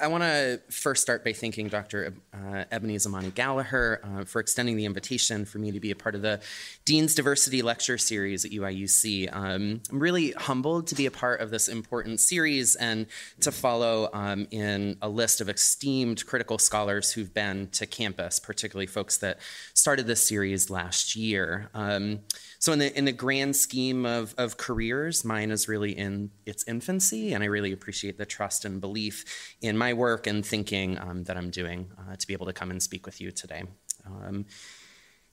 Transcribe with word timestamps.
I 0.00 0.08
want 0.08 0.22
to 0.22 0.60
first 0.70 1.02
start 1.02 1.24
by 1.24 1.32
thanking 1.32 1.68
Dr. 1.68 2.14
Uh, 2.36 2.64
Ebony 2.70 2.96
Zamani 2.96 3.34
Gallagher 3.34 4.00
uh, 4.04 4.24
for 4.24 4.40
extending 4.40 4.76
the 4.76 4.84
invitation 4.84 5.44
for 5.44 5.58
me 5.58 5.70
to 5.72 5.80
be 5.80 5.90
a 5.90 5.96
part 5.96 6.14
of 6.14 6.22
the 6.22 6.40
Dean's 6.84 7.14
Diversity 7.14 7.62
Lecture 7.62 7.96
Series 7.96 8.44
at 8.44 8.50
UIUC. 8.50 9.34
Um, 9.34 9.80
I'm 9.90 9.98
really 9.98 10.32
humbled 10.32 10.86
to 10.88 10.94
be 10.94 11.06
a 11.06 11.10
part 11.10 11.40
of 11.40 11.50
this 11.50 11.68
important 11.68 12.20
series 12.20 12.76
and 12.76 13.06
to 13.40 13.50
follow 13.50 14.10
um, 14.12 14.46
in 14.50 14.96
a 15.00 15.08
list 15.08 15.40
of 15.40 15.48
esteemed 15.48 16.26
critical 16.26 16.58
scholars 16.58 17.12
who've 17.12 17.32
been 17.32 17.68
to 17.68 17.86
campus, 17.86 18.38
particularly 18.38 18.86
folks 18.86 19.16
that 19.18 19.38
started 19.74 20.06
this 20.06 20.24
series 20.26 20.68
last 20.68 21.16
year. 21.16 21.70
Um, 21.74 22.20
so 22.58 22.72
in 22.72 22.78
the 22.78 22.96
in 22.98 23.04
the 23.04 23.12
grand 23.12 23.54
scheme 23.54 24.06
of, 24.06 24.34
of 24.38 24.56
careers, 24.56 25.24
mine 25.24 25.50
is 25.50 25.68
really 25.68 25.92
in 25.92 26.30
its 26.46 26.64
infancy, 26.66 27.32
and 27.32 27.44
I 27.44 27.46
really 27.46 27.72
appreciate 27.72 28.18
the 28.18 28.26
trust 28.26 28.64
and 28.64 28.80
belief 28.80 29.56
in 29.60 29.76
my 29.76 29.92
work 29.92 30.26
and 30.26 30.44
thinking 30.44 30.98
um, 30.98 31.24
that 31.24 31.36
I'm 31.36 31.50
doing 31.50 31.90
uh, 31.98 32.16
to 32.26 32.28
be 32.28 32.34
able 32.34 32.46
to 32.46 32.52
come 32.52 32.70
and 32.70 32.82
speak 32.82 33.06
with 33.06 33.20
you 33.20 33.30
today. 33.30 33.62
Um, 34.04 34.46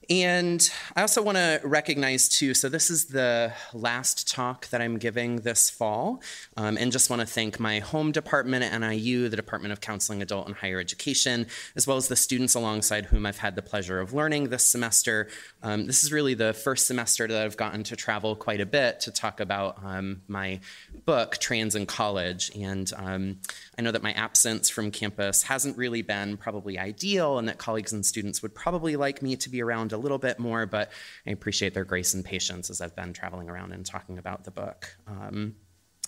and 0.09 0.70
I 0.96 1.02
also 1.02 1.22
want 1.22 1.38
to 1.38 1.62
recognize, 1.64 2.28
too, 2.28 2.54
so 2.54 2.70
this 2.70 2.90
is 2.90 3.06
the 3.06 3.54
last 3.73 4.28
talk 4.28 4.68
that 4.68 4.82
I'm 4.82 4.98
giving 4.98 5.38
this 5.38 5.70
fall, 5.70 6.22
um, 6.58 6.78
and 6.78 6.92
just 6.92 7.10
want 7.10 7.22
to 7.22 7.26
thank 7.26 7.60
my 7.60 7.80
home 7.80 8.12
department 8.12 8.64
at 8.64 8.78
NIU, 8.78 9.30
the 9.30 9.36
Department 9.36 9.72
of 9.72 9.82
Counseling, 9.82 10.22
Adult, 10.22 10.48
and 10.48 10.56
Higher 10.56 10.80
Education, 10.80 11.48
as 11.76 11.88
well 11.88 11.98
as 11.98 12.08
the 12.08 12.16
students 12.16 12.56
alongside 12.56 13.06
whom 13.06 13.26
I've 13.26 13.38
had 13.38 13.56
the 13.56 13.62
pleasure 13.62 14.00
of 14.00 14.14
learning 14.14 14.50
this 14.50 14.66
semester. 14.66 15.30
Um, 15.62 15.86
this 15.86 16.04
is 16.04 16.12
really 16.12 16.34
the 16.34 16.54
first 16.54 16.88
semester 16.88 17.28
that 17.28 17.42
I've 17.42 17.58
gotten 17.58 17.84
to 17.84 17.95
travel 17.95 18.36
quite 18.36 18.60
a 18.60 18.66
bit 18.66 19.00
to 19.02 19.12
talk 19.12 19.40
about 19.40 19.80
um, 19.84 20.22
my 20.28 20.60
book, 21.06 21.38
Trans 21.38 21.76
in 21.76 21.86
College. 21.86 22.52
And 22.56 22.92
um, 22.98 23.38
I 23.78 23.82
know 23.82 23.92
that 23.92 24.04
my 24.04 24.12
absence 24.14 24.70
from 24.70 24.92
campus 24.92 25.44
hasn't 25.44 25.78
really 25.78 26.02
been 26.02 26.38
probably 26.38 26.78
ideal, 26.78 27.38
and 27.38 27.48
that 27.48 27.58
colleagues 27.58 27.94
and 27.94 28.06
students 28.06 28.42
would 28.42 28.54
probably 28.54 28.95
like 28.95 29.22
me 29.22 29.36
to 29.38 29.50
be 29.50 29.62
around 29.62 29.92
a 29.94 29.97
little 29.97 30.17
bit 30.17 30.39
more, 30.39 30.66
but 30.66 30.91
I 31.25 31.31
appreciate 31.31 31.73
their 31.73 31.86
grace 31.86 32.13
and 32.13 32.23
patience 32.23 32.69
as 32.69 32.81
I've 32.81 32.95
been 32.95 33.13
traveling 33.13 33.49
around 33.49 33.72
and 33.73 33.86
talking 33.86 34.17
about 34.17 34.44
the 34.44 34.52
book. 34.52 34.95
Um, 35.08 35.55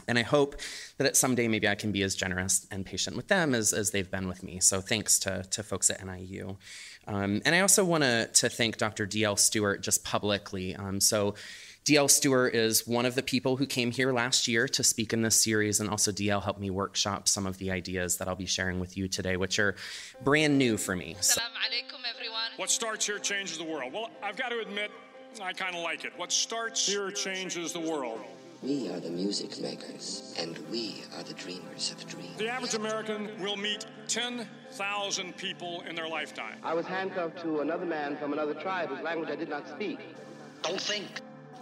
and 0.07 0.19
I 0.19 0.23
hope 0.23 0.57
that 0.97 1.15
someday 1.15 1.47
maybe 1.47 1.67
I 1.67 1.75
can 1.75 1.91
be 1.91 2.03
as 2.03 2.15
generous 2.15 2.67
and 2.69 2.85
patient 2.85 3.15
with 3.15 3.29
them 3.29 3.55
as, 3.55 3.71
as 3.71 3.91
they've 3.91 4.09
been 4.09 4.27
with 4.27 4.43
me. 4.43 4.59
So 4.59 4.81
thanks 4.81 5.19
to, 5.19 5.43
to 5.51 5.63
folks 5.63 5.89
at 5.89 6.05
NIU. 6.05 6.57
Um, 7.07 7.41
and 7.45 7.55
I 7.55 7.61
also 7.61 7.85
want 7.85 8.03
to 8.03 8.49
thank 8.49 8.77
Dr. 8.77 9.05
D.L. 9.05 9.37
Stewart 9.37 9.81
just 9.81 10.03
publicly. 10.03 10.75
Um, 10.75 10.99
so 10.99 11.35
DL 11.85 12.09
Stewart 12.09 12.55
is 12.55 12.87
one 12.87 13.05
of 13.05 13.13
the 13.13 13.21
people 13.21 13.57
who 13.57 13.67
came 13.67 13.91
here 13.91 14.11
last 14.11 14.47
year 14.47 14.67
to 14.69 14.83
speak 14.83 15.13
in 15.13 15.21
this 15.21 15.39
series, 15.39 15.79
and 15.79 15.87
also 15.87 16.11
DL 16.11 16.41
helped 16.41 16.59
me 16.59 16.71
workshop 16.71 17.27
some 17.27 17.45
of 17.45 17.59
the 17.59 17.69
ideas 17.69 18.17
that 18.17 18.27
I'll 18.27 18.35
be 18.35 18.47
sharing 18.47 18.79
with 18.79 18.97
you 18.97 19.07
today, 19.07 19.37
which 19.37 19.59
are 19.59 19.75
brand 20.23 20.57
new 20.57 20.77
for 20.77 20.95
me. 20.95 21.15
So, 21.21 21.39
what 22.57 22.71
starts 22.71 23.05
here 23.05 23.19
changes 23.19 23.59
the 23.59 23.65
world. 23.65 23.93
Well, 23.93 24.09
I've 24.23 24.35
got 24.35 24.49
to 24.49 24.61
admit, 24.61 24.89
I 25.39 25.53
kind 25.53 25.75
of 25.75 25.83
like 25.83 26.05
it. 26.05 26.13
What 26.17 26.31
starts 26.31 26.87
here 26.87 27.11
changes 27.11 27.71
the 27.71 27.81
world. 27.81 28.19
We 28.63 28.89
are 28.89 28.99
the 28.99 29.11
music 29.11 29.61
makers, 29.61 30.33
and 30.39 30.57
we 30.71 31.03
are 31.15 31.21
the 31.21 31.35
dreamers 31.35 31.91
of 31.91 32.03
dreams. 32.07 32.35
The 32.37 32.49
average 32.49 32.73
American 32.73 33.29
will 33.39 33.57
meet 33.57 33.85
10,000 34.07 35.37
people 35.37 35.83
in 35.87 35.95
their 35.95 36.09
lifetime. 36.09 36.57
I 36.63 36.73
was 36.73 36.87
handcuffed 36.87 37.43
to 37.43 37.59
another 37.59 37.85
man 37.85 38.17
from 38.17 38.33
another 38.33 38.55
tribe 38.55 38.89
whose 38.89 39.01
language 39.01 39.29
I 39.29 39.35
did 39.35 39.49
not 39.49 39.69
speak. 39.69 39.99
Don't 40.63 40.81
think. 40.81 41.21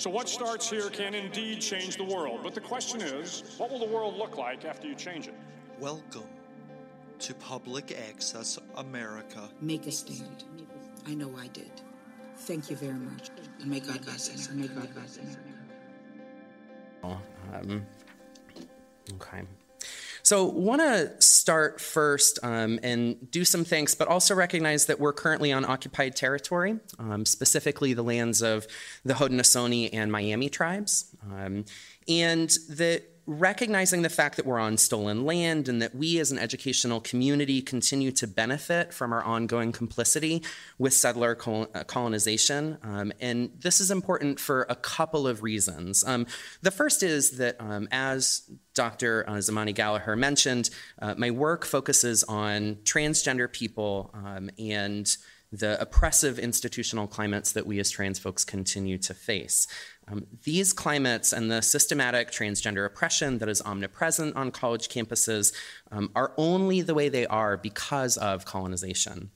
So, 0.00 0.08
what 0.08 0.30
starts 0.30 0.70
here 0.70 0.88
can 0.88 1.12
indeed 1.12 1.60
change 1.60 1.98
the 1.98 2.04
world. 2.04 2.40
But 2.42 2.54
the 2.54 2.60
question 2.62 3.02
is, 3.02 3.42
what 3.58 3.70
will 3.70 3.78
the 3.78 3.84
world 3.94 4.16
look 4.16 4.38
like 4.38 4.64
after 4.64 4.88
you 4.88 4.94
change 4.94 5.28
it? 5.28 5.34
Welcome 5.78 6.24
to 7.18 7.34
Public 7.34 7.94
Access 8.08 8.58
America. 8.76 9.50
Make 9.60 9.86
a 9.86 9.92
stand. 9.92 10.44
I 11.06 11.12
know 11.12 11.30
I 11.36 11.48
did. 11.48 11.70
Thank 12.34 12.70
you 12.70 12.76
very 12.76 12.94
much. 12.94 13.28
And 13.60 13.70
may 13.70 13.80
God 13.80 14.02
bless 14.02 14.30
us. 14.30 14.48
And 14.48 14.60
may 14.60 14.68
God 14.68 14.88
bless 14.94 15.18
us. 15.18 15.36
Um, 17.02 17.84
okay. 19.12 19.42
So, 20.30 20.44
want 20.44 20.80
to 20.80 21.20
start 21.20 21.80
first 21.80 22.38
um, 22.44 22.78
and 22.84 23.28
do 23.32 23.44
some 23.44 23.64
thanks, 23.64 23.96
but 23.96 24.06
also 24.06 24.32
recognize 24.32 24.86
that 24.86 25.00
we're 25.00 25.12
currently 25.12 25.50
on 25.50 25.64
occupied 25.64 26.14
territory, 26.14 26.78
um, 27.00 27.26
specifically 27.26 27.94
the 27.94 28.04
lands 28.04 28.40
of 28.40 28.68
the 29.04 29.14
Haudenosaunee 29.14 29.90
and 29.92 30.12
Miami 30.12 30.48
tribes, 30.48 31.16
um, 31.32 31.64
and 32.06 32.48
that 32.68 33.09
recognizing 33.26 34.02
the 34.02 34.08
fact 34.08 34.36
that 34.36 34.46
we're 34.46 34.58
on 34.58 34.76
stolen 34.76 35.24
land 35.24 35.68
and 35.68 35.80
that 35.80 35.94
we 35.94 36.18
as 36.18 36.30
an 36.32 36.38
educational 36.38 37.00
community 37.00 37.62
continue 37.62 38.10
to 38.10 38.26
benefit 38.26 38.92
from 38.92 39.12
our 39.12 39.22
ongoing 39.22 39.72
complicity 39.72 40.42
with 40.78 40.92
settler 40.92 41.38
uh, 41.46 41.84
colonization. 41.84 42.78
Um, 42.82 43.12
and 43.20 43.50
this 43.58 43.80
is 43.80 43.90
important 43.90 44.40
for 44.40 44.66
a 44.68 44.74
couple 44.74 45.26
of 45.26 45.42
reasons. 45.42 46.02
Um, 46.04 46.26
the 46.62 46.70
first 46.70 47.02
is 47.02 47.32
that, 47.32 47.56
um, 47.60 47.88
as 47.92 48.42
Dr. 48.74 49.24
Uh, 49.28 49.34
Zamani 49.34 49.74
Gallagher 49.74 50.16
mentioned, 50.16 50.70
uh, 51.00 51.14
my 51.16 51.30
work 51.30 51.64
focuses 51.64 52.24
on 52.24 52.76
transgender 52.84 53.50
people 53.52 54.10
um, 54.14 54.50
and 54.58 55.16
the 55.52 55.80
oppressive 55.80 56.38
institutional 56.38 57.06
climates 57.06 57.52
that 57.52 57.66
we 57.66 57.80
as 57.80 57.90
trans 57.90 58.18
folks 58.18 58.44
continue 58.44 58.98
to 58.98 59.14
face. 59.14 59.66
Um, 60.10 60.26
these 60.44 60.72
climates 60.72 61.32
and 61.32 61.50
the 61.50 61.62
systematic 61.62 62.30
transgender 62.30 62.84
oppression 62.84 63.38
that 63.38 63.48
is 63.48 63.62
omnipresent 63.62 64.36
on 64.36 64.50
college 64.50 64.88
campuses 64.88 65.54
um, 65.92 66.10
are 66.14 66.32
only 66.36 66.80
the 66.80 66.94
way 66.94 67.08
they 67.08 67.26
are 67.26 67.56
because 67.56 68.16
of 68.16 68.44
colonization. 68.44 69.30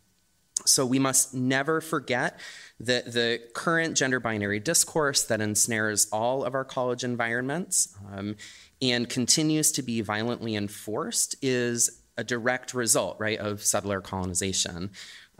So 0.66 0.86
we 0.86 0.98
must 0.98 1.34
never 1.34 1.80
forget 1.80 2.38
that 2.80 3.12
the 3.12 3.40
current 3.54 3.96
gender 3.96 4.18
binary 4.20 4.60
discourse 4.60 5.24
that 5.24 5.40
ensnares 5.40 6.08
all 6.10 6.44
of 6.44 6.54
our 6.54 6.64
college 6.64 7.04
environments 7.04 7.94
um, 8.12 8.36
and 8.80 9.08
continues 9.08 9.72
to 9.72 9.82
be 9.82 10.00
violently 10.00 10.56
enforced 10.56 11.36
is 11.42 12.02
a 12.16 12.24
direct 12.24 12.72
result, 12.72 13.16
right, 13.18 13.38
of 13.38 13.62
settler 13.62 14.00
colonization. 14.00 14.90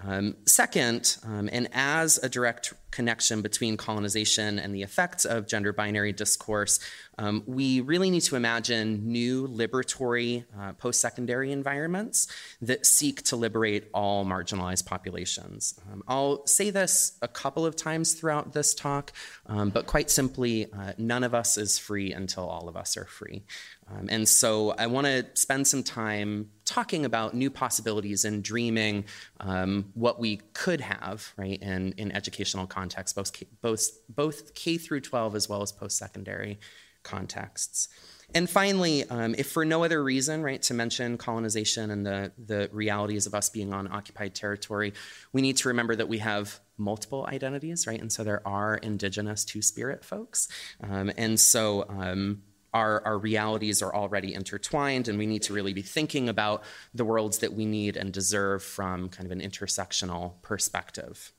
Um, 0.07 0.37
second, 0.47 1.17
um, 1.25 1.49
and 1.53 1.69
as 1.73 2.19
a 2.19 2.29
direct 2.29 2.75
connection 2.91 3.43
between 3.43 3.77
colonization 3.77 4.59
and 4.59 4.75
the 4.75 4.83
effects 4.83 5.25
of 5.25 5.49
gender 5.49 5.73
binary 5.73 6.13
discourse, 6.13 6.79
um, 7.19 7.43
we 7.47 7.81
really 7.81 8.11
need 8.11 8.21
to 8.23 8.37
imagine 8.37 9.07
new 9.07 9.49
liberatory 9.49 10.45
uh, 10.59 10.73
post 10.75 11.01
secondary 11.01 11.53
environments 11.53 12.29
that 12.61 12.87
seek 12.87 13.23
to 13.23 13.37
liberate 13.37 13.89
all 13.95 14.25
marginalized 14.25 14.87
populations. 14.87 15.79
Um, 15.91 16.03
I'll 16.07 16.47
say 16.47 16.71
this 16.71 17.19
a 17.23 17.29
couple 17.29 17.65
of 17.65 17.75
times 17.75 18.15
throughout 18.15 18.53
this 18.53 18.75
talk, 18.75 19.13
um, 19.47 19.71
but 19.71 19.87
quite 19.87 20.11
simply, 20.11 20.67
uh, 20.73 20.93
none 20.99 21.25
of 21.25 21.35
us 21.35 21.57
is 21.57 21.79
free 21.79 22.13
until 22.13 22.49
all 22.49 22.69
of 22.69 22.77
us 22.77 22.97
are 22.97 23.07
free. 23.07 23.43
Um, 23.89 24.07
and 24.09 24.29
so 24.29 24.75
I 24.79 24.87
want 24.87 25.07
to 25.07 25.27
spend 25.35 25.67
some 25.67 25.83
time 25.83 26.51
talking 26.65 27.05
about 27.05 27.35
new 27.35 27.51
possibilities 27.51 28.25
and 28.25 28.43
dreaming 28.43 29.05
um, 29.41 29.91
what 29.95 30.19
we 30.19 30.39
could 30.55 30.81
have, 30.81 31.33
right, 31.37 31.61
in, 31.61 31.93
in 31.99 32.11
educational 32.13 32.67
contexts, 32.67 33.13
both, 33.13 33.33
both, 33.61 33.91
both 34.09 34.55
K 34.55 34.79
through 34.79 35.01
12 35.01 35.37
as 35.37 35.49
well 35.49 35.63
as 35.63 35.73
post 35.73 35.99
secondary 35.99 36.59
contexts. 37.03 37.89
And 38.35 38.49
finally, 38.49 39.05
um, 39.11 39.35
if 39.37 39.49
for 39.51 39.65
no 39.65 39.85
other 39.85 40.03
reason, 40.03 40.43
right, 40.43 40.61
to 40.63 40.75
mention 40.75 41.19
colonization 41.19 41.91
and 41.91 42.07
the, 42.07 42.33
the 42.45 42.69
realities 42.73 43.27
of 43.27 43.35
us 43.35 43.51
being 43.51 43.73
on 43.73 43.87
occupied 43.93 44.35
territory, 44.35 44.95
we 45.33 45.43
need 45.43 45.59
to 45.59 45.69
remember 45.69 45.95
that 45.95 46.09
we 46.09 46.19
have 46.19 46.59
multiple 46.77 47.27
identities, 47.29 47.87
right? 47.87 48.01
And 48.01 48.11
so 48.11 48.25
there 48.25 48.47
are 48.47 48.77
indigenous 48.77 49.45
two 49.45 49.63
spirit 49.63 50.05
folks. 50.05 50.49
Um, 50.83 51.13
and 51.17 51.39
so 51.39 51.85
um, 51.89 52.43
our, 52.75 53.01
our 53.07 53.19
realities 53.19 53.81
are 53.81 53.95
already 53.95 54.35
intertwined, 54.35 55.09
and 55.09 55.17
we 55.17 55.27
need 55.27 55.43
to 55.45 55.55
really 55.55 55.73
be 55.73 55.83
thinking 55.83 56.29
about 56.29 56.65
the 56.93 57.05
worlds 57.05 57.39
that 57.39 57.55
we 57.55 57.65
need 57.65 57.97
and 57.97 58.13
deserve 58.13 58.63
from 58.63 59.09
kind 59.09 59.25
of 59.25 59.33
an 59.33 59.41
intersectional 59.41 60.43
perspective. 60.43 61.33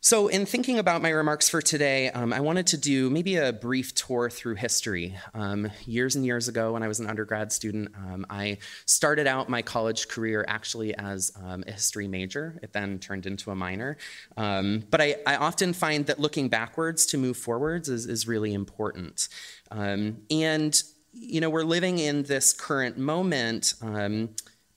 So, 0.00 0.28
in 0.28 0.46
thinking 0.46 0.78
about 0.78 1.02
my 1.02 1.10
remarks 1.10 1.48
for 1.48 1.60
today, 1.60 2.08
um, 2.10 2.32
I 2.32 2.38
wanted 2.38 2.68
to 2.68 2.76
do 2.76 3.10
maybe 3.10 3.34
a 3.34 3.52
brief 3.52 3.96
tour 3.96 4.30
through 4.30 4.54
history. 4.54 5.18
Um, 5.34 5.72
years 5.86 6.14
and 6.14 6.24
years 6.24 6.46
ago, 6.46 6.74
when 6.74 6.84
I 6.84 6.88
was 6.88 7.00
an 7.00 7.08
undergrad 7.08 7.50
student, 7.50 7.88
um, 7.96 8.24
I 8.30 8.58
started 8.86 9.26
out 9.26 9.48
my 9.48 9.60
college 9.60 10.06
career 10.06 10.44
actually 10.46 10.94
as 10.96 11.32
um, 11.42 11.64
a 11.66 11.72
history 11.72 12.06
major. 12.06 12.60
It 12.62 12.72
then 12.72 13.00
turned 13.00 13.26
into 13.26 13.50
a 13.50 13.56
minor. 13.56 13.96
Um, 14.36 14.84
but 14.88 15.00
I, 15.00 15.16
I, 15.26 15.34
often 15.34 15.72
find 15.72 16.06
that 16.06 16.20
looking 16.20 16.48
backwards 16.48 17.04
to 17.06 17.18
move 17.18 17.36
forwards 17.36 17.88
is, 17.88 18.06
is 18.06 18.28
really 18.28 18.54
important. 18.54 19.28
Um, 19.72 20.18
and, 20.30 20.80
you 21.12 21.40
know, 21.40 21.50
we're 21.50 21.64
living 21.64 21.98
in 21.98 22.22
this 22.22 22.52
current 22.52 22.98
moment 22.98 23.74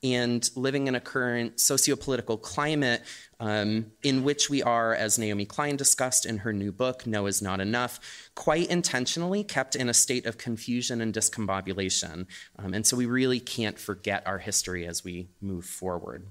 and 0.03 0.49
living 0.55 0.87
in 0.87 0.95
a 0.95 0.99
current 0.99 1.57
sociopolitical 1.57 2.41
climate 2.41 3.03
um, 3.41 3.87
in 4.03 4.23
which 4.23 4.51
we 4.51 4.61
are, 4.61 4.93
as 4.93 5.17
Naomi 5.17 5.45
Klein 5.45 5.75
discussed 5.75 6.27
in 6.27 6.37
her 6.37 6.53
new 6.53 6.71
book, 6.71 7.07
No 7.07 7.25
is 7.25 7.41
Not 7.41 7.59
Enough, 7.59 7.99
quite 8.35 8.69
intentionally 8.69 9.43
kept 9.43 9.75
in 9.75 9.89
a 9.89 9.95
state 9.95 10.27
of 10.27 10.37
confusion 10.37 11.01
and 11.01 11.11
discombobulation. 11.11 12.27
Um, 12.59 12.75
and 12.75 12.85
so 12.85 12.95
we 12.95 13.07
really 13.07 13.39
can't 13.39 13.79
forget 13.79 14.21
our 14.27 14.37
history 14.37 14.85
as 14.85 15.03
we 15.03 15.29
move 15.41 15.65
forward. 15.65 16.27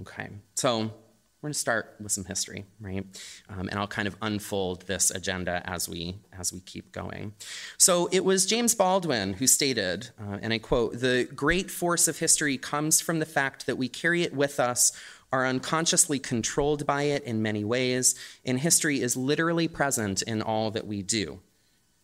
Okay, 0.00 0.30
so 0.56 0.92
we're 1.42 1.48
going 1.48 1.54
to 1.54 1.58
start 1.58 1.96
with 2.00 2.12
some 2.12 2.24
history, 2.24 2.64
right? 2.80 3.04
Um, 3.48 3.68
and 3.68 3.74
I'll 3.76 3.88
kind 3.88 4.06
of 4.06 4.16
unfold 4.22 4.82
this 4.86 5.10
agenda 5.10 5.60
as 5.64 5.88
we 5.88 6.18
as 6.32 6.52
we 6.52 6.60
keep 6.60 6.92
going. 6.92 7.34
So 7.78 8.08
it 8.12 8.24
was 8.24 8.46
James 8.46 8.76
Baldwin 8.76 9.34
who 9.34 9.48
stated, 9.48 10.10
uh, 10.20 10.38
and 10.40 10.52
I 10.52 10.58
quote: 10.58 11.00
"The 11.00 11.28
great 11.34 11.68
force 11.68 12.06
of 12.06 12.18
history 12.18 12.58
comes 12.58 13.00
from 13.00 13.18
the 13.18 13.26
fact 13.26 13.66
that 13.66 13.76
we 13.76 13.88
carry 13.88 14.22
it 14.22 14.34
with 14.34 14.60
us." 14.60 14.92
Are 15.34 15.46
unconsciously 15.46 16.18
controlled 16.18 16.84
by 16.84 17.04
it 17.04 17.24
in 17.24 17.40
many 17.40 17.64
ways, 17.64 18.14
and 18.44 18.60
history 18.60 19.00
is 19.00 19.16
literally 19.16 19.66
present 19.66 20.20
in 20.20 20.42
all 20.42 20.70
that 20.72 20.86
we 20.86 21.00
do. 21.00 21.40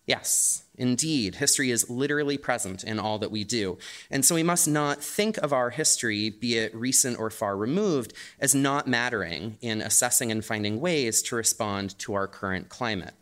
Yes, 0.09 0.63
indeed, 0.75 1.35
history 1.35 1.71
is 1.71 1.91
literally 1.91 2.39
present 2.39 2.83
in 2.83 2.99
all 2.99 3.19
that 3.19 3.31
we 3.31 3.45
do. 3.45 3.77
And 4.11 4.25
so 4.25 4.35
we 4.35 4.43
must 4.43 4.67
not 4.67 5.05
think 5.05 5.37
of 5.37 5.53
our 5.53 5.69
history, 5.69 6.31
be 6.31 6.57
it 6.57 6.75
recent 6.75 7.19
or 7.19 7.29
far 7.29 7.59
removed, 7.59 8.15
as 8.41 8.55
not 8.55 8.89
mattering 8.89 9.59
in 9.61 9.83
assessing 9.83 10.33
and 10.33 10.43
finding 10.43 10.81
ways 10.81 11.21
to 11.25 11.37
respond 11.37 11.99
to 11.99 12.15
our 12.15 12.27
current 12.27 12.71
climate. 12.71 13.13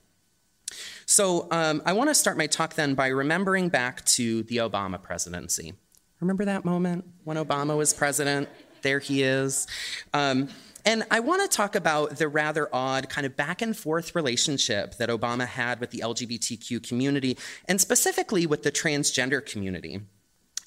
So 1.07 1.49
um, 1.51 1.83
I 1.85 1.93
want 1.93 2.09
to 2.09 2.15
start 2.15 2.39
my 2.39 2.47
talk 2.47 2.75
then 2.75 2.95
by 2.95 3.09
remembering 3.09 3.69
back 3.69 4.05
to 4.05 4.45
the 4.45 4.59
Obama 4.59 5.03
presidency. 5.03 5.75
Remember 6.21 6.45
that 6.45 6.65
moment 6.65 7.05
when 7.25 7.37
Obama 7.37 7.77
was 7.77 7.93
president? 7.93 8.49
There 8.83 9.01
he 9.01 9.25
is. 9.25 9.67
Um, 10.15 10.51
and 10.87 11.05
I 11.11 11.21
want 11.21 11.43
to 11.43 11.55
talk 11.55 11.75
about 11.75 12.17
the 12.17 12.29
rather 12.29 12.69
odd 12.73 13.11
kind 13.11 13.27
of 13.27 13.37
back 13.37 13.61
and 13.61 13.77
forth 13.77 14.15
relationship 14.15 14.95
that 14.99 15.09
Obama 15.09 15.47
had 15.47 15.81
with 15.81 15.91
the 15.91 15.99
LGBTQ 15.99 16.89
community, 16.89 17.37
and 17.67 17.81
specifically 17.81 18.47
with 18.47 18.63
the 18.63 18.71
transgender 18.71 19.45
community. 19.45 20.01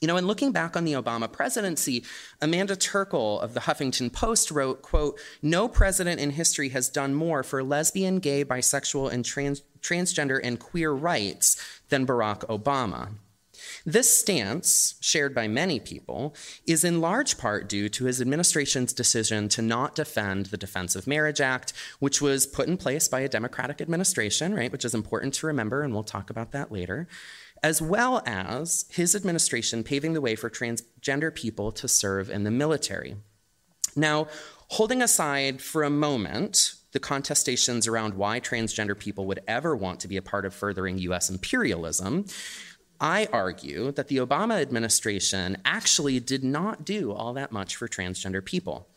You 0.01 0.07
know, 0.07 0.17
in 0.17 0.27
looking 0.27 0.51
back 0.51 0.77
on 0.77 0.85
the 0.85 0.93
Obama 0.93 1.29
presidency, 1.29 2.05
Amanda 2.41 2.75
Terkel 2.75 3.41
of 3.41 3.53
the 3.53 3.61
Huffington 3.61 4.11
Post 4.13 4.51
wrote, 4.51 4.81
quote, 4.81 5.19
no 5.41 5.67
president 5.67 6.21
in 6.21 6.31
history 6.31 6.69
has 6.69 6.87
done 6.87 7.13
more 7.13 7.43
for 7.43 7.63
lesbian, 7.63 8.19
gay, 8.19 8.45
bisexual, 8.45 9.11
and 9.11 9.25
trans- 9.25 9.63
transgender 9.81 10.39
and 10.41 10.59
queer 10.59 10.91
rights 10.91 11.61
than 11.89 12.07
Barack 12.07 12.45
Obama. 12.47 13.09
This 13.89 14.19
stance, 14.19 14.93
shared 15.01 15.33
by 15.33 15.47
many 15.47 15.79
people, 15.79 16.35
is 16.67 16.83
in 16.83 17.01
large 17.01 17.39
part 17.39 17.67
due 17.67 17.89
to 17.89 18.05
his 18.05 18.21
administration's 18.21 18.93
decision 18.93 19.49
to 19.49 19.63
not 19.63 19.95
defend 19.95 20.45
the 20.45 20.57
Defense 20.57 20.95
of 20.95 21.07
Marriage 21.07 21.41
Act, 21.41 21.73
which 21.97 22.21
was 22.21 22.45
put 22.45 22.67
in 22.67 22.77
place 22.77 23.07
by 23.07 23.21
a 23.21 23.27
Democratic 23.27 23.81
administration, 23.81 24.53
right, 24.53 24.71
which 24.71 24.85
is 24.85 24.93
important 24.93 25.33
to 25.33 25.47
remember, 25.47 25.81
and 25.81 25.91
we'll 25.91 26.03
talk 26.03 26.29
about 26.29 26.51
that 26.51 26.71
later, 26.71 27.07
as 27.63 27.81
well 27.81 28.21
as 28.27 28.85
his 28.91 29.15
administration 29.15 29.83
paving 29.83 30.13
the 30.13 30.21
way 30.21 30.35
for 30.35 30.51
transgender 30.51 31.33
people 31.33 31.71
to 31.71 31.87
serve 31.87 32.29
in 32.29 32.43
the 32.43 32.51
military. 32.51 33.15
Now, 33.95 34.27
holding 34.67 35.01
aside 35.01 35.63
for 35.63 35.81
a 35.81 35.89
moment 35.89 36.75
the 36.91 36.99
contestations 36.99 37.87
around 37.87 38.13
why 38.13 38.39
transgender 38.39 38.97
people 38.97 39.25
would 39.25 39.41
ever 39.47 39.75
want 39.75 39.99
to 39.99 40.07
be 40.07 40.17
a 40.17 40.21
part 40.21 40.45
of 40.45 40.53
furthering 40.53 40.97
US 40.99 41.29
imperialism, 41.29 42.25
I 43.01 43.27
argue 43.31 43.91
that 43.93 44.07
the 44.07 44.17
Obama 44.17 44.61
administration 44.61 45.57
actually 45.65 46.19
did 46.19 46.43
not 46.43 46.85
do 46.85 47.11
all 47.11 47.33
that 47.33 47.51
much 47.51 47.75
for 47.75 47.87
transgender 47.87 48.43
people. 48.43 48.87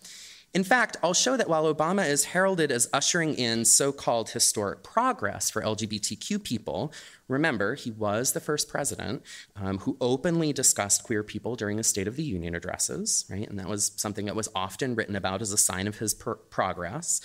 In 0.55 0.65
fact, 0.65 0.99
I'll 1.03 1.15
show 1.15 1.37
that 1.39 1.49
while 1.49 1.73
Obama 1.73 2.07
is 2.07 2.27
heralded 2.27 2.71
as 2.71 2.89
ushering 2.93 3.35
in 3.35 3.65
so 3.65 3.91
called 3.91 4.31
historic 4.31 4.83
progress 4.83 5.49
for 5.49 5.63
LGBTQ 5.63 6.43
people, 6.43 6.93
remember, 7.27 7.75
he 7.75 7.91
was 7.91 8.33
the 8.33 8.41
first 8.41 8.69
president 8.69 9.23
um, 9.57 9.79
who 9.79 9.97
openly 9.99 10.53
discussed 10.53 11.05
queer 11.05 11.23
people 11.23 11.57
during 11.57 11.79
his 11.79 11.87
State 11.87 12.07
of 12.07 12.17
the 12.17 12.23
Union 12.23 12.55
addresses, 12.55 13.25
right? 13.31 13.49
And 13.49 13.59
that 13.59 13.69
was 13.69 13.93
something 13.97 14.27
that 14.27 14.37
was 14.37 14.51
often 14.55 14.95
written 14.95 15.17
about 15.17 15.41
as 15.41 15.53
a 15.53 15.59
sign 15.59 15.89
of 15.89 15.99
his 15.99 16.13
progress. 16.13 17.23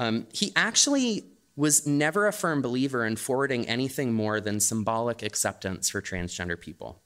Um, 0.00 0.26
he 0.32 0.52
actually 0.56 1.26
was 1.56 1.86
never 1.86 2.26
a 2.26 2.32
firm 2.32 2.60
believer 2.60 3.04
in 3.04 3.16
forwarding 3.16 3.66
anything 3.68 4.12
more 4.12 4.40
than 4.40 4.60
symbolic 4.60 5.22
acceptance 5.22 5.88
for 5.88 6.02
transgender 6.02 6.60
people. 6.60 7.00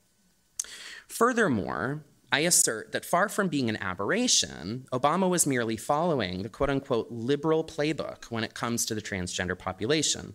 Furthermore, 1.06 2.04
I 2.30 2.40
assert 2.40 2.92
that 2.92 3.06
far 3.06 3.28
from 3.28 3.48
being 3.48 3.70
an 3.70 3.82
aberration, 3.82 4.86
Obama 4.92 5.28
was 5.28 5.46
merely 5.46 5.76
following 5.76 6.42
the 6.42 6.48
quote 6.48 6.70
unquote 6.70 7.08
liberal 7.10 7.64
playbook 7.64 8.24
when 8.24 8.44
it 8.44 8.54
comes 8.54 8.84
to 8.86 8.94
the 8.94 9.02
transgender 9.02 9.58
population. 9.58 10.34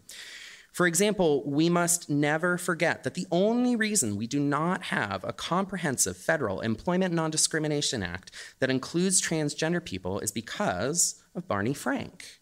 For 0.72 0.88
example, 0.88 1.44
we 1.46 1.70
must 1.70 2.10
never 2.10 2.58
forget 2.58 3.04
that 3.04 3.14
the 3.14 3.28
only 3.32 3.76
reason 3.76 4.16
we 4.16 4.26
do 4.26 4.40
not 4.40 4.86
have 4.86 5.24
a 5.24 5.32
comprehensive 5.32 6.18
federal 6.18 6.62
Employment 6.62 7.14
Non 7.14 7.30
Discrimination 7.30 8.02
Act 8.02 8.32
that 8.60 8.72
includes 8.72 9.22
transgender 9.22 9.84
people 9.84 10.20
is 10.20 10.32
because 10.32 11.22
of 11.36 11.48
Barney 11.48 11.76
Frank. 11.76 12.40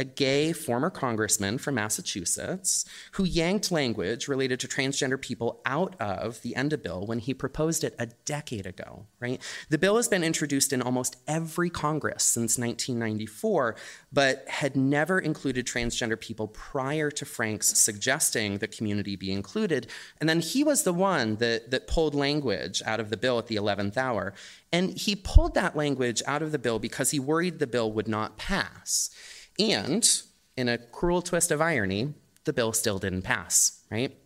A 0.00 0.04
gay 0.04 0.50
former 0.54 0.88
congressman 0.88 1.58
from 1.58 1.74
Massachusetts 1.74 2.86
who 3.12 3.24
yanked 3.24 3.70
language 3.70 4.28
related 4.28 4.58
to 4.58 4.66
transgender 4.66 5.20
people 5.20 5.60
out 5.66 5.94
of 6.00 6.40
the 6.40 6.56
ENDA 6.56 6.78
bill 6.78 7.04
when 7.06 7.18
he 7.18 7.34
proposed 7.34 7.84
it 7.84 7.94
a 7.98 8.06
decade 8.24 8.64
ago, 8.64 9.04
right? 9.20 9.42
The 9.68 9.76
bill 9.76 9.96
has 9.96 10.08
been 10.08 10.24
introduced 10.24 10.72
in 10.72 10.80
almost 10.80 11.16
every 11.28 11.68
Congress 11.68 12.24
since 12.24 12.56
1994, 12.56 13.76
but 14.10 14.48
had 14.48 14.74
never 14.74 15.18
included 15.18 15.66
transgender 15.66 16.18
people 16.18 16.48
prior 16.48 17.10
to 17.10 17.26
Frank's 17.26 17.78
suggesting 17.78 18.56
the 18.56 18.68
community 18.68 19.16
be 19.16 19.30
included. 19.30 19.86
And 20.18 20.30
then 20.30 20.40
he 20.40 20.64
was 20.64 20.84
the 20.84 20.94
one 20.94 21.36
that, 21.36 21.70
that 21.72 21.86
pulled 21.86 22.14
language 22.14 22.82
out 22.86 23.00
of 23.00 23.10
the 23.10 23.18
bill 23.18 23.38
at 23.38 23.48
the 23.48 23.56
11th 23.56 23.98
hour. 23.98 24.32
And 24.72 24.96
he 24.96 25.14
pulled 25.14 25.52
that 25.56 25.76
language 25.76 26.22
out 26.26 26.40
of 26.40 26.52
the 26.52 26.58
bill 26.58 26.78
because 26.78 27.10
he 27.10 27.20
worried 27.20 27.58
the 27.58 27.66
bill 27.66 27.92
would 27.92 28.08
not 28.08 28.38
pass. 28.38 29.10
And 29.60 30.22
in 30.56 30.68
a 30.68 30.78
cruel 30.78 31.22
twist 31.22 31.50
of 31.50 31.60
irony, 31.60 32.14
the 32.44 32.52
bill 32.52 32.72
still 32.72 32.98
didn't 32.98 33.22
pass, 33.22 33.82
right? 33.90 34.16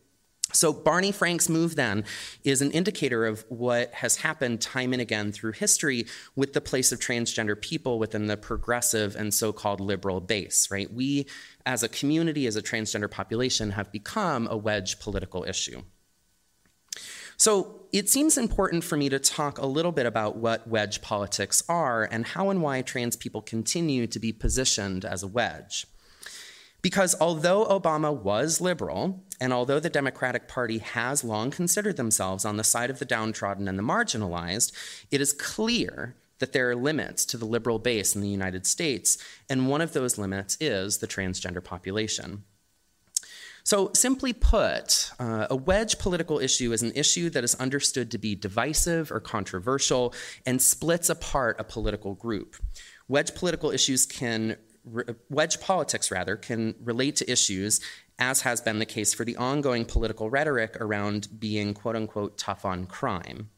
So, 0.53 0.73
Barney 0.73 1.11
Frank's 1.11 1.49
move 1.49 1.75
then 1.75 2.05
is 2.45 2.63
an 2.63 2.71
indicator 2.71 3.27
of 3.27 3.45
what 3.49 3.93
has 3.95 4.17
happened 4.17 4.61
time 4.61 4.93
and 4.93 5.03
again 5.03 5.33
through 5.33 5.53
history 5.53 6.07
with 6.37 6.53
the 6.53 6.61
place 6.61 6.93
of 6.93 7.01
transgender 7.01 7.61
people 7.61 7.99
within 7.99 8.27
the 8.27 8.37
progressive 8.37 9.17
and 9.17 9.35
so 9.35 9.53
called 9.53 9.81
liberal 9.81 10.21
base, 10.21 10.71
right? 10.71 10.93
We, 10.93 11.27
as 11.67 11.83
a 11.83 11.89
community, 11.89 12.47
as 12.47 12.55
a 12.55 12.63
transgender 12.63 13.11
population, 13.11 13.71
have 13.71 13.91
become 13.91 14.47
a 14.49 14.57
wedge 14.57 15.01
political 15.01 15.43
issue. 15.45 15.83
So, 17.37 17.81
it 17.93 18.11
seems 18.11 18.37
important 18.37 18.83
for 18.83 18.97
me 18.97 19.09
to 19.09 19.21
talk 19.21 19.59
a 19.59 19.67
little 19.67 19.93
bit 19.93 20.05
about 20.05 20.37
what 20.37 20.67
wedge 20.67 21.01
politics 21.01 21.63
are 21.69 22.09
and 22.11 22.27
how 22.27 22.51
and 22.51 22.61
why 22.61 22.83
trans 22.83 23.15
people 23.15 23.41
continue 23.41 24.09
to 24.09 24.19
be 24.19 24.33
positioned 24.33 25.05
as 25.05 25.23
a 25.23 25.29
wedge. 25.29 25.87
Because 26.83 27.15
although 27.21 27.65
Obama 27.65 28.13
was 28.13 28.61
liberal, 28.61 29.25
and 29.41 29.53
although 29.53 29.81
the 29.81 29.89
Democratic 29.89 30.49
Party 30.49 30.79
has 30.79 31.25
long 31.25 31.51
considered 31.51 31.97
themselves 31.97 32.45
on 32.45 32.57
the 32.57 32.65
side 32.65 32.91
of 32.91 32.99
the 32.99 33.05
downtrodden 33.05 33.69
and 33.69 33.79
the 33.79 33.83
marginalized, 33.83 34.73
it 35.11 35.21
is 35.21 35.33
clear 35.33 36.17
that 36.41 36.53
there 36.53 36.69
are 36.69 36.77
limits 36.77 37.25
to 37.27 37.39
the 37.39 37.47
liberal 37.47 37.79
base 37.79 38.15
in 38.15 38.21
the 38.21 38.29
United 38.29 38.67
States, 38.67 39.17
and 39.49 39.69
one 39.69 39.81
of 39.81 39.93
those 39.93 40.19
limits 40.19 40.59
is 40.61 40.99
the 40.99 41.07
transgender 41.07 41.65
population. 41.65 42.45
So, 43.65 43.91
simply 43.95 44.35
put, 44.35 45.11
uh, 45.19 45.47
a 45.49 45.57
wedge 45.57 45.99
political 45.99 46.39
issue 46.39 46.73
is 46.73 46.83
an 46.83 46.93
issue 46.95 47.31
that 47.31 47.45
is 47.45 47.55
understood 47.55 48.11
to 48.11 48.19
be 48.19 48.35
divisive 48.35 49.11
or 49.11 49.21
controversial 49.21 50.15
and 50.45 50.61
splits 50.61 51.09
apart 51.09 51.57
a 51.59 51.65
political 51.65 52.15
group. 52.15 52.57
Wedge 53.09 53.35
political 53.35 53.71
issues 53.71 54.05
can 54.05 54.57
wedge 55.31 55.61
politics 55.61 56.11
rather 56.11 56.37
can 56.37 56.75
relate 56.85 57.17
to 57.17 57.31
issues 57.31 57.81
as 58.19 58.43
has 58.43 58.61
been 58.61 58.79
the 58.79 58.87
case 58.87 59.15
for 59.15 59.25
the 59.25 59.37
ongoing 59.37 59.85
political 59.85 60.29
rhetoric 60.29 60.77
around 60.79 61.29
being 61.41 61.75
quote 61.75 61.97
unquote 61.97 62.37
tough 62.37 62.65
on 62.65 62.87
crime. 62.87 63.49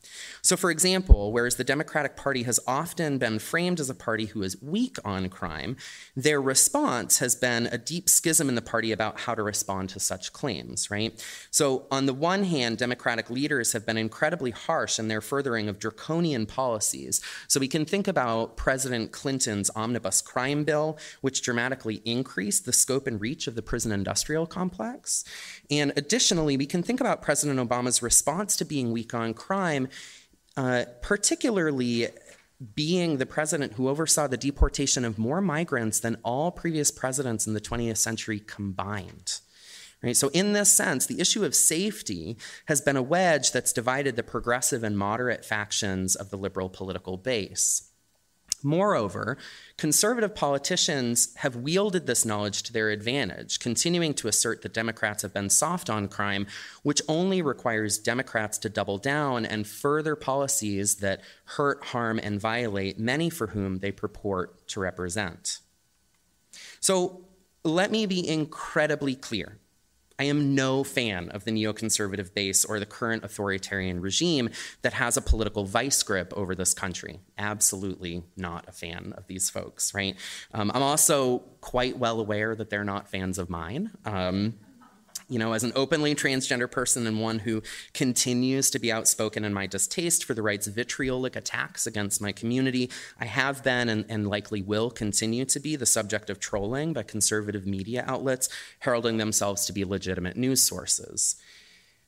So, 0.43 0.57
for 0.57 0.71
example, 0.71 1.33
whereas 1.33 1.57
the 1.57 1.65
Democratic 1.65 2.17
Party 2.17 2.45
has 2.45 2.61
often 2.67 3.19
been 3.19 3.39
framed 3.39 3.81
as 3.81 3.91
a 3.91 3.95
party 3.95 4.27
who 4.27 4.43
is 4.43 4.61
weak 4.63 4.97
on 5.05 5.29
crime, 5.29 5.77
their 6.15 6.41
response 6.41 7.19
has 7.19 7.35
been 7.35 7.67
a 7.67 7.79
deep 7.79 8.09
schism 8.09 8.49
in 8.49 8.55
the 8.55 8.63
party 8.63 8.93
about 8.93 9.21
how 9.21 9.35
to 9.35 9.43
respond 9.43 9.89
to 9.91 10.01
such 10.01 10.33
claims, 10.33 10.91
right? 10.91 11.25
So, 11.51 11.87
on 11.91 12.07
the 12.07 12.15
one 12.15 12.45
hand, 12.45 12.79
Democratic 12.79 13.31
leaders 13.31 13.73
have 13.73 13.85
been 13.85 13.97
incredibly 13.97 14.51
harsh 14.51 14.99
in 14.99 15.09
their 15.09 15.21
furthering 15.21 15.69
of 15.69 15.79
draconian 15.79 16.47
policies. 16.47 17.21
So, 17.49 17.61
we 17.61 17.69
can 17.69 17.85
think 17.85 18.09
about 18.09 18.57
President 18.57 19.13
Clinton's 19.13 19.71
omnibus 19.75 20.23
crime 20.23 20.65
bill, 20.65 20.99
which 21.21 21.43
dramatically 21.43 22.03
increased 22.05 22.65
the 22.65 22.73
scope 22.73 23.07
and 23.07 23.21
reach 23.21 23.47
of 23.47 23.55
the 23.55 23.63
prison 23.63 23.93
industrial 23.93 24.47
complex. 24.47 25.25
And 25.71 25.93
additionally, 25.97 26.57
we 26.57 26.67
can 26.67 26.83
think 26.83 27.01
about 27.01 27.23
President 27.23 27.59
Obama's 27.59 28.03
response 28.03 28.57
to 28.57 28.65
being 28.65 28.93
weak 28.93 29.15
on 29.15 29.35
crime, 29.35 29.89
uh, 30.57 30.85
particularly 31.03 32.09
being 32.75 33.19
the 33.19 33.27
president 33.27 33.75
who 33.75 33.89
oversaw 33.89 34.27
the 34.27 34.37
deportation 34.37 35.05
of 35.05 35.19
more 35.19 35.41
migrants 35.41 36.01
than 36.01 36.17
all 36.25 36.51
previous 36.51 36.91
presidents 36.91 37.47
in 37.47 37.55
the 37.55 37.61
20th 37.61 37.99
century 37.99 38.41
combined. 38.41 39.41
Right? 40.03 40.17
So, 40.17 40.29
in 40.29 40.53
this 40.53 40.73
sense, 40.73 41.07
the 41.07 41.21
issue 41.21 41.45
of 41.45 41.55
safety 41.55 42.37
has 42.67 42.81
been 42.81 42.97
a 42.97 43.03
wedge 43.03 43.53
that's 43.53 43.73
divided 43.73 44.17
the 44.17 44.23
progressive 44.23 44.85
and 44.85 44.97
moderate 44.97 45.45
factions 45.45 46.15
of 46.15 46.31
the 46.31 46.39
liberal 46.39 46.69
political 46.69 47.17
base. 47.17 47.91
Moreover, 48.63 49.39
conservative 49.77 50.35
politicians 50.35 51.35
have 51.37 51.57
wielded 51.57 52.07
this 52.07 52.25
knowledge 52.25 52.63
to 52.65 52.73
their 52.73 52.91
advantage, 52.91 53.61
continuing 53.61 54.15
to 54.15 54.29
assert 54.29 54.63
that 54.63 54.75
Democrats 54.75 55.23
have 55.23 55.33
been 55.33 55.51
soft 55.51 55.91
on 55.91 56.09
crime, 56.09 56.47
which 56.83 57.03
only 57.09 57.43
requires 57.43 57.99
Democrats 57.99 58.59
to 58.59 58.69
double 58.69 58.99
down 58.99 59.45
and 59.45 59.67
further 59.67 60.17
policies 60.17 60.97
that 60.97 61.21
hurt, 61.45 61.85
harm, 61.87 62.19
and 62.23 62.41
violate 62.41 62.99
many 62.99 63.31
for 63.31 63.49
whom 63.49 63.79
they 63.79 63.93
purport 63.93 64.67
to 64.69 64.81
represent. 64.81 65.61
So 66.81 67.27
let 67.63 67.91
me 67.91 68.07
be 68.07 68.27
incredibly 68.27 69.15
clear. 69.15 69.59
I 70.19 70.25
am 70.25 70.55
no 70.55 70.83
fan 70.85 71.29
of 71.31 71.45
the 71.45 71.51
neoconservative 71.51 72.33
base 72.35 72.65
or 72.65 72.79
the 72.81 72.87
current 72.87 73.25
authoritarian 73.25 74.01
regime 74.01 74.51
that 74.83 74.95
has 74.95 75.17
a 75.17 75.23
political 75.23 75.65
vice 75.65 76.03
grip 76.03 76.33
over 76.37 76.55
this 76.55 76.75
country. 76.75 77.21
Absolutely 77.39 78.25
not 78.37 78.69
a 78.69 78.73
fan 78.73 79.13
of 79.17 79.27
these 79.27 79.51
folks, 79.51 79.95
right? 79.95 80.17
Um, 80.55 80.71
I'm 80.75 80.83
also 80.83 81.41
quite 81.61 81.99
well 81.99 82.21
aware 82.21 82.55
that 82.55 82.71
they're 82.71 82.85
not 82.85 83.09
fans 83.09 83.39
of 83.39 83.51
mine. 83.51 83.91
Um, 84.05 84.55
you 85.29 85.39
know, 85.39 85.53
as 85.53 85.65
an 85.65 85.73
openly 85.75 86.15
transgender 86.15 86.71
person 86.71 87.07
and 87.07 87.21
one 87.21 87.41
who 87.41 87.63
continues 87.93 88.71
to 88.71 88.79
be 88.79 88.93
outspoken 88.93 89.45
in 89.45 89.53
my 89.53 89.67
distaste 89.67 90.25
for 90.25 90.35
the 90.35 90.43
right's 90.43 90.69
vitriolic 90.69 91.35
attacks 91.35 91.87
against 91.87 92.21
my 92.21 92.31
community, 92.31 92.91
I 93.21 93.25
have 93.25 93.65
been 93.65 93.89
and, 93.89 94.05
and 94.09 94.29
likely 94.29 94.63
will 94.63 94.91
continue 94.91 95.45
to 95.47 95.59
be 95.59 95.75
the 95.75 95.87
subject 95.87 96.31
of 96.31 96.39
trolling 96.39 96.93
by 96.93 97.03
conservative 97.03 97.67
media 97.67 98.05
outlets 98.07 98.49
heralding 98.81 99.17
themselves 99.17 99.67
to 99.67 99.73
be 99.73 99.85
legitimate 99.85 100.37
news 100.37 100.63
sources. 100.63 101.37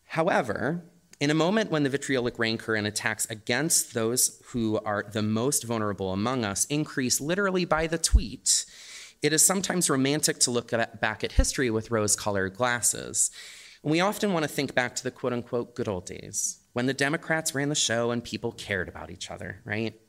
However, 0.06 0.84
in 1.20 1.30
a 1.30 1.34
moment 1.34 1.72
when 1.72 1.82
the 1.82 1.90
vitriolic 1.90 2.38
rancor 2.38 2.76
and 2.76 2.86
attacks 2.86 3.26
against 3.28 3.94
those 3.94 4.40
who 4.46 4.78
are 4.84 5.04
the 5.10 5.22
most 5.22 5.64
vulnerable 5.64 6.12
among 6.12 6.44
us 6.44 6.64
increase 6.66 7.20
literally 7.20 7.64
by 7.64 7.88
the 7.88 7.98
tweet, 7.98 8.64
it 9.22 9.32
is 9.32 9.44
sometimes 9.44 9.90
romantic 9.90 10.38
to 10.40 10.50
look 10.50 10.72
at, 10.72 11.00
back 11.00 11.24
at 11.24 11.32
history 11.32 11.70
with 11.70 11.90
rose 11.90 12.16
colored 12.16 12.54
glasses. 12.54 13.30
And 13.82 13.92
we 13.92 14.00
often 14.00 14.32
want 14.32 14.44
to 14.44 14.48
think 14.48 14.74
back 14.74 14.94
to 14.96 15.04
the 15.04 15.10
quote 15.10 15.32
unquote 15.32 15.74
good 15.74 15.88
old 15.88 16.06
days 16.06 16.58
when 16.72 16.86
the 16.86 16.94
Democrats 16.94 17.54
ran 17.54 17.68
the 17.68 17.74
show 17.74 18.10
and 18.10 18.22
people 18.22 18.52
cared 18.52 18.88
about 18.88 19.10
each 19.10 19.30
other, 19.30 19.60
right? 19.64 20.00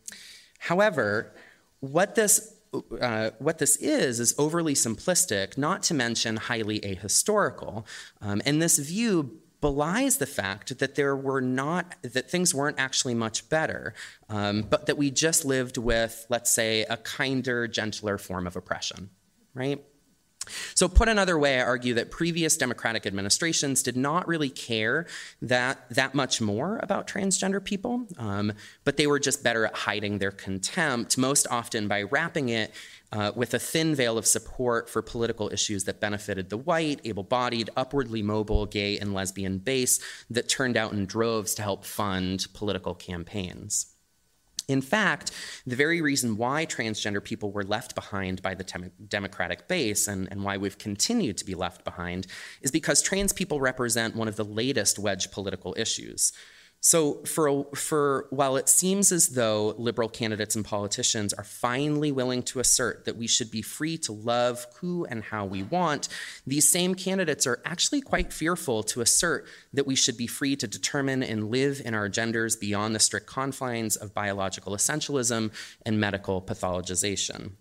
However, 0.59 1.33
what 1.79 2.15
this 2.15 2.53
uh, 3.01 3.31
what 3.39 3.57
this 3.57 3.77
is 3.77 4.19
is 4.19 4.35
overly 4.37 4.75
simplistic, 4.75 5.57
not 5.57 5.81
to 5.81 5.93
mention 5.95 6.35
highly 6.37 6.79
ahistorical. 6.81 7.83
Um, 8.21 8.43
and 8.45 8.61
this 8.61 8.77
view 8.77 9.39
belies 9.61 10.17
the 10.17 10.25
fact 10.25 10.79
that 10.79 10.95
there 10.95 11.15
were 11.15 11.41
not 11.41 11.95
that 12.01 12.29
things 12.29 12.53
weren't 12.53 12.79
actually 12.79 13.13
much 13.13 13.49
better 13.49 13.93
um, 14.29 14.61
but 14.61 14.85
that 14.85 14.97
we 14.97 15.11
just 15.11 15.45
lived 15.45 15.77
with 15.77 16.25
let's 16.29 16.49
say 16.49 16.83
a 16.83 16.97
kinder 16.97 17.67
gentler 17.67 18.17
form 18.17 18.47
of 18.47 18.55
oppression 18.55 19.09
right? 19.53 19.83
So, 20.73 20.87
put 20.87 21.07
another 21.09 21.37
way, 21.37 21.59
I 21.59 21.63
argue 21.63 21.93
that 21.95 22.09
previous 22.09 22.57
Democratic 22.57 23.05
administrations 23.05 23.83
did 23.83 23.95
not 23.95 24.27
really 24.27 24.49
care 24.49 25.05
that 25.41 25.87
that 25.91 26.15
much 26.15 26.41
more 26.41 26.79
about 26.81 27.07
transgender 27.07 27.63
people, 27.63 28.07
um, 28.17 28.53
but 28.83 28.97
they 28.97 29.05
were 29.05 29.19
just 29.19 29.43
better 29.43 29.65
at 29.65 29.75
hiding 29.75 30.17
their 30.17 30.31
contempt, 30.31 31.17
most 31.17 31.45
often 31.51 31.87
by 31.87 32.03
wrapping 32.03 32.49
it 32.49 32.73
uh, 33.11 33.31
with 33.35 33.53
a 33.53 33.59
thin 33.59 33.95
veil 33.95 34.17
of 34.17 34.25
support 34.27 34.89
for 34.89 35.01
political 35.01 35.51
issues 35.51 35.85
that 35.85 35.99
benefited 35.99 36.49
the 36.49 36.57
white, 36.57 37.01
able 37.03 37.23
bodied, 37.23 37.69
upwardly 37.75 38.21
mobile 38.21 38.65
gay 38.65 38.97
and 38.97 39.13
lesbian 39.13 39.57
base 39.57 39.99
that 40.29 40.47
turned 40.47 40.77
out 40.77 40.93
in 40.93 41.05
droves 41.05 41.55
to 41.55 41.61
help 41.61 41.85
fund 41.85 42.45
political 42.53 42.93
campaigns. 42.93 43.93
In 44.67 44.81
fact, 44.81 45.31
the 45.65 45.75
very 45.75 45.99
reason 45.99 46.37
why 46.37 46.67
transgender 46.67 47.23
people 47.23 47.51
were 47.51 47.63
left 47.63 47.95
behind 47.95 48.43
by 48.43 48.53
the 48.53 48.63
tem- 48.63 48.91
Democratic 49.07 49.67
base 49.67 50.07
and, 50.07 50.27
and 50.29 50.43
why 50.43 50.57
we've 50.57 50.77
continued 50.77 51.37
to 51.37 51.45
be 51.45 51.55
left 51.55 51.83
behind 51.83 52.27
is 52.61 52.69
because 52.69 53.01
trans 53.01 53.33
people 53.33 53.59
represent 53.59 54.15
one 54.15 54.27
of 54.27 54.35
the 54.35 54.45
latest 54.45 54.99
wedge 54.99 55.31
political 55.31 55.73
issues. 55.75 56.31
So, 56.81 57.15
for, 57.25 57.65
for 57.75 58.27
while 58.29 58.55
it 58.55 58.69
seems 58.69 59.11
as 59.11 59.29
though 59.29 59.75
liberal 59.77 60.07
candidates 60.07 60.55
and 60.55 60.63
politicians 60.63 61.33
are 61.33 61.43
finally 61.43 62.09
willing 62.09 62.41
to 62.43 62.61
assert 62.61 63.03
that 63.03 63.17
we 63.17 63.27
should 63.27 63.51
be 63.51 63.61
free 63.61 63.97
to 63.99 64.13
love 64.13 64.65
who 64.75 65.03
and 65.05 65.21
how 65.25 65.45
we 65.45 65.63
want, 65.63 66.07
these 66.47 66.69
same 66.69 66.95
candidates 66.95 67.45
are 67.45 67.61
actually 67.65 67.99
quite 67.99 68.31
fearful 68.31 68.81
to 68.83 69.01
assert 69.01 69.45
that 69.73 69.85
we 69.85 69.95
should 69.95 70.15
be 70.15 70.27
free 70.27 70.55
to 70.55 70.67
determine 70.67 71.21
and 71.21 71.51
live 71.51 71.81
in 71.83 71.93
our 71.93 72.07
genders 72.07 72.55
beyond 72.55 72.95
the 72.95 72.99
strict 72.99 73.27
confines 73.27 73.97
of 73.97 74.13
biological 74.13 74.73
essentialism 74.73 75.51
and 75.85 75.99
medical 75.99 76.41
pathologization. 76.41 77.51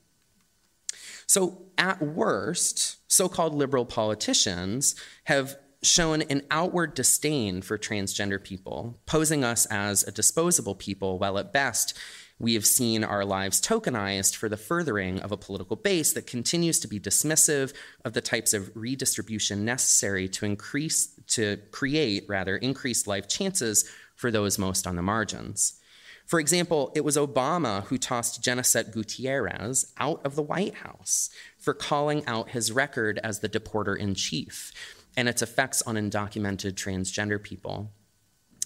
So, 1.27 1.63
at 1.77 2.01
worst, 2.01 2.99
so 3.11 3.29
called 3.29 3.53
liberal 3.53 3.85
politicians 3.85 4.95
have 5.25 5.57
shown 5.83 6.23
an 6.23 6.43
outward 6.51 6.95
disdain 6.95 7.63
for 7.63 7.79
transgender 7.79 8.43
people, 8.43 8.99
posing 9.07 9.45
us 9.45 9.67
as 9.67 10.03
a 10.03 10.13
disposable 10.13 10.75
people, 10.75 11.19
while 11.19 11.39
at 11.39 11.53
best, 11.53 11.97
we 12.41 12.55
have 12.55 12.67
seen 12.67 13.03
our 13.03 13.25
lives 13.25 13.61
tokenized 13.61 14.37
for 14.37 14.49
the 14.49 14.57
furthering 14.57 15.21
of 15.21 15.33
a 15.33 15.37
political 15.37 15.77
base 15.77 16.13
that 16.13 16.27
continues 16.27 16.79
to 16.81 16.89
be 16.89 17.01
dismissive 17.01 17.75
of 18.05 18.13
the 18.13 18.21
types 18.21 18.55
of 18.55 18.71
redistribution 18.77 19.65
necessary 19.65 20.29
to 20.29 20.47
increase 20.47 21.09
to 21.27 21.59
create 21.73 22.25
rather 22.29 22.57
increased 22.57 23.07
life 23.07 23.29
chances 23.29 23.89
for 24.15 24.31
those 24.31 24.59
most 24.59 24.87
on 24.87 24.97
the 24.97 25.03
margins. 25.03 25.81
For 26.27 26.39
example, 26.39 26.93
it 26.95 27.05
was 27.05 27.17
Obama 27.17 27.85
who 27.85 27.97
tossed 27.97 28.43
Jennicet 28.43 28.93
Gutierrez 28.93 29.93
out 29.97 30.21
of 30.27 30.37
the 30.37 30.43
White 30.43 30.75
House 30.75 31.31
for 31.57 31.73
calling 31.73 32.25
out 32.27 32.51
his 32.51 32.71
record 32.71 33.19
as 33.25 33.41
the 33.41 33.49
deporter 33.49 33.97
in 33.97 34.15
chief 34.15 34.73
and 35.17 35.29
its 35.29 35.43
effects 35.43 35.83
on 35.83 35.97
undocumented 35.97 36.75
transgender 36.75 37.43
people. 37.43 37.93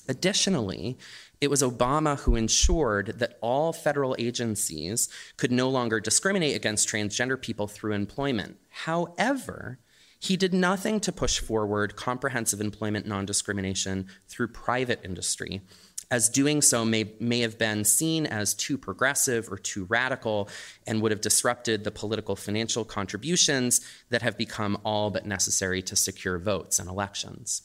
Additionally, 0.08 0.99
it 1.40 1.50
was 1.50 1.62
Obama 1.62 2.18
who 2.20 2.37
ensured 2.37 3.18
that 3.18 3.38
all 3.40 3.72
federal 3.72 4.16
agencies 4.18 5.08
could 5.37 5.52
no 5.52 5.68
longer 5.68 6.00
discriminate 6.00 6.56
against 6.56 6.88
transgender 6.88 7.40
people 7.40 7.68
through 7.68 7.92
employment. 7.92 8.58
However, 8.70 9.78
he 10.18 10.37
did 10.37 10.54
nothing 10.54 11.00
to 11.00 11.11
push 11.11 11.40
forward 11.40 11.96
comprehensive 11.96 12.61
employment 12.61 13.06
non 13.06 13.26
discrimination 13.26 14.06
through 14.28 14.49
private 14.49 15.00
industry, 15.04 15.62
as 16.12 16.28
doing 16.28 16.61
so 16.61 16.85
may, 16.85 17.11
may 17.19 17.40
have 17.40 17.57
been 17.57 17.85
seen 17.85 18.26
as 18.26 18.52
too 18.52 18.76
progressive 18.76 19.50
or 19.50 19.57
too 19.57 19.87
radical 19.87 20.47
and 20.87 21.00
would 21.00 21.11
have 21.11 21.23
disrupted 21.23 21.85
the 21.85 21.90
political 21.90 22.37
financial 22.37 22.85
contributions 22.85 23.81
that 24.11 24.21
have 24.21 24.37
become 24.37 24.78
all 24.85 25.11
but 25.11 25.25
necessary 25.25 25.81
to 25.81 25.97
secure 25.97 26.38
votes 26.38 26.78
in 26.78 26.87
elections. 26.87 27.62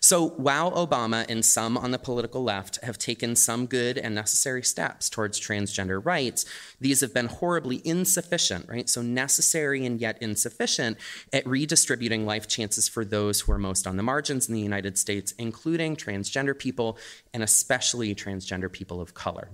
So 0.00 0.30
while 0.30 0.72
Obama 0.72 1.26
and 1.28 1.44
some 1.44 1.76
on 1.76 1.90
the 1.90 1.98
political 1.98 2.42
left 2.42 2.82
have 2.82 2.98
taken 2.98 3.36
some 3.36 3.66
good 3.66 3.98
and 3.98 4.14
necessary 4.14 4.62
steps 4.62 5.08
towards 5.08 5.40
transgender 5.40 6.04
rights, 6.04 6.44
these 6.80 7.00
have 7.00 7.14
been 7.14 7.26
horribly 7.26 7.80
insufficient, 7.84 8.68
right? 8.68 8.88
So 8.88 9.02
necessary 9.02 9.84
and 9.84 10.00
yet 10.00 10.18
insufficient 10.20 10.98
at 11.32 11.46
redistributing 11.46 12.26
life 12.26 12.48
chances 12.48 12.88
for 12.88 13.04
those 13.04 13.40
who 13.40 13.52
are 13.52 13.58
most 13.58 13.86
on 13.86 13.96
the 13.96 14.02
margins 14.02 14.48
in 14.48 14.54
the 14.54 14.60
United 14.60 14.98
States, 14.98 15.32
including 15.38 15.96
transgender 15.96 16.58
people 16.58 16.98
and 17.32 17.42
especially 17.42 18.14
transgender 18.14 18.70
people 18.70 19.00
of 19.00 19.14
color. 19.14 19.48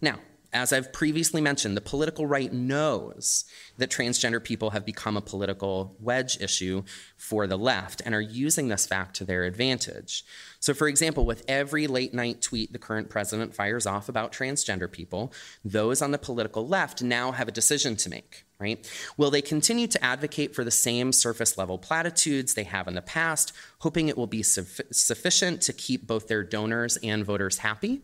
Now, 0.00 0.18
as 0.52 0.72
I've 0.72 0.92
previously 0.92 1.40
mentioned, 1.40 1.76
the 1.76 1.80
political 1.80 2.26
right 2.26 2.52
knows 2.52 3.44
that 3.78 3.90
transgender 3.90 4.42
people 4.42 4.70
have 4.70 4.84
become 4.84 5.16
a 5.16 5.22
political 5.22 5.96
wedge 5.98 6.40
issue 6.40 6.82
for 7.16 7.46
the 7.46 7.56
left 7.56 8.02
and 8.04 8.14
are 8.14 8.20
using 8.20 8.68
this 8.68 8.86
fact 8.86 9.16
to 9.16 9.24
their 9.24 9.44
advantage. 9.44 10.24
So, 10.60 10.74
for 10.74 10.88
example, 10.88 11.24
with 11.24 11.44
every 11.48 11.86
late 11.86 12.12
night 12.12 12.42
tweet 12.42 12.72
the 12.72 12.78
current 12.78 13.08
president 13.08 13.54
fires 13.54 13.86
off 13.86 14.10
about 14.10 14.32
transgender 14.32 14.90
people, 14.90 15.32
those 15.64 16.02
on 16.02 16.10
the 16.10 16.18
political 16.18 16.68
left 16.68 17.02
now 17.02 17.32
have 17.32 17.48
a 17.48 17.52
decision 17.52 17.96
to 17.96 18.10
make, 18.10 18.44
right? 18.58 18.86
Will 19.16 19.30
they 19.30 19.42
continue 19.42 19.86
to 19.86 20.04
advocate 20.04 20.54
for 20.54 20.64
the 20.64 20.70
same 20.70 21.12
surface 21.12 21.56
level 21.56 21.78
platitudes 21.78 22.52
they 22.52 22.64
have 22.64 22.86
in 22.86 22.94
the 22.94 23.02
past, 23.02 23.52
hoping 23.78 24.08
it 24.08 24.18
will 24.18 24.26
be 24.26 24.42
sufficient 24.42 25.62
to 25.62 25.72
keep 25.72 26.06
both 26.06 26.28
their 26.28 26.44
donors 26.44 26.98
and 26.98 27.24
voters 27.24 27.58
happy? 27.58 28.02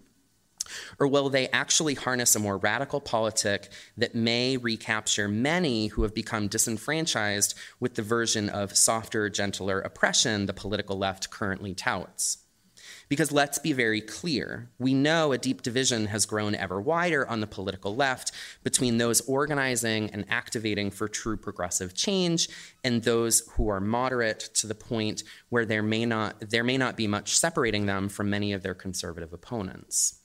Or 0.98 1.06
will 1.06 1.28
they 1.30 1.48
actually 1.48 1.94
harness 1.94 2.34
a 2.36 2.38
more 2.38 2.58
radical 2.58 3.00
politic 3.00 3.70
that 3.96 4.14
may 4.14 4.56
recapture 4.56 5.28
many 5.28 5.88
who 5.88 6.02
have 6.02 6.14
become 6.14 6.48
disenfranchised 6.48 7.54
with 7.80 7.94
the 7.94 8.02
version 8.02 8.48
of 8.48 8.76
softer, 8.76 9.28
gentler 9.28 9.80
oppression 9.80 10.46
the 10.46 10.52
political 10.52 10.98
left 10.98 11.30
currently 11.30 11.74
touts? 11.74 12.38
Because 13.08 13.32
let's 13.32 13.58
be 13.58 13.72
very 13.72 14.00
clear, 14.00 14.70
we 14.78 14.92
know 14.92 15.32
a 15.32 15.38
deep 15.38 15.62
division 15.62 16.06
has 16.06 16.26
grown 16.26 16.54
ever 16.54 16.80
wider 16.80 17.26
on 17.26 17.40
the 17.40 17.46
political 17.46 17.96
left 17.96 18.32
between 18.62 18.98
those 18.98 19.22
organizing 19.22 20.10
and 20.10 20.26
activating 20.28 20.90
for 20.90 21.08
true 21.08 21.36
progressive 21.36 21.94
change 21.94 22.48
and 22.84 23.02
those 23.02 23.48
who 23.52 23.68
are 23.68 23.80
moderate 23.80 24.40
to 24.54 24.66
the 24.66 24.74
point 24.74 25.22
where 25.48 25.64
there 25.64 25.82
may 25.82 26.04
not, 26.04 26.50
there 26.50 26.64
may 26.64 26.76
not 26.76 26.96
be 26.96 27.06
much 27.06 27.36
separating 27.36 27.86
them 27.86 28.08
from 28.08 28.28
many 28.28 28.52
of 28.52 28.62
their 28.62 28.74
conservative 28.74 29.32
opponents. 29.32 30.17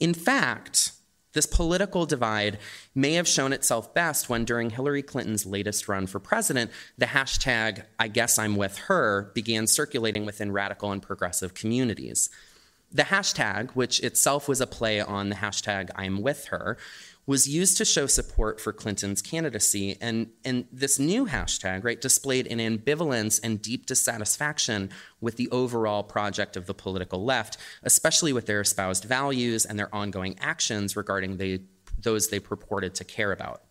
In 0.00 0.14
fact, 0.14 0.92
this 1.32 1.46
political 1.46 2.04
divide 2.04 2.58
may 2.94 3.14
have 3.14 3.26
shown 3.26 3.52
itself 3.52 3.94
best 3.94 4.28
when, 4.28 4.44
during 4.44 4.70
Hillary 4.70 5.02
Clinton's 5.02 5.46
latest 5.46 5.88
run 5.88 6.06
for 6.06 6.18
president, 6.18 6.70
the 6.98 7.06
hashtag, 7.06 7.84
I 7.98 8.08
guess 8.08 8.38
I'm 8.38 8.56
with 8.56 8.76
her, 8.78 9.30
began 9.34 9.66
circulating 9.66 10.26
within 10.26 10.52
radical 10.52 10.92
and 10.92 11.02
progressive 11.02 11.54
communities. 11.54 12.28
The 12.94 13.04
hashtag, 13.04 13.70
which 13.70 14.00
itself 14.00 14.46
was 14.46 14.60
a 14.60 14.66
play 14.66 15.00
on 15.00 15.30
the 15.30 15.36
hashtag 15.36 15.88
I'm 15.96 16.20
with 16.20 16.46
her, 16.46 16.76
was 17.26 17.48
used 17.48 17.76
to 17.76 17.84
show 17.84 18.06
support 18.06 18.60
for 18.60 18.72
Clinton's 18.72 19.22
candidacy. 19.22 19.96
And, 20.00 20.30
and 20.44 20.66
this 20.72 20.98
new 20.98 21.26
hashtag, 21.26 21.84
right, 21.84 22.00
displayed 22.00 22.46
an 22.48 22.58
ambivalence 22.58 23.40
and 23.42 23.62
deep 23.62 23.86
dissatisfaction 23.86 24.90
with 25.20 25.36
the 25.36 25.48
overall 25.50 26.02
project 26.02 26.56
of 26.56 26.66
the 26.66 26.74
political 26.74 27.24
left, 27.24 27.58
especially 27.84 28.32
with 28.32 28.46
their 28.46 28.60
espoused 28.60 29.04
values 29.04 29.64
and 29.64 29.78
their 29.78 29.94
ongoing 29.94 30.36
actions 30.40 30.96
regarding 30.96 31.36
the, 31.36 31.62
those 31.96 32.28
they 32.28 32.40
purported 32.40 32.94
to 32.96 33.04
care 33.04 33.30
about. 33.30 33.62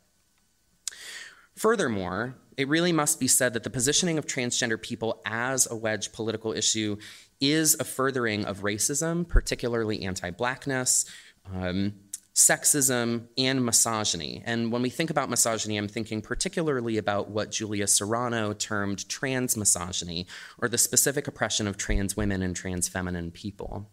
Furthermore, 1.56 2.36
it 2.56 2.70
really 2.70 2.94
must 2.94 3.20
be 3.20 3.28
said 3.28 3.54
that 3.54 3.64
the 3.64 3.70
positioning 3.70 4.18
of 4.18 4.26
transgender 4.26 4.82
people 4.82 5.22
as 5.26 5.70
a 5.70 5.76
wedge 5.76 6.14
political 6.14 6.54
issue 6.54 6.96
is 7.42 7.76
a 7.80 7.84
furthering 7.84 8.46
of 8.46 8.62
racism, 8.62 9.28
particularly 9.28 10.04
anti 10.04 10.30
blackness. 10.30 11.06
Um, 11.54 11.94
sexism, 12.34 13.28
and 13.38 13.66
misogyny. 13.66 14.42
And 14.46 14.72
when 14.72 14.82
we 14.82 14.90
think 14.90 15.10
about 15.10 15.30
misogyny, 15.30 15.78
I'm 15.78 15.88
thinking 15.88 16.22
particularly 16.22 16.98
about 16.98 17.30
what 17.30 17.52
Julia 17.52 17.88
Serano 17.88 18.54
termed 18.54 19.08
trans 19.10 19.58
misogyny, 19.58 20.28
or 20.58 20.70
the 20.70 20.78
specific 20.78 21.28
oppression 21.28 21.68
of 21.68 21.78
trans 21.78 22.16
women 22.16 22.42
and 22.42 22.56
trans 22.56 22.88
feminine 22.88 23.32
people. 23.32 23.90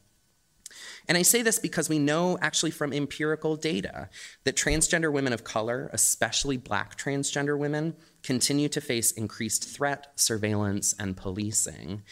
And 1.09 1.17
I 1.17 1.23
say 1.23 1.43
this 1.43 1.59
because 1.59 1.89
we 1.89 1.99
know 1.99 2.39
actually 2.43 2.71
from 2.71 2.93
empirical 2.93 3.57
data 3.57 4.11
that 4.45 4.57
transgender 4.57 5.11
women 5.11 5.33
of 5.33 5.43
color, 5.43 5.89
especially 5.93 6.59
black 6.59 6.99
transgender 6.99 7.59
women, 7.59 7.97
continue 8.23 8.69
to 8.69 8.81
face 8.81 9.11
increased 9.13 9.65
threat, 9.65 10.13
surveillance, 10.17 10.95
and 10.99 11.17
policing. 11.17 12.03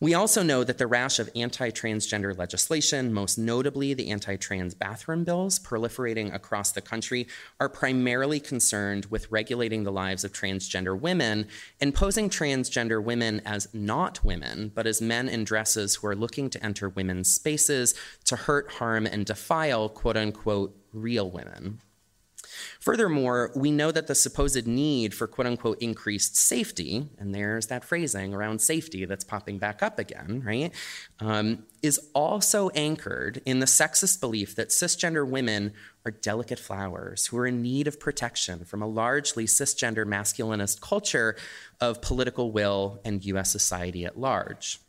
We 0.00 0.14
also 0.14 0.44
know 0.44 0.62
that 0.62 0.78
the 0.78 0.86
rash 0.86 1.18
of 1.18 1.28
anti 1.34 1.70
transgender 1.70 2.36
legislation, 2.36 3.12
most 3.12 3.36
notably 3.36 3.94
the 3.94 4.10
anti 4.10 4.36
trans 4.36 4.72
bathroom 4.72 5.24
bills 5.24 5.58
proliferating 5.58 6.32
across 6.32 6.70
the 6.70 6.80
country, 6.80 7.26
are 7.58 7.68
primarily 7.68 8.38
concerned 8.38 9.06
with 9.06 9.30
regulating 9.32 9.82
the 9.82 9.90
lives 9.90 10.22
of 10.22 10.32
transgender 10.32 10.98
women 10.98 11.48
and 11.80 11.96
posing 11.96 12.30
transgender 12.30 13.02
women 13.02 13.42
as 13.44 13.66
not 13.74 14.22
women, 14.22 14.70
but 14.72 14.86
as 14.86 15.02
men 15.02 15.28
in 15.28 15.42
dresses 15.42 15.96
who 15.96 16.06
are 16.06 16.16
looking 16.16 16.48
to 16.50 16.64
enter 16.64 16.88
women's 16.88 17.32
spaces 17.32 17.96
to 18.26 18.36
hurt, 18.36 18.70
harm, 18.70 19.04
and 19.04 19.26
defile 19.26 19.88
quote 19.88 20.16
unquote 20.16 20.76
real 20.92 21.28
women. 21.28 21.80
Furthermore, 22.80 23.52
we 23.54 23.70
know 23.70 23.90
that 23.90 24.06
the 24.06 24.14
supposed 24.14 24.66
need 24.66 25.14
for 25.14 25.26
quote 25.26 25.46
unquote 25.46 25.78
increased 25.80 26.36
safety, 26.36 27.08
and 27.18 27.34
there's 27.34 27.66
that 27.68 27.84
phrasing 27.84 28.34
around 28.34 28.60
safety 28.60 29.04
that's 29.04 29.24
popping 29.24 29.58
back 29.58 29.82
up 29.82 29.98
again, 29.98 30.42
right, 30.44 30.74
um, 31.20 31.64
is 31.82 32.00
also 32.14 32.70
anchored 32.70 33.40
in 33.44 33.60
the 33.60 33.66
sexist 33.66 34.20
belief 34.20 34.56
that 34.56 34.68
cisgender 34.68 35.28
women 35.28 35.72
are 36.04 36.10
delicate 36.10 36.58
flowers 36.58 37.26
who 37.26 37.38
are 37.38 37.46
in 37.46 37.62
need 37.62 37.86
of 37.86 38.00
protection 38.00 38.64
from 38.64 38.82
a 38.82 38.86
largely 38.86 39.44
cisgender 39.44 40.06
masculinist 40.06 40.80
culture 40.80 41.36
of 41.80 42.00
political 42.00 42.50
will 42.50 43.00
and 43.04 43.24
US 43.24 43.50
society 43.52 44.04
at 44.04 44.18
large. 44.18 44.80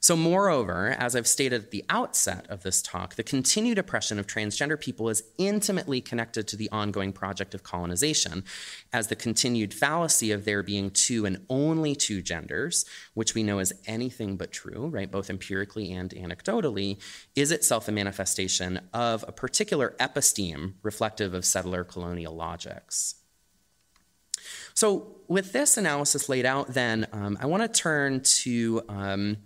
So, 0.00 0.16
moreover, 0.16 0.94
as 0.98 1.16
I've 1.16 1.26
stated 1.26 1.64
at 1.64 1.70
the 1.72 1.84
outset 1.90 2.46
of 2.48 2.62
this 2.62 2.80
talk, 2.80 3.16
the 3.16 3.24
continued 3.24 3.78
oppression 3.78 4.18
of 4.18 4.28
transgender 4.28 4.78
people 4.78 5.08
is 5.08 5.24
intimately 5.38 6.00
connected 6.00 6.46
to 6.48 6.56
the 6.56 6.70
ongoing 6.70 7.12
project 7.12 7.52
of 7.52 7.64
colonization, 7.64 8.44
as 8.92 9.08
the 9.08 9.16
continued 9.16 9.74
fallacy 9.74 10.30
of 10.30 10.44
there 10.44 10.62
being 10.62 10.90
two 10.90 11.26
and 11.26 11.44
only 11.50 11.96
two 11.96 12.22
genders, 12.22 12.84
which 13.14 13.34
we 13.34 13.42
know 13.42 13.58
is 13.58 13.74
anything 13.86 14.36
but 14.36 14.52
true, 14.52 14.86
right, 14.86 15.10
both 15.10 15.30
empirically 15.30 15.92
and 15.92 16.10
anecdotally, 16.10 17.00
is 17.34 17.50
itself 17.50 17.88
a 17.88 17.92
manifestation 17.92 18.80
of 18.94 19.24
a 19.26 19.32
particular 19.32 19.96
episteme 19.98 20.74
reflective 20.82 21.34
of 21.34 21.44
settler 21.44 21.82
colonial 21.82 22.34
logics. 22.34 23.16
So, 24.74 25.16
with 25.26 25.52
this 25.52 25.76
analysis 25.76 26.28
laid 26.28 26.46
out, 26.46 26.68
then, 26.68 27.06
um, 27.12 27.36
I 27.40 27.46
want 27.46 27.62
to 27.64 27.68
turn 27.68 28.20
to 28.20 28.82
um, 28.88 29.38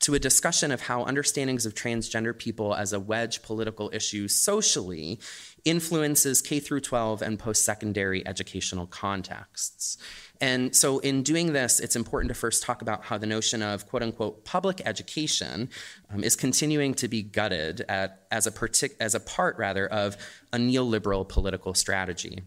to 0.00 0.14
a 0.14 0.18
discussion 0.18 0.70
of 0.70 0.82
how 0.82 1.04
understandings 1.04 1.66
of 1.66 1.74
transgender 1.74 2.36
people 2.36 2.74
as 2.74 2.92
a 2.92 3.00
wedge 3.00 3.42
political 3.42 3.90
issue 3.92 4.28
socially 4.28 5.18
influences 5.64 6.40
K 6.40 6.60
through 6.60 6.80
12 6.80 7.22
and 7.22 7.38
post-secondary 7.38 8.26
educational 8.26 8.86
contexts. 8.86 9.98
And 10.40 10.76
so 10.76 10.98
in 10.98 11.22
doing 11.22 11.52
this, 11.52 11.80
it's 11.80 11.96
important 11.96 12.28
to 12.28 12.34
first 12.34 12.62
talk 12.62 12.82
about 12.82 13.04
how 13.04 13.18
the 13.18 13.26
notion 13.26 13.62
of 13.62 13.88
quote 13.88 14.02
unquote 14.02 14.44
public 14.44 14.80
education 14.84 15.70
um, 16.12 16.22
is 16.22 16.36
continuing 16.36 16.94
to 16.94 17.08
be 17.08 17.22
gutted 17.22 17.80
at, 17.88 18.26
as, 18.30 18.46
a 18.46 18.50
partic- 18.50 18.96
as 19.00 19.14
a 19.14 19.20
part 19.20 19.56
rather 19.58 19.86
of 19.86 20.16
a 20.52 20.58
neoliberal 20.58 21.26
political 21.26 21.74
strategy. 21.74 22.42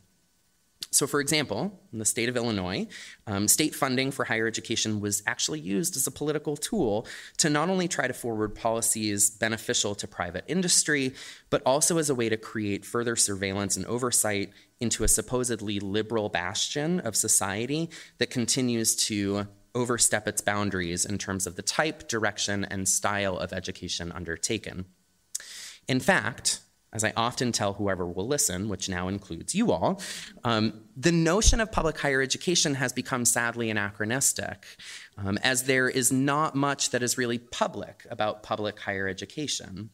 So, 0.92 1.06
for 1.06 1.20
example, 1.20 1.80
in 1.94 2.00
the 2.00 2.06
state 2.06 2.30
of 2.30 2.36
Illinois, 2.36 2.88
um, 3.28 3.48
state 3.48 3.76
funding 3.76 4.10
for 4.10 4.26
higher 4.26 4.48
education 4.48 5.00
was 5.00 5.22
actually 5.28 5.60
used 5.60 5.96
as 5.96 6.08
a 6.08 6.12
political 6.12 6.58
tool 6.58 7.06
to 7.38 7.50
not 7.50 7.70
only 7.70 7.88
try 7.88 8.08
to 8.08 8.14
forward 8.14 8.56
policies 8.56 9.30
beneficial 9.30 9.94
to 9.96 10.08
private 10.08 10.46
industry, 10.48 11.14
but 11.52 11.62
also 11.64 12.00
as 12.00 12.10
a 12.10 12.16
way 12.16 12.28
to 12.28 12.38
create 12.38 12.86
further 12.86 13.16
surveillance 13.16 13.78
and 13.78 13.86
oversight 13.86 14.52
into 14.80 15.04
a 15.04 15.08
supposedly 15.08 15.80
liberal 15.80 16.28
bastion 16.28 17.00
of 17.02 17.16
society 17.16 17.90
that 18.18 18.32
continues 18.32 18.96
to 18.96 19.48
overstep 19.76 20.28
its 20.28 20.42
boundaries 20.42 21.06
in 21.06 21.20
terms 21.20 21.46
of 21.46 21.56
the 21.56 21.62
type, 21.62 22.08
direction, 22.08 22.66
and 22.66 22.90
style 22.90 23.38
of 23.38 23.54
education 23.54 24.12
undertaken. 24.12 24.86
In 25.88 26.00
fact, 26.00 26.62
as 26.92 27.04
I 27.04 27.14
often 27.16 27.52
tell 27.52 27.74
whoever 27.74 28.06
will 28.06 28.28
listen, 28.28 28.68
which 28.68 28.90
now 28.90 29.08
includes 29.08 29.54
you 29.54 29.72
all, 29.72 30.02
um, 30.44 30.82
the 30.98 31.12
notion 31.12 31.60
of 31.60 31.72
public 31.72 31.98
higher 32.00 32.22
education 32.22 32.76
has 32.76 32.92
become 32.92 33.26
sadly 33.26 33.70
anachronistic, 33.70 34.66
um, 35.18 35.38
as 35.44 35.64
there 35.64 35.88
is 35.88 36.12
not 36.12 36.56
much 36.56 36.90
that 36.90 37.04
is 37.04 37.18
really 37.18 37.38
public 37.38 38.06
about 38.10 38.42
public 38.42 38.80
higher 38.80 39.08
education. 39.08 39.92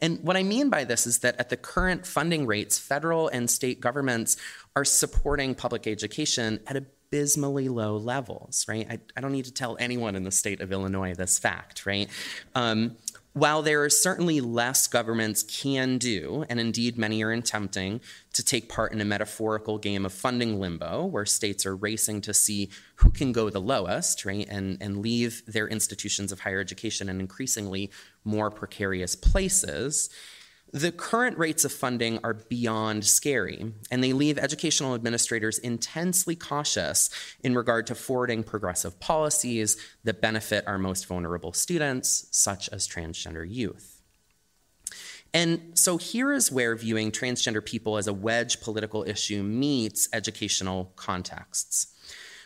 And 0.00 0.20
what 0.22 0.36
I 0.36 0.44
mean 0.44 0.70
by 0.70 0.84
this 0.84 1.06
is 1.06 1.18
that 1.20 1.36
at 1.38 1.48
the 1.48 1.56
current 1.56 2.06
funding 2.06 2.46
rates, 2.46 2.78
federal 2.78 3.28
and 3.28 3.50
state 3.50 3.80
governments 3.80 4.36
are 4.76 4.84
supporting 4.84 5.54
public 5.56 5.88
education 5.88 6.60
at 6.68 6.76
abysmally 6.76 7.68
low 7.68 7.96
levels, 7.96 8.64
right? 8.68 8.86
I, 8.88 8.98
I 9.16 9.20
don't 9.20 9.32
need 9.32 9.46
to 9.46 9.52
tell 9.52 9.76
anyone 9.80 10.14
in 10.14 10.22
the 10.22 10.30
state 10.30 10.60
of 10.60 10.72
Illinois 10.72 11.14
this 11.14 11.38
fact, 11.38 11.84
right? 11.84 12.08
Um, 12.54 12.96
while 13.38 13.62
there 13.62 13.86
is 13.86 14.00
certainly 14.00 14.40
less 14.40 14.88
governments 14.88 15.44
can 15.44 15.96
do, 15.96 16.44
and 16.48 16.58
indeed 16.58 16.98
many 16.98 17.22
are 17.22 17.30
attempting 17.30 18.00
to 18.32 18.44
take 18.44 18.68
part 18.68 18.92
in 18.92 19.00
a 19.00 19.04
metaphorical 19.04 19.78
game 19.78 20.04
of 20.04 20.12
funding 20.12 20.58
limbo, 20.58 21.04
where 21.04 21.24
states 21.24 21.64
are 21.64 21.76
racing 21.76 22.20
to 22.22 22.34
see 22.34 22.68
who 22.96 23.10
can 23.10 23.30
go 23.30 23.48
the 23.48 23.60
lowest, 23.60 24.24
right, 24.24 24.48
and, 24.50 24.76
and 24.80 25.02
leave 25.02 25.42
their 25.46 25.68
institutions 25.68 26.32
of 26.32 26.40
higher 26.40 26.60
education 26.60 27.08
in 27.08 27.20
increasingly 27.20 27.90
more 28.24 28.50
precarious 28.50 29.14
places, 29.14 30.10
the 30.72 30.92
current 30.92 31.38
rates 31.38 31.64
of 31.64 31.72
funding 31.72 32.18
are 32.22 32.34
beyond 32.34 33.04
scary, 33.04 33.72
and 33.90 34.04
they 34.04 34.12
leave 34.12 34.38
educational 34.38 34.94
administrators 34.94 35.58
intensely 35.58 36.36
cautious 36.36 37.10
in 37.42 37.54
regard 37.54 37.86
to 37.86 37.94
forwarding 37.94 38.42
progressive 38.42 39.00
policies 39.00 39.76
that 40.04 40.20
benefit 40.20 40.66
our 40.66 40.78
most 40.78 41.06
vulnerable 41.06 41.52
students, 41.52 42.26
such 42.30 42.68
as 42.68 42.86
transgender 42.86 43.48
youth. 43.48 44.02
And 45.34 45.72
so 45.74 45.98
here 45.98 46.32
is 46.32 46.50
where 46.50 46.74
viewing 46.74 47.12
transgender 47.12 47.64
people 47.64 47.98
as 47.98 48.06
a 48.06 48.14
wedge 48.14 48.60
political 48.60 49.04
issue 49.04 49.42
meets 49.42 50.08
educational 50.12 50.92
contexts. 50.96 51.94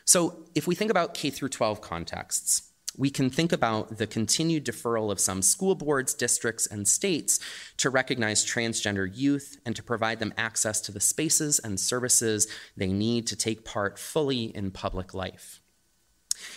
So 0.05 0.45
if 0.55 0.67
we 0.67 0.75
think 0.75 0.91
about 0.91 1.15
K 1.15 1.31
through 1.31 1.51
12 1.51 1.81
contexts, 1.81 2.72
we 2.97 3.11
can 3.11 3.31
think 3.31 3.53
about 3.53 3.99
the 3.99 4.07
continued 4.07 4.67
deferral 4.67 5.11
of 5.11 5.21
some 5.21 5.43
school 5.43 5.75
boards, 5.75 6.15
districts, 6.15 6.67
and 6.67 6.87
states 6.87 7.41
to 7.79 7.91
recognize 7.91 8.45
transgender 8.45 9.11
youth 9.13 9.59
and 9.65 9.75
to 9.77 9.83
provide 9.83 10.19
them 10.19 10.35
access 10.37 10.81
to 10.83 10.93
the 10.93 11.01
spaces 11.01 11.59
and 11.59 11.81
services 11.81 12.47
they 12.77 12.93
need 12.93 13.27
to 13.29 13.37
take 13.37 13.65
part 13.65 13.99
fully 13.99 14.45
in 14.55 14.71
public 14.71 15.15
life. 15.15 15.62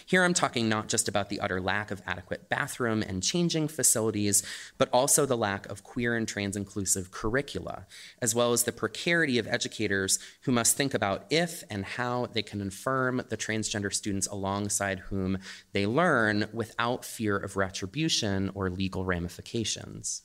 Here 0.06 0.24
I'm 0.24 0.34
talking 0.34 0.70
not 0.70 0.88
just 0.88 1.08
about 1.08 1.30
the 1.30 1.40
utter 1.40 1.62
lack 1.62 1.92
of 1.92 2.02
adequate 2.06 2.50
bathroom 2.50 3.02
and 3.02 3.24
changing 3.24 3.68
facilities, 3.68 4.44
but 4.78 4.90
also 4.92 5.26
the 5.26 5.38
lack 5.38 5.66
of 5.68 5.84
queer 5.84 6.16
and 6.16 6.28
trans 6.28 6.56
inclusive 6.56 7.12
curricula, 7.12 7.88
as 8.22 8.36
well 8.36 8.54
as 8.54 8.64
the 8.64 8.72
precarity 8.72 9.38
of 9.38 9.48
educators 9.48 10.20
who 10.42 10.52
must 10.52 10.78
think 10.78 10.94
about 10.94 11.26
if 11.30 11.64
and 11.70 11.86
how 11.86 12.28
they 12.28 12.44
can 12.44 12.62
affirm 12.62 13.22
the 13.30 13.38
transgender 13.38 13.94
students 13.94 14.28
alongside 14.28 15.00
whom 15.00 15.38
they 15.74 15.86
learn 15.86 16.48
without 16.54 17.06
fear 17.06 17.38
of 17.38 17.56
retribution 17.56 18.52
or 18.54 18.70
legal 18.70 19.06
ramifications. 19.06 20.24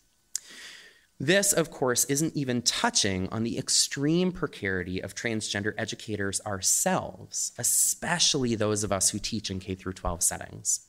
This, 1.23 1.53
of 1.53 1.71
course, 1.71 2.07
isn't 2.07 2.35
even 2.35 2.63
touching 2.63 3.29
on 3.29 3.45
the 3.45 3.59
extreme 3.59 4.33
precarity 4.33 5.03
of 5.03 5.15
transgender 5.15 5.75
educators 5.77 6.41
ourselves, 6.47 7.53
especially 7.59 8.55
those 8.55 8.83
of 8.85 8.91
us 8.91 9.11
who 9.11 9.19
teach 9.19 9.51
in 9.51 9.61
K 9.61 9.75
12 9.75 10.23
settings. 10.23 10.89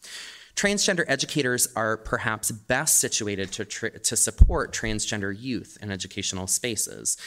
Transgender 0.56 1.04
educators 1.08 1.68
are 1.76 1.98
perhaps 1.98 2.50
best 2.50 2.98
situated 3.02 3.52
to, 3.52 3.66
tra- 3.66 4.00
to 4.00 4.16
support 4.16 4.72
transgender 4.72 5.38
youth 5.38 5.78
in 5.82 5.92
educational 5.92 6.48
spaces. 6.48 7.18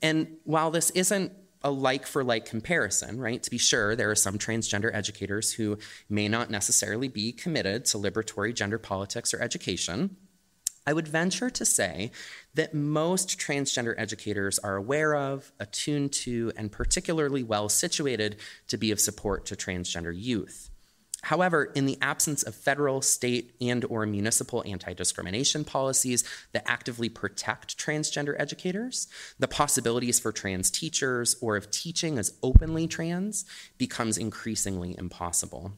And 0.00 0.36
while 0.44 0.70
this 0.70 0.90
isn't 0.90 1.32
a 1.64 1.70
like 1.70 2.06
for 2.06 2.22
like 2.22 2.44
comparison, 2.44 3.20
right? 3.20 3.42
To 3.42 3.50
be 3.50 3.58
sure, 3.58 3.96
there 3.96 4.10
are 4.10 4.16
some 4.16 4.38
transgender 4.38 4.94
educators 4.94 5.52
who 5.52 5.78
may 6.08 6.28
not 6.28 6.50
necessarily 6.50 7.08
be 7.08 7.32
committed 7.32 7.84
to 7.86 7.98
liberatory 7.98 8.54
gender 8.54 8.78
politics 8.78 9.34
or 9.34 9.40
education. 9.40 10.16
I 10.86 10.92
would 10.92 11.06
venture 11.06 11.50
to 11.50 11.64
say 11.64 12.10
that 12.54 12.74
most 12.74 13.38
transgender 13.38 13.94
educators 13.96 14.58
are 14.58 14.76
aware 14.76 15.14
of, 15.14 15.52
attuned 15.60 16.12
to, 16.12 16.52
and 16.56 16.72
particularly 16.72 17.42
well 17.42 17.68
situated 17.68 18.36
to 18.68 18.76
be 18.76 18.90
of 18.90 19.00
support 19.00 19.46
to 19.46 19.56
transgender 19.56 20.12
youth. 20.14 20.70
However, 21.22 21.66
in 21.66 21.86
the 21.86 21.98
absence 22.02 22.42
of 22.42 22.56
federal, 22.56 23.00
state, 23.00 23.54
and 23.60 23.84
or 23.84 24.04
municipal 24.06 24.64
anti-discrimination 24.66 25.64
policies 25.64 26.24
that 26.50 26.68
actively 26.68 27.08
protect 27.08 27.78
transgender 27.78 28.34
educators, 28.40 29.06
the 29.38 29.46
possibilities 29.46 30.18
for 30.18 30.32
trans 30.32 30.68
teachers 30.68 31.36
or 31.40 31.54
of 31.54 31.70
teaching 31.70 32.18
as 32.18 32.36
openly 32.42 32.88
trans 32.88 33.44
becomes 33.78 34.18
increasingly 34.18 34.96
impossible. 34.98 35.74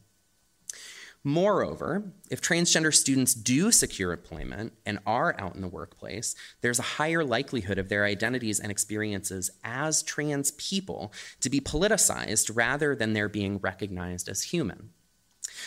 Moreover, 1.27 2.11
if 2.29 2.39
transgender 2.39 2.93
students 2.93 3.33
do 3.33 3.71
secure 3.71 4.13
employment 4.13 4.73
and 4.85 4.99
are 5.07 5.35
out 5.39 5.55
in 5.55 5.61
the 5.61 5.67
workplace, 5.67 6.35
there's 6.61 6.77
a 6.77 6.83
higher 6.83 7.23
likelihood 7.23 7.79
of 7.79 7.89
their 7.89 8.05
identities 8.05 8.59
and 8.59 8.71
experiences 8.71 9.49
as 9.63 10.03
trans 10.03 10.51
people 10.51 11.11
to 11.41 11.49
be 11.49 11.59
politicized 11.59 12.55
rather 12.55 12.95
than 12.95 13.13
their 13.13 13.27
being 13.27 13.57
recognized 13.57 14.29
as 14.29 14.43
human. 14.43 14.91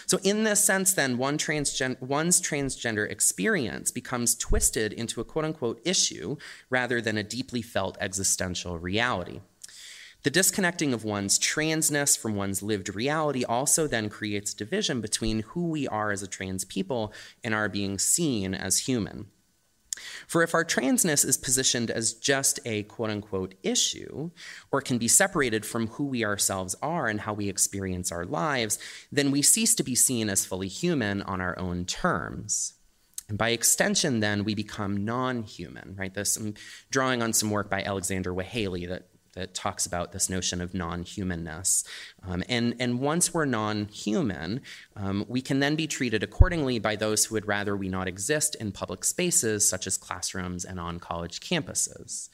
So, 0.07 0.21
in 0.23 0.45
this 0.45 0.63
sense, 0.63 0.93
then, 0.93 1.19
one 1.19 1.39
transgen- 1.39 2.01
one's 2.01 2.41
transgender 2.41 3.11
experience 3.11 3.91
becomes 3.91 4.37
twisted 4.37 4.93
into 4.93 5.21
a 5.21 5.25
quote 5.25 5.45
unquote 5.45 5.81
issue 5.85 6.37
rather 6.71 7.01
than 7.01 7.19
a 7.19 7.25
deeply 7.25 7.63
felt 7.63 7.99
existential 8.01 8.79
reality. 8.79 9.41
The 10.25 10.31
disconnecting 10.31 10.93
of 10.93 11.05
one's 11.05 11.39
transness 11.39 12.19
from 12.19 12.35
one's 12.35 12.63
lived 12.63 12.95
reality 12.95 13.45
also 13.45 13.87
then 13.87 14.09
creates 14.09 14.53
division 14.53 15.01
between 15.01 15.41
who 15.41 15.69
we 15.69 15.87
are 15.87 16.11
as 16.11 16.23
a 16.23 16.27
trans 16.27 16.65
people 16.65 17.13
and 17.45 17.55
our 17.55 17.69
being 17.69 17.99
seen 17.99 18.53
as 18.53 18.81
human. 18.81 19.27
For 20.27 20.43
if 20.43 20.55
our 20.55 20.65
transness 20.65 21.25
is 21.25 21.37
positioned 21.37 21.91
as 21.91 22.15
just 22.15 22.61
a 22.65 22.85
quote 22.85 23.11
unquote 23.11 23.55
issue, 23.63 24.31
or 24.71 24.81
can 24.81 24.99
be 24.99 25.09
separated 25.09 25.65
from 25.65 25.89
who 25.89 26.07
we 26.07 26.25
ourselves 26.25 26.75
are 26.83 27.07
and 27.07 27.21
how 27.21 27.33
we 27.33 27.49
experience 27.49 28.13
our 28.13 28.25
lives, 28.25 28.79
then 29.11 29.31
we 29.31 29.43
cease 29.43 29.75
to 29.77 29.83
be 29.83 29.95
seen 29.95 30.29
as 30.29 30.45
fully 30.45 30.69
human 30.69 31.23
on 31.23 31.41
our 31.41 31.59
own 31.59 31.85
terms. 31.85 32.75
And 33.29 33.37
by 33.37 33.51
extension, 33.51 34.21
then, 34.21 34.45
we 34.45 34.55
become 34.55 35.05
non 35.05 35.43
human, 35.43 35.95
right? 35.99 36.15
This, 36.15 36.37
I'm 36.37 36.55
drawing 36.91 37.23
on 37.23 37.33
some 37.33 37.51
work 37.51 37.69
by 37.69 37.83
Alexander 37.83 38.33
Weheliye 38.33 38.89
that 38.89 39.09
that 39.39 39.55
talks 39.55 39.87
about 39.87 40.11
this 40.11 40.29
notion 40.29 40.61
of 40.61 40.75
non 40.75 41.05
humanness. 41.05 41.85
Um, 42.27 42.43
and, 42.49 42.75
and 42.81 43.01
once 43.01 43.33
we're 43.33 43.45
non 43.45 43.87
human, 43.87 44.61
um, 44.97 45.25
we 45.29 45.41
can 45.41 45.61
then 45.61 45.77
be 45.77 45.87
treated 45.87 46.25
accordingly 46.25 46.81
by 46.81 46.97
those 46.97 47.25
who 47.25 47.37
would 47.37 47.47
rather 47.47 47.77
we 47.77 47.89
not 47.89 48.09
exist 48.09 48.57
in 48.57 48.73
public 48.73 49.05
spaces, 49.05 49.67
such 49.69 49.87
as 49.87 49.97
classrooms 49.97 50.65
and 50.65 50.81
on 50.81 50.99
college 50.99 51.39
campuses. 51.39 52.29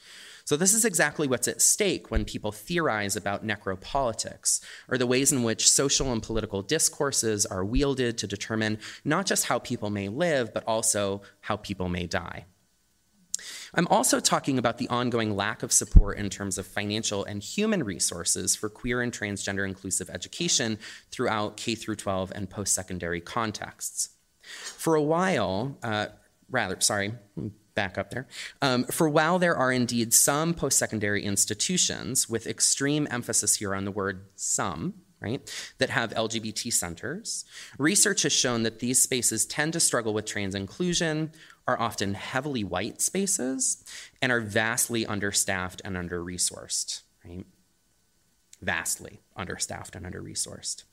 So, 0.45 0.57
this 0.57 0.73
is 0.73 0.83
exactly 0.83 1.27
what's 1.27 1.47
at 1.47 1.61
stake 1.61 2.09
when 2.09 2.25
people 2.25 2.51
theorize 2.51 3.15
about 3.15 3.45
necropolitics, 3.45 4.61
or 4.89 4.97
the 4.97 5.07
ways 5.07 5.31
in 5.31 5.43
which 5.43 5.69
social 5.69 6.11
and 6.11 6.21
political 6.21 6.61
discourses 6.61 7.45
are 7.45 7.65
wielded 7.65 8.17
to 8.19 8.27
determine 8.27 8.79
not 9.03 9.27
just 9.27 9.45
how 9.45 9.59
people 9.59 9.89
may 9.89 10.07
live, 10.07 10.53
but 10.53 10.63
also 10.65 11.21
how 11.41 11.55
people 11.55 11.89
may 11.89 12.07
die. 12.07 12.45
I'm 13.75 13.87
also 13.87 14.19
talking 14.21 14.57
about 14.57 14.77
the 14.77 14.87
ongoing 14.87 15.35
lack 15.35 15.61
of 15.61 15.71
support 15.71 16.17
in 16.17 16.29
terms 16.29 16.57
of 16.57 16.65
financial 16.65 17.25
and 17.25 17.43
human 17.43 17.83
resources 17.83 18.55
for 18.55 18.69
queer 18.69 19.01
and 19.01 19.11
transgender 19.11 19.67
inclusive 19.67 20.09
education 20.09 20.79
throughout 21.11 21.57
K 21.57 21.75
through 21.75 21.97
12 21.97 22.31
and 22.33 22.49
post-secondary 22.49 23.19
contexts. 23.19 24.09
For 24.41 24.95
a 24.95 25.01
while, 25.01 25.77
uh, 25.83 26.07
rather, 26.49 26.79
sorry, 26.79 27.13
back 27.73 27.97
up 27.97 28.11
there. 28.11 28.27
Um, 28.61 28.85
for 28.85 29.09
while 29.09 29.39
there 29.39 29.55
are 29.55 29.71
indeed 29.71 30.13
some 30.13 30.53
post 30.53 30.77
secondary 30.77 31.23
institutions, 31.23 32.29
with 32.29 32.47
extreme 32.47 33.07
emphasis 33.11 33.57
here 33.57 33.75
on 33.75 33.83
the 33.83 33.91
word 33.91 34.27
some, 34.35 34.93
right, 35.25 35.73
that 35.79 35.89
have 35.89 36.13
LGBT 36.13 36.71
centers, 36.71 37.45
research 37.77 38.21
has 38.23 38.33
shown 38.33 38.63
that 38.63 38.79
these 38.79 39.01
spaces 39.01 39.45
tend 39.45 39.73
to 39.73 39.79
struggle 39.79 40.13
with 40.13 40.25
trans 40.25 40.55
inclusion, 40.55 41.31
are 41.67 41.79
often 41.79 42.13
heavily 42.13 42.63
white 42.63 43.01
spaces, 43.01 43.83
and 44.21 44.31
are 44.31 44.41
vastly 44.41 45.05
understaffed 45.05 45.81
and 45.83 45.97
under 45.97 46.23
resourced, 46.23 47.01
right? 47.25 47.45
Vastly 48.61 49.21
understaffed 49.35 49.95
and 49.95 50.05
under 50.05 50.21
resourced. 50.21 50.83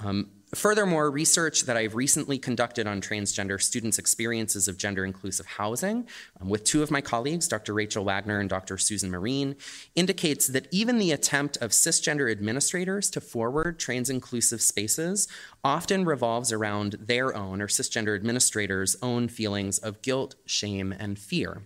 Um, 0.00 0.30
furthermore, 0.54 1.10
research 1.10 1.62
that 1.62 1.76
I've 1.76 1.94
recently 1.94 2.38
conducted 2.38 2.86
on 2.86 3.00
transgender 3.00 3.60
students' 3.60 3.98
experiences 3.98 4.68
of 4.68 4.78
gender 4.78 5.04
inclusive 5.04 5.46
housing 5.46 6.08
um, 6.40 6.48
with 6.48 6.64
two 6.64 6.82
of 6.82 6.90
my 6.90 7.00
colleagues, 7.00 7.48
Dr. 7.48 7.74
Rachel 7.74 8.04
Wagner 8.04 8.40
and 8.40 8.48
Dr. 8.48 8.78
Susan 8.78 9.10
Marine, 9.10 9.56
indicates 9.94 10.48
that 10.48 10.68
even 10.70 10.98
the 10.98 11.12
attempt 11.12 11.56
of 11.58 11.70
cisgender 11.70 12.30
administrators 12.30 13.10
to 13.10 13.20
forward 13.20 13.78
trans 13.78 14.10
inclusive 14.10 14.60
spaces 14.60 15.28
often 15.62 16.04
revolves 16.04 16.52
around 16.52 16.96
their 17.00 17.34
own 17.34 17.60
or 17.60 17.68
cisgender 17.68 18.14
administrators' 18.14 18.96
own 19.02 19.28
feelings 19.28 19.78
of 19.78 20.02
guilt, 20.02 20.34
shame, 20.46 20.92
and 20.92 21.18
fear. 21.18 21.62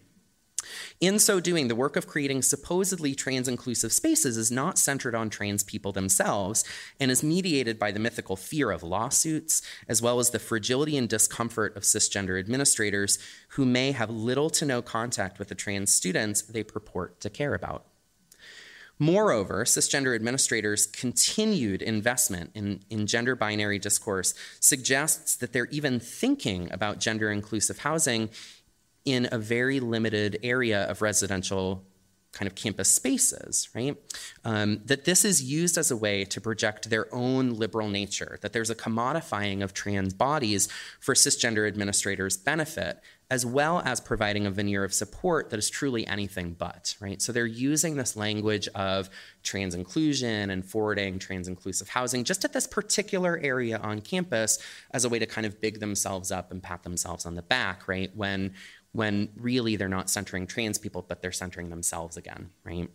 In 1.01 1.19
so 1.19 1.41
doing, 1.41 1.69
the 1.69 1.75
work 1.75 1.97
of 1.97 2.07
creating 2.07 2.43
supposedly 2.43 3.15
trans 3.15 3.49
inclusive 3.49 3.93
spaces 3.93 4.37
is 4.37 4.51
not 4.51 4.79
centered 4.79 5.15
on 5.15 5.31
trans 5.31 5.63
people 5.63 5.93
themselves 5.93 6.65
and 6.99 7.11
is 7.11 7.23
mediated 7.23 7.79
by 7.79 7.93
the 7.93 8.01
mythical 8.01 8.37
fear 8.37 8.71
of 8.71 8.83
lawsuits, 8.83 9.63
as 9.89 10.03
well 10.03 10.19
as 10.19 10.31
the 10.31 10.39
fragility 10.39 10.97
and 10.97 11.09
discomfort 11.09 11.77
of 11.77 11.83
cisgender 11.83 12.39
administrators 12.39 13.19
who 13.51 13.65
may 13.65 13.93
have 13.93 14.11
little 14.11 14.51
to 14.51 14.65
no 14.65 14.83
contact 14.83 15.39
with 15.39 15.49
the 15.49 15.55
trans 15.55 15.93
students 15.93 16.43
they 16.43 16.63
purport 16.63 17.21
to 17.21 17.31
care 17.31 17.55
about. 17.55 17.85
Moreover, 18.99 19.65
cisgender 19.65 20.15
administrators' 20.15 20.87
continued 20.87 21.83
investment 21.83 22.51
in, 22.55 22.81
in 22.91 23.07
gender 23.07 23.37
binary 23.37 23.79
discourse 23.79 24.35
suggests 24.59 25.37
that 25.37 25.53
they're 25.53 25.67
even 25.67 26.01
thinking 26.01 26.69
about 26.73 26.99
gender 26.99 27.31
inclusive 27.31 27.79
housing 27.79 28.29
in 29.09 29.29
a 29.33 29.39
very 29.39 29.81
limited 29.81 30.39
area 30.43 30.85
of 30.85 31.01
residential 31.01 31.85
kind 32.33 32.47
of 32.47 32.55
campus 32.55 32.93
spaces, 32.95 33.71
right? 33.75 33.97
Um, 34.45 34.83
that 34.85 35.05
this 35.07 35.25
is 35.25 35.43
used 35.43 35.79
as 35.79 35.91
a 35.91 35.97
way 35.97 36.25
to 36.27 36.41
project 36.41 36.91
their 36.91 37.13
own 37.13 37.55
liberal 37.55 37.89
nature, 37.89 38.39
that 38.43 38.53
there's 38.53 38.71
a 38.71 38.75
commodifying 38.75 39.63
of 39.63 39.73
trans 39.73 40.13
bodies 40.13 40.69
for 41.01 41.15
cisgender 41.15 41.67
administrators' 41.67 42.37
benefit, 42.37 43.01
as 43.31 43.45
well 43.45 43.83
as 43.85 44.01
providing 44.01 44.47
a 44.47 44.51
veneer 44.51 44.85
of 44.85 44.95
support 44.95 45.51
that 45.51 45.59
is 45.59 45.69
truly 45.69 46.07
anything 46.07 46.53
but, 46.53 46.97
right? 47.01 47.21
So 47.21 47.33
they're 47.33 47.47
using 47.47 47.97
this 47.97 48.17
language 48.17 48.69
of 48.75 49.11
trans 49.43 49.75
inclusion 49.75 50.51
and 50.51 50.65
forwarding 50.65 51.19
trans 51.19 51.49
inclusive 51.49 51.89
housing 51.89 52.25
just 52.25 52.45
at 52.45 52.53
this 52.53 52.67
particular 52.67 53.39
area 53.43 53.79
on 53.79 54.01
campus 54.01 54.59
as 54.93 55.05
a 55.05 55.09
way 55.09 55.19
to 55.19 55.27
kind 55.27 55.47
of 55.47 55.61
big 55.61 55.81
themselves 55.81 56.31
up 56.31 56.51
and 56.51 56.63
pat 56.63 56.85
themselves 56.85 57.27
on 57.27 57.35
the 57.35 57.43
back, 57.43 57.89
right? 57.89 58.15
When 58.15 58.55
when 58.93 59.29
really 59.37 59.77
they're 59.77 59.89
not 59.89 60.11
centering 60.11 60.47
trans 60.47 60.79
people, 60.79 61.05
but 61.07 61.23
they're 61.23 61.33
centering 61.33 61.71
themselves 61.71 62.17
again, 62.17 62.51
right? 62.65 62.91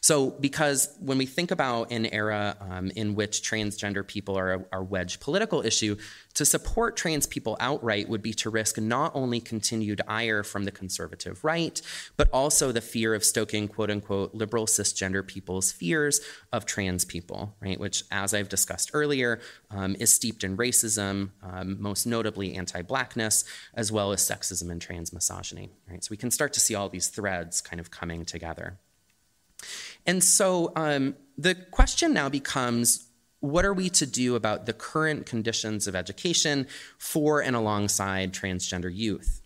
So, 0.00 0.30
because 0.30 0.96
when 1.00 1.18
we 1.18 1.26
think 1.26 1.50
about 1.50 1.90
an 1.90 2.06
era 2.06 2.56
um, 2.60 2.90
in 2.94 3.14
which 3.14 3.42
transgender 3.42 4.06
people 4.06 4.38
are 4.38 4.66
a, 4.72 4.82
wedge 4.82 5.20
political 5.20 5.64
issue, 5.64 5.96
to 6.34 6.44
support 6.44 6.96
trans 6.96 7.26
people 7.26 7.56
outright 7.58 8.08
would 8.08 8.22
be 8.22 8.32
to 8.32 8.48
risk 8.48 8.78
not 8.78 9.10
only 9.14 9.40
continued 9.40 10.00
ire 10.06 10.42
from 10.42 10.64
the 10.64 10.70
conservative 10.70 11.42
right, 11.42 11.82
but 12.16 12.28
also 12.32 12.70
the 12.70 12.80
fear 12.80 13.14
of 13.14 13.24
stoking 13.24 13.66
quote 13.66 13.90
unquote 13.90 14.32
liberal 14.34 14.66
cisgender 14.66 15.26
people's 15.26 15.72
fears 15.72 16.20
of 16.52 16.64
trans 16.64 17.04
people, 17.04 17.56
right? 17.60 17.78
Which, 17.78 18.04
as 18.10 18.34
I've 18.34 18.48
discussed 18.48 18.90
earlier, 18.94 19.40
um, 19.70 19.96
is 19.98 20.12
steeped 20.12 20.44
in 20.44 20.56
racism, 20.56 21.30
um, 21.42 21.80
most 21.80 22.06
notably 22.06 22.54
anti 22.54 22.82
blackness, 22.82 23.44
as 23.74 23.90
well 23.90 24.12
as 24.12 24.20
sexism 24.20 24.70
and 24.70 24.80
trans 24.80 25.12
misogyny, 25.12 25.70
right? 25.88 26.02
So 26.04 26.08
we 26.10 26.16
can 26.16 26.30
start 26.30 26.52
to 26.52 26.60
see 26.60 26.74
all 26.74 26.88
these 26.88 27.08
threads 27.08 27.60
kind 27.60 27.80
of 27.80 27.90
coming 27.90 28.24
together. 28.24 28.78
And 30.06 30.22
so 30.22 30.72
um, 30.76 31.16
the 31.36 31.54
question 31.54 32.14
now 32.14 32.28
becomes 32.28 33.08
what 33.40 33.64
are 33.64 33.74
we 33.74 33.88
to 33.90 34.06
do 34.06 34.34
about 34.34 34.66
the 34.66 34.72
current 34.72 35.26
conditions 35.26 35.86
of 35.86 35.94
education 35.94 36.66
for 36.98 37.40
and 37.40 37.54
alongside 37.54 38.32
transgender 38.32 38.92
youth? 38.92 39.42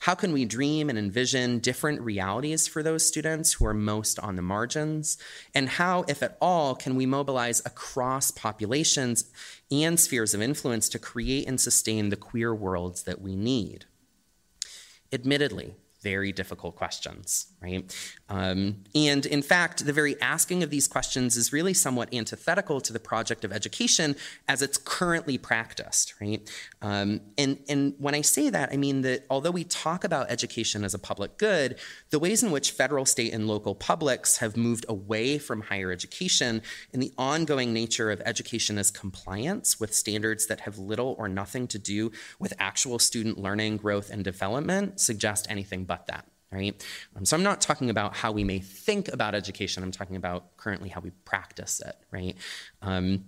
How 0.00 0.14
can 0.14 0.32
we 0.32 0.44
dream 0.44 0.88
and 0.88 0.98
envision 0.98 1.58
different 1.58 2.00
realities 2.00 2.68
for 2.68 2.82
those 2.82 3.06
students 3.06 3.54
who 3.54 3.66
are 3.66 3.74
most 3.74 4.18
on 4.20 4.36
the 4.36 4.42
margins? 4.42 5.18
And 5.54 5.68
how, 5.68 6.04
if 6.06 6.22
at 6.22 6.38
all, 6.40 6.76
can 6.76 6.94
we 6.94 7.04
mobilize 7.04 7.60
across 7.66 8.30
populations 8.30 9.24
and 9.72 9.98
spheres 9.98 10.34
of 10.34 10.42
influence 10.42 10.88
to 10.90 11.00
create 11.00 11.48
and 11.48 11.60
sustain 11.60 12.10
the 12.10 12.16
queer 12.16 12.54
worlds 12.54 13.02
that 13.04 13.20
we 13.20 13.34
need? 13.34 13.86
Admittedly, 15.12 15.74
very 16.02 16.30
difficult 16.30 16.76
questions, 16.76 17.46
right? 17.60 17.92
Um, 18.28 18.84
and 18.94 19.26
in 19.26 19.42
fact, 19.42 19.84
the 19.84 19.92
very 19.92 20.20
asking 20.20 20.62
of 20.62 20.70
these 20.70 20.86
questions 20.86 21.36
is 21.36 21.52
really 21.52 21.74
somewhat 21.74 22.14
antithetical 22.14 22.80
to 22.82 22.92
the 22.92 23.00
project 23.00 23.44
of 23.44 23.52
education 23.52 24.14
as 24.46 24.62
it's 24.62 24.78
currently 24.78 25.38
practiced, 25.38 26.14
right? 26.20 26.48
Um, 26.82 27.20
and, 27.36 27.58
and 27.68 27.94
when 27.98 28.14
I 28.14 28.20
say 28.20 28.48
that, 28.50 28.70
I 28.72 28.76
mean 28.76 29.02
that 29.02 29.24
although 29.28 29.50
we 29.50 29.64
talk 29.64 30.04
about 30.04 30.30
education 30.30 30.84
as 30.84 30.94
a 30.94 30.98
public 30.98 31.36
good, 31.36 31.78
the 32.10 32.18
ways 32.18 32.42
in 32.42 32.52
which 32.52 32.70
federal, 32.70 33.04
state, 33.04 33.32
and 33.32 33.48
local 33.48 33.74
publics 33.74 34.38
have 34.38 34.56
moved 34.56 34.86
away 34.88 35.38
from 35.38 35.62
higher 35.62 35.90
education 35.90 36.62
and 36.92 37.02
the 37.02 37.12
ongoing 37.18 37.72
nature 37.72 38.10
of 38.10 38.22
education 38.24 38.78
as 38.78 38.90
compliance 38.92 39.80
with 39.80 39.92
standards 39.94 40.46
that 40.46 40.60
have 40.60 40.78
little 40.78 41.16
or 41.18 41.28
nothing 41.28 41.66
to 41.66 41.78
do 41.78 42.12
with 42.38 42.52
actual 42.60 42.98
student 43.00 43.38
learning, 43.38 43.78
growth, 43.78 44.10
and 44.10 44.22
development 44.22 45.00
suggest 45.00 45.46
anything 45.50 45.84
but 45.88 46.06
that, 46.06 46.24
right? 46.52 46.80
Um, 47.16 47.24
so 47.24 47.36
I'm 47.36 47.42
not 47.42 47.60
talking 47.60 47.90
about 47.90 48.14
how 48.14 48.30
we 48.30 48.44
may 48.44 48.60
think 48.60 49.12
about 49.12 49.34
education. 49.34 49.82
I'm 49.82 49.90
talking 49.90 50.14
about 50.14 50.56
currently 50.56 50.88
how 50.88 51.00
we 51.00 51.10
practice 51.24 51.80
it, 51.84 51.96
right? 52.12 52.36
Um, 52.80 53.24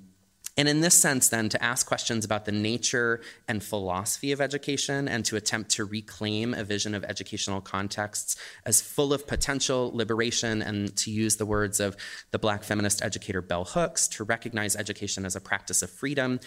and 0.57 0.69
in 0.69 0.81
this 0.81 0.95
sense, 0.95 1.29
then, 1.29 1.49
to 1.49 1.63
ask 1.65 1.87
questions 1.87 2.25
about 2.25 2.45
the 2.45 2.53
nature 2.53 3.23
and 3.49 3.63
philosophy 3.63 4.33
of 4.33 4.41
education 4.41 5.09
and 5.09 5.25
to 5.25 5.37
attempt 5.37 5.71
to 5.71 5.87
reclaim 5.87 6.53
a 6.53 6.65
vision 6.65 6.95
of 6.95 7.03
educational 7.05 7.63
contexts 7.63 8.37
as 8.67 8.83
full 8.83 9.15
of 9.15 9.27
potential, 9.27 9.91
liberation, 9.95 10.61
and 10.61 10.95
to 10.99 11.11
use 11.11 11.37
the 11.37 11.47
words 11.47 11.81
of 11.81 11.97
the 12.31 12.39
black 12.39 12.63
feminist 12.63 13.01
educator 13.01 13.41
Bell 13.41 13.65
Hooks, 13.65 14.07
to 14.09 14.25
recognize 14.25 14.77
education 14.77 15.25
as 15.25 15.35
a 15.35 15.41
practice 15.41 15.83
of 15.83 15.91
freedom, 15.91 16.41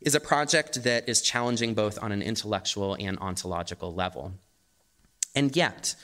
is 0.00 0.14
a 0.14 0.20
project 0.20 0.84
that 0.84 1.08
is 1.08 1.20
challenging 1.20 1.74
both 1.74 2.02
on 2.02 2.12
an 2.12 2.22
intellectual 2.22 2.96
and 2.98 3.18
ontological 3.18 3.92
level. 3.92 4.32
And 5.34 5.54
yet, 5.54 5.94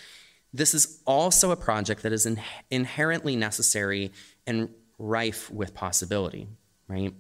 this 0.53 0.75
is 0.75 1.01
also 1.07 1.51
a 1.51 1.57
project 1.57 2.03
that 2.03 2.13
is 2.13 2.27
in- 2.27 2.41
inherently 2.71 3.37
necessary 3.37 4.13
and 4.47 4.69
rife 4.99 5.51
with 5.51 5.75
possibility, 5.75 6.49
right? 6.89 7.13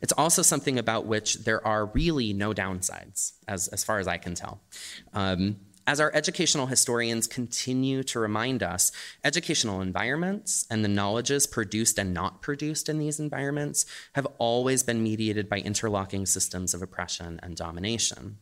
It's 0.00 0.12
also 0.16 0.42
something 0.42 0.78
about 0.78 1.06
which 1.06 1.44
there 1.44 1.64
are 1.66 1.86
really 1.86 2.32
no 2.32 2.52
downsides, 2.52 3.32
as, 3.46 3.68
as 3.68 3.84
far 3.84 3.98
as 3.98 4.08
I 4.08 4.16
can 4.16 4.34
tell. 4.34 4.60
Um, 5.12 5.56
as 5.86 5.98
our 5.98 6.14
educational 6.14 6.66
historians 6.66 7.26
continue 7.26 8.02
to 8.04 8.20
remind 8.20 8.62
us, 8.62 8.92
educational 9.24 9.80
environments 9.80 10.66
and 10.70 10.84
the 10.84 10.88
knowledges 10.88 11.46
produced 11.46 11.98
and 11.98 12.14
not 12.14 12.42
produced 12.42 12.88
in 12.88 12.98
these 12.98 13.18
environments 13.18 13.86
have 14.14 14.26
always 14.38 14.82
been 14.82 15.02
mediated 15.02 15.48
by 15.48 15.58
interlocking 15.58 16.26
systems 16.26 16.74
of 16.74 16.82
oppression 16.82 17.40
and 17.42 17.56
domination. 17.56 18.38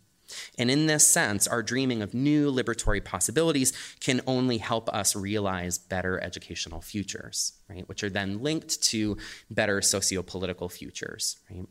And 0.58 0.70
in 0.70 0.86
this 0.86 1.06
sense, 1.06 1.46
our 1.46 1.62
dreaming 1.62 2.02
of 2.02 2.14
new 2.14 2.52
liberatory 2.52 3.04
possibilities 3.04 3.72
can 4.00 4.20
only 4.26 4.58
help 4.58 4.88
us 4.90 5.16
realize 5.16 5.78
better 5.78 6.22
educational 6.22 6.80
futures, 6.80 7.54
right? 7.68 7.88
Which 7.88 8.02
are 8.02 8.10
then 8.10 8.42
linked 8.42 8.82
to 8.84 9.16
better 9.50 9.80
socio-political 9.80 10.68
futures, 10.68 11.38
right? 11.50 11.66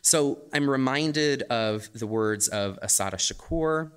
So 0.00 0.40
I'm 0.52 0.68
reminded 0.68 1.42
of 1.42 1.88
the 1.92 2.06
words 2.06 2.48
of 2.48 2.78
Assata 2.82 3.16
Shakur, 3.18 3.92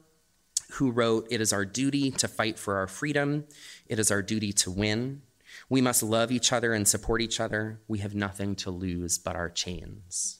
who 0.73 0.91
wrote, 0.91 1.27
It 1.31 1.41
is 1.41 1.51
our 1.51 1.65
duty 1.65 2.11
to 2.11 2.27
fight 2.27 2.59
for 2.59 2.77
our 2.77 2.87
freedom. 2.87 3.45
It 3.87 3.97
is 3.97 4.11
our 4.11 4.21
duty 4.21 4.53
to 4.53 4.71
win. 4.71 5.23
We 5.69 5.81
must 5.81 6.03
love 6.03 6.31
each 6.31 6.53
other 6.53 6.73
and 6.73 6.87
support 6.87 7.21
each 7.21 7.39
other. 7.39 7.79
We 7.87 7.99
have 7.99 8.13
nothing 8.13 8.55
to 8.57 8.69
lose 8.69 9.17
but 9.17 9.35
our 9.35 9.49
chains. 9.49 10.39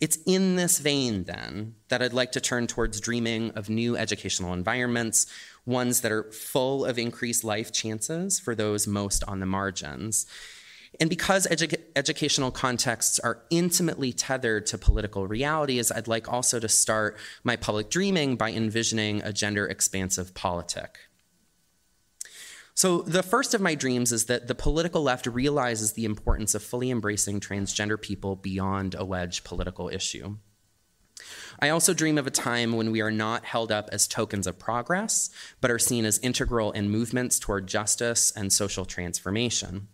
It's 0.00 0.18
in 0.26 0.56
this 0.56 0.78
vein, 0.78 1.24
then, 1.24 1.74
that 1.88 2.02
I'd 2.02 2.12
like 2.12 2.32
to 2.32 2.40
turn 2.40 2.66
towards 2.66 3.00
dreaming 3.00 3.50
of 3.52 3.68
new 3.68 3.96
educational 3.96 4.52
environments, 4.52 5.26
ones 5.66 6.00
that 6.00 6.12
are 6.12 6.30
full 6.32 6.84
of 6.84 6.98
increased 6.98 7.44
life 7.44 7.72
chances 7.72 8.38
for 8.38 8.54
those 8.54 8.86
most 8.86 9.24
on 9.24 9.40
the 9.40 9.46
margins. 9.46 10.26
And 10.98 11.08
because 11.08 11.46
edu- 11.46 11.80
educational 11.94 12.50
contexts 12.50 13.18
are 13.20 13.42
intimately 13.50 14.12
tethered 14.12 14.66
to 14.66 14.78
political 14.78 15.26
realities, 15.26 15.92
I'd 15.92 16.08
like 16.08 16.32
also 16.32 16.58
to 16.58 16.68
start 16.68 17.16
my 17.44 17.56
public 17.56 17.90
dreaming 17.90 18.36
by 18.36 18.50
envisioning 18.50 19.22
a 19.22 19.32
gender 19.32 19.66
expansive 19.66 20.34
politic. 20.34 20.98
So, 22.80 23.02
the 23.02 23.22
first 23.22 23.52
of 23.52 23.60
my 23.60 23.74
dreams 23.74 24.10
is 24.10 24.24
that 24.24 24.46
the 24.46 24.54
political 24.54 25.02
left 25.02 25.26
realizes 25.26 25.92
the 25.92 26.06
importance 26.06 26.54
of 26.54 26.62
fully 26.62 26.90
embracing 26.90 27.38
transgender 27.38 28.00
people 28.00 28.36
beyond 28.36 28.94
a 28.94 29.04
wedge 29.04 29.44
political 29.44 29.90
issue. 29.90 30.38
I 31.58 31.68
also 31.68 31.92
dream 31.92 32.16
of 32.16 32.26
a 32.26 32.30
time 32.30 32.72
when 32.72 32.90
we 32.90 33.02
are 33.02 33.10
not 33.10 33.44
held 33.44 33.70
up 33.70 33.90
as 33.92 34.08
tokens 34.08 34.46
of 34.46 34.58
progress, 34.58 35.28
but 35.60 35.70
are 35.70 35.78
seen 35.78 36.06
as 36.06 36.16
integral 36.20 36.72
in 36.72 36.88
movements 36.88 37.38
toward 37.38 37.66
justice 37.66 38.32
and 38.34 38.50
social 38.50 38.86
transformation. 38.86 39.88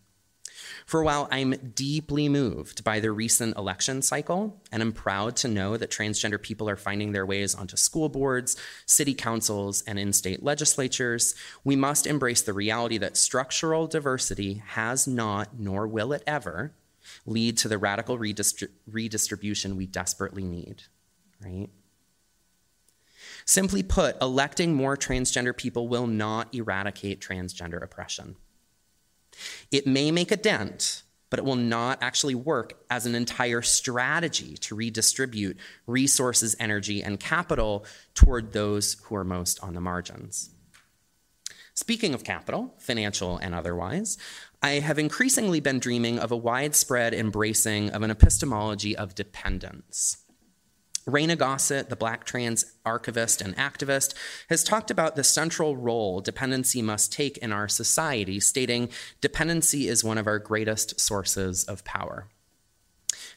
For 0.84 1.02
while, 1.02 1.28
I'm 1.30 1.72
deeply 1.74 2.28
moved 2.28 2.84
by 2.84 3.00
the 3.00 3.10
recent 3.10 3.56
election 3.56 4.02
cycle, 4.02 4.60
and 4.70 4.82
I'm 4.82 4.92
proud 4.92 5.36
to 5.36 5.48
know 5.48 5.76
that 5.76 5.90
transgender 5.90 6.40
people 6.40 6.68
are 6.68 6.76
finding 6.76 7.12
their 7.12 7.26
ways 7.26 7.54
onto 7.54 7.76
school 7.76 8.08
boards, 8.08 8.56
city 8.86 9.14
councils, 9.14 9.82
and 9.86 9.98
in 9.98 10.12
state 10.12 10.42
legislatures. 10.42 11.34
We 11.64 11.76
must 11.76 12.06
embrace 12.06 12.42
the 12.42 12.52
reality 12.52 12.98
that 12.98 13.16
structural 13.16 13.86
diversity 13.86 14.62
has 14.68 15.06
not, 15.06 15.58
nor 15.58 15.86
will 15.86 16.12
it 16.12 16.22
ever, 16.26 16.72
lead 17.24 17.56
to 17.58 17.68
the 17.68 17.78
radical 17.78 18.18
redistri- 18.18 18.68
redistribution 18.90 19.76
we 19.76 19.86
desperately 19.86 20.44
need, 20.44 20.82
right? 21.44 21.68
Simply 23.44 23.82
put, 23.82 24.20
electing 24.20 24.74
more 24.74 24.96
transgender 24.96 25.56
people 25.56 25.88
will 25.88 26.06
not 26.06 26.52
eradicate 26.54 27.20
transgender 27.20 27.80
oppression. 27.82 28.36
It 29.70 29.86
may 29.86 30.10
make 30.10 30.30
a 30.30 30.36
dent, 30.36 31.02
but 31.30 31.38
it 31.38 31.44
will 31.44 31.56
not 31.56 31.98
actually 32.02 32.34
work 32.34 32.84
as 32.88 33.06
an 33.06 33.14
entire 33.14 33.62
strategy 33.62 34.56
to 34.58 34.74
redistribute 34.74 35.58
resources, 35.86 36.56
energy, 36.60 37.02
and 37.02 37.18
capital 37.18 37.84
toward 38.14 38.52
those 38.52 38.94
who 39.04 39.16
are 39.16 39.24
most 39.24 39.62
on 39.62 39.74
the 39.74 39.80
margins. 39.80 40.50
Speaking 41.74 42.14
of 42.14 42.24
capital, 42.24 42.74
financial 42.78 43.36
and 43.36 43.54
otherwise, 43.54 44.16
I 44.62 44.80
have 44.80 44.98
increasingly 44.98 45.60
been 45.60 45.78
dreaming 45.78 46.18
of 46.18 46.32
a 46.32 46.36
widespread 46.36 47.12
embracing 47.12 47.90
of 47.90 48.02
an 48.02 48.10
epistemology 48.10 48.96
of 48.96 49.14
dependence. 49.14 50.24
Reina 51.06 51.36
Gossett, 51.36 51.88
the 51.88 51.94
Black 51.94 52.24
trans 52.24 52.64
archivist 52.84 53.40
and 53.40 53.56
activist, 53.56 54.12
has 54.48 54.64
talked 54.64 54.90
about 54.90 55.14
the 55.14 55.22
central 55.22 55.76
role 55.76 56.20
dependency 56.20 56.82
must 56.82 57.12
take 57.12 57.38
in 57.38 57.52
our 57.52 57.68
society, 57.68 58.40
stating 58.40 58.88
dependency 59.20 59.86
is 59.86 60.02
one 60.02 60.18
of 60.18 60.26
our 60.26 60.40
greatest 60.40 61.00
sources 61.00 61.62
of 61.62 61.84
power. 61.84 62.26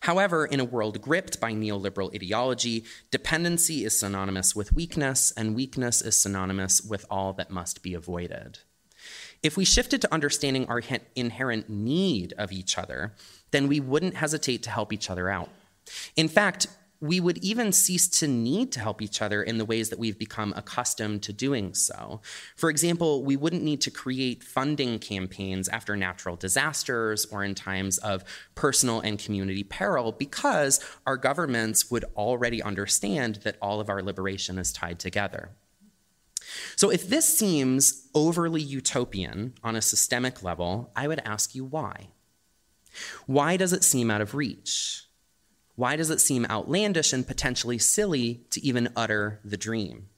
However, 0.01 0.47
in 0.47 0.59
a 0.59 0.65
world 0.65 0.99
gripped 0.99 1.39
by 1.39 1.51
neoliberal 1.51 2.13
ideology, 2.15 2.85
dependency 3.11 3.85
is 3.85 3.99
synonymous 3.99 4.55
with 4.55 4.73
weakness, 4.73 5.31
and 5.37 5.55
weakness 5.55 6.01
is 6.01 6.15
synonymous 6.15 6.81
with 6.81 7.05
all 7.09 7.33
that 7.33 7.51
must 7.51 7.83
be 7.83 7.93
avoided. 7.93 8.59
If 9.43 9.57
we 9.57 9.63
shifted 9.63 10.01
to 10.01 10.13
understanding 10.13 10.65
our 10.67 10.81
inherent 11.15 11.69
need 11.69 12.33
of 12.37 12.51
each 12.51 12.79
other, 12.79 13.13
then 13.51 13.67
we 13.67 13.79
wouldn't 13.79 14.15
hesitate 14.15 14.63
to 14.63 14.71
help 14.71 14.91
each 14.91 15.09
other 15.09 15.29
out. 15.29 15.49
In 16.15 16.27
fact, 16.27 16.67
we 17.01 17.19
would 17.19 17.37
even 17.37 17.71
cease 17.71 18.07
to 18.07 18.27
need 18.27 18.71
to 18.73 18.79
help 18.79 19.01
each 19.01 19.21
other 19.21 19.41
in 19.41 19.57
the 19.57 19.65
ways 19.65 19.89
that 19.89 19.99
we've 19.99 20.19
become 20.19 20.53
accustomed 20.55 21.23
to 21.23 21.31
doing 21.31 21.73
so. 21.73 22.21
For 22.55 22.69
example, 22.69 23.23
we 23.23 23.37
wouldn't 23.37 23.63
need 23.63 23.79
to 23.81 23.91
create 23.91 24.43
funding 24.43 24.99
campaigns 24.99 25.69
after 25.69 25.95
natural 25.95 26.35
disasters 26.35 27.25
or 27.25 27.43
in 27.43 27.55
times 27.55 27.97
of 27.99 28.23
personal 28.53 28.99
and 28.99 29.17
community 29.17 29.63
peril 29.63 30.11
because 30.11 30.79
our 31.05 31.15
governments 31.15 31.89
would 31.89 32.05
already 32.17 32.61
understand 32.61 33.35
that 33.43 33.57
all 33.61 33.79
of 33.79 33.89
our 33.89 34.01
liberation 34.01 34.57
is 34.57 34.73
tied 34.73 34.99
together. 34.99 35.51
So, 36.75 36.89
if 36.89 37.07
this 37.07 37.37
seems 37.37 38.09
overly 38.15 38.61
utopian 38.61 39.53
on 39.63 39.75
a 39.75 39.81
systemic 39.81 40.41
level, 40.41 40.91
I 40.95 41.07
would 41.07 41.21
ask 41.23 41.53
you 41.53 41.63
why. 41.63 42.09
Why 43.27 43.55
does 43.55 43.71
it 43.71 43.83
seem 43.83 44.09
out 44.09 44.21
of 44.21 44.33
reach? 44.33 45.08
Why 45.79 45.95
does 45.95 46.09
it 46.09 46.19
seem 46.19 46.45
outlandish 46.49 47.13
and 47.13 47.25
potentially 47.25 47.77
silly 47.77 48.41
to 48.49 48.61
even 48.61 48.89
utter 48.97 49.39
the 49.45 49.55
dream? 49.55 50.09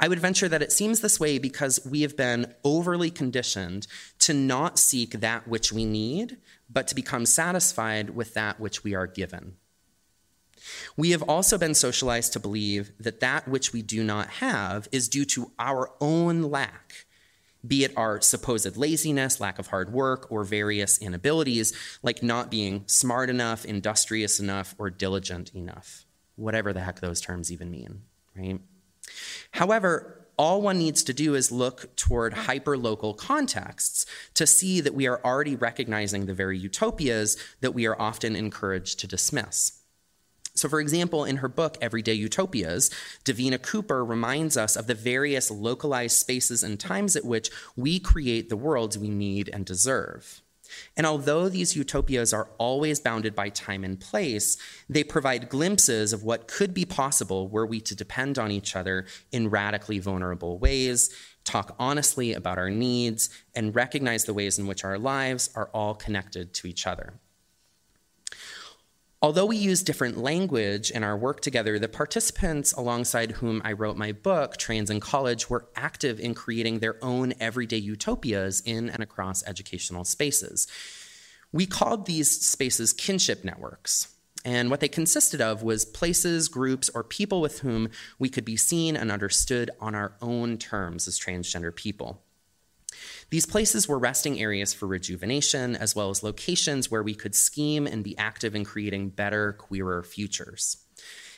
I 0.00 0.08
would 0.08 0.18
venture 0.18 0.48
that 0.48 0.60
it 0.60 0.72
seems 0.72 0.98
this 1.00 1.20
way 1.20 1.38
because 1.38 1.78
we 1.88 2.02
have 2.02 2.16
been 2.16 2.52
overly 2.64 3.12
conditioned 3.12 3.86
to 4.18 4.34
not 4.34 4.76
seek 4.76 5.12
that 5.12 5.46
which 5.46 5.72
we 5.72 5.84
need, 5.84 6.38
but 6.68 6.88
to 6.88 6.96
become 6.96 7.26
satisfied 7.26 8.10
with 8.10 8.34
that 8.34 8.58
which 8.58 8.82
we 8.82 8.92
are 8.92 9.06
given. 9.06 9.54
We 10.96 11.10
have 11.12 11.22
also 11.22 11.56
been 11.56 11.74
socialized 11.74 12.32
to 12.32 12.40
believe 12.40 12.90
that 12.98 13.20
that 13.20 13.46
which 13.46 13.72
we 13.72 13.82
do 13.82 14.02
not 14.02 14.30
have 14.30 14.88
is 14.90 15.08
due 15.08 15.26
to 15.26 15.52
our 15.60 15.92
own 16.00 16.42
lack 16.42 17.06
be 17.66 17.84
it 17.84 17.92
our 17.96 18.20
supposed 18.20 18.76
laziness, 18.76 19.40
lack 19.40 19.58
of 19.58 19.68
hard 19.68 19.92
work, 19.92 20.30
or 20.30 20.44
various 20.44 20.98
inabilities, 20.98 21.72
like 22.02 22.22
not 22.22 22.50
being 22.50 22.84
smart 22.86 23.30
enough, 23.30 23.64
industrious 23.64 24.40
enough, 24.40 24.74
or 24.78 24.90
diligent 24.90 25.54
enough, 25.54 26.06
whatever 26.36 26.72
the 26.72 26.80
heck 26.80 27.00
those 27.00 27.20
terms 27.20 27.52
even 27.52 27.70
mean, 27.70 28.02
right? 28.36 28.60
However, 29.52 30.26
all 30.38 30.62
one 30.62 30.78
needs 30.78 31.02
to 31.04 31.12
do 31.12 31.34
is 31.34 31.52
look 31.52 31.94
toward 31.96 32.32
hyperlocal 32.32 33.14
contexts 33.18 34.06
to 34.32 34.46
see 34.46 34.80
that 34.80 34.94
we 34.94 35.06
are 35.06 35.20
already 35.22 35.54
recognizing 35.54 36.24
the 36.24 36.32
very 36.32 36.56
utopias 36.58 37.36
that 37.60 37.74
we 37.74 37.86
are 37.86 38.00
often 38.00 38.34
encouraged 38.34 38.98
to 39.00 39.06
dismiss. 39.06 39.79
So, 40.60 40.68
for 40.68 40.78
example, 40.78 41.24
in 41.24 41.38
her 41.38 41.48
book, 41.48 41.78
Everyday 41.80 42.12
Utopias, 42.12 42.90
Davina 43.24 43.60
Cooper 43.62 44.04
reminds 44.04 44.58
us 44.58 44.76
of 44.76 44.88
the 44.88 44.94
various 44.94 45.50
localized 45.50 46.18
spaces 46.18 46.62
and 46.62 46.78
times 46.78 47.16
at 47.16 47.24
which 47.24 47.50
we 47.76 47.98
create 47.98 48.50
the 48.50 48.58
worlds 48.58 48.98
we 48.98 49.08
need 49.08 49.48
and 49.54 49.64
deserve. 49.64 50.42
And 50.98 51.06
although 51.06 51.48
these 51.48 51.76
utopias 51.76 52.34
are 52.34 52.50
always 52.58 53.00
bounded 53.00 53.34
by 53.34 53.48
time 53.48 53.84
and 53.84 53.98
place, 53.98 54.58
they 54.86 55.02
provide 55.02 55.48
glimpses 55.48 56.12
of 56.12 56.24
what 56.24 56.46
could 56.46 56.74
be 56.74 56.84
possible 56.84 57.48
were 57.48 57.64
we 57.64 57.80
to 57.80 57.96
depend 57.96 58.38
on 58.38 58.50
each 58.50 58.76
other 58.76 59.06
in 59.32 59.48
radically 59.48 59.98
vulnerable 59.98 60.58
ways, 60.58 61.08
talk 61.42 61.74
honestly 61.78 62.34
about 62.34 62.58
our 62.58 62.68
needs, 62.68 63.30
and 63.54 63.74
recognize 63.74 64.26
the 64.26 64.34
ways 64.34 64.58
in 64.58 64.66
which 64.66 64.84
our 64.84 64.98
lives 64.98 65.48
are 65.54 65.70
all 65.72 65.94
connected 65.94 66.52
to 66.52 66.66
each 66.66 66.86
other. 66.86 67.14
Although 69.22 69.46
we 69.46 69.58
use 69.58 69.82
different 69.82 70.16
language 70.16 70.90
in 70.90 71.04
our 71.04 71.16
work 71.16 71.40
together, 71.40 71.78
the 71.78 71.88
participants 71.88 72.72
alongside 72.72 73.32
whom 73.32 73.60
I 73.62 73.72
wrote 73.72 73.98
my 73.98 74.12
book, 74.12 74.56
Trans 74.56 74.88
in 74.88 74.98
College, 74.98 75.50
were 75.50 75.68
active 75.76 76.18
in 76.18 76.32
creating 76.32 76.78
their 76.78 76.96
own 77.04 77.34
everyday 77.38 77.76
utopias 77.76 78.62
in 78.64 78.88
and 78.88 79.02
across 79.02 79.46
educational 79.46 80.04
spaces. 80.04 80.66
We 81.52 81.66
called 81.66 82.06
these 82.06 82.30
spaces 82.30 82.94
kinship 82.94 83.44
networks. 83.44 84.08
And 84.42 84.70
what 84.70 84.80
they 84.80 84.88
consisted 84.88 85.42
of 85.42 85.62
was 85.62 85.84
places, 85.84 86.48
groups, 86.48 86.88
or 86.94 87.04
people 87.04 87.42
with 87.42 87.58
whom 87.58 87.90
we 88.18 88.30
could 88.30 88.46
be 88.46 88.56
seen 88.56 88.96
and 88.96 89.12
understood 89.12 89.70
on 89.80 89.94
our 89.94 90.14
own 90.22 90.56
terms 90.56 91.06
as 91.06 91.18
transgender 91.18 91.76
people. 91.76 92.22
These 93.30 93.46
places 93.46 93.88
were 93.88 93.98
resting 93.98 94.40
areas 94.40 94.74
for 94.74 94.86
rejuvenation, 94.86 95.76
as 95.76 95.94
well 95.94 96.10
as 96.10 96.22
locations 96.22 96.90
where 96.90 97.02
we 97.02 97.14
could 97.14 97.34
scheme 97.34 97.86
and 97.86 98.02
be 98.02 98.18
active 98.18 98.54
in 98.54 98.64
creating 98.64 99.10
better, 99.10 99.52
queerer 99.52 100.02
futures. 100.02 100.78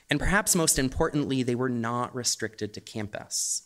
And 0.09 0.19
perhaps 0.19 0.55
most 0.55 0.79
importantly, 0.79 1.43
they 1.43 1.55
were 1.55 1.69
not 1.69 2.15
restricted 2.15 2.75
to 2.75 2.81
campus. 2.81 3.63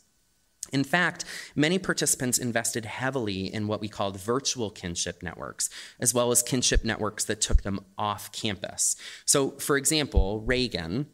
In 0.72 0.82
fact, 0.82 1.24
many 1.54 1.78
participants 1.78 2.38
invested 2.38 2.84
heavily 2.84 3.52
in 3.52 3.68
what 3.68 3.80
we 3.80 3.88
called 3.88 4.20
virtual 4.20 4.70
kinship 4.70 5.22
networks, 5.22 5.70
as 6.00 6.12
well 6.12 6.32
as 6.32 6.42
kinship 6.42 6.84
networks 6.84 7.24
that 7.24 7.40
took 7.40 7.62
them 7.62 7.80
off 7.96 8.32
campus. 8.32 8.96
So, 9.24 9.52
for 9.52 9.76
example, 9.76 10.40
Reagan 10.40 11.06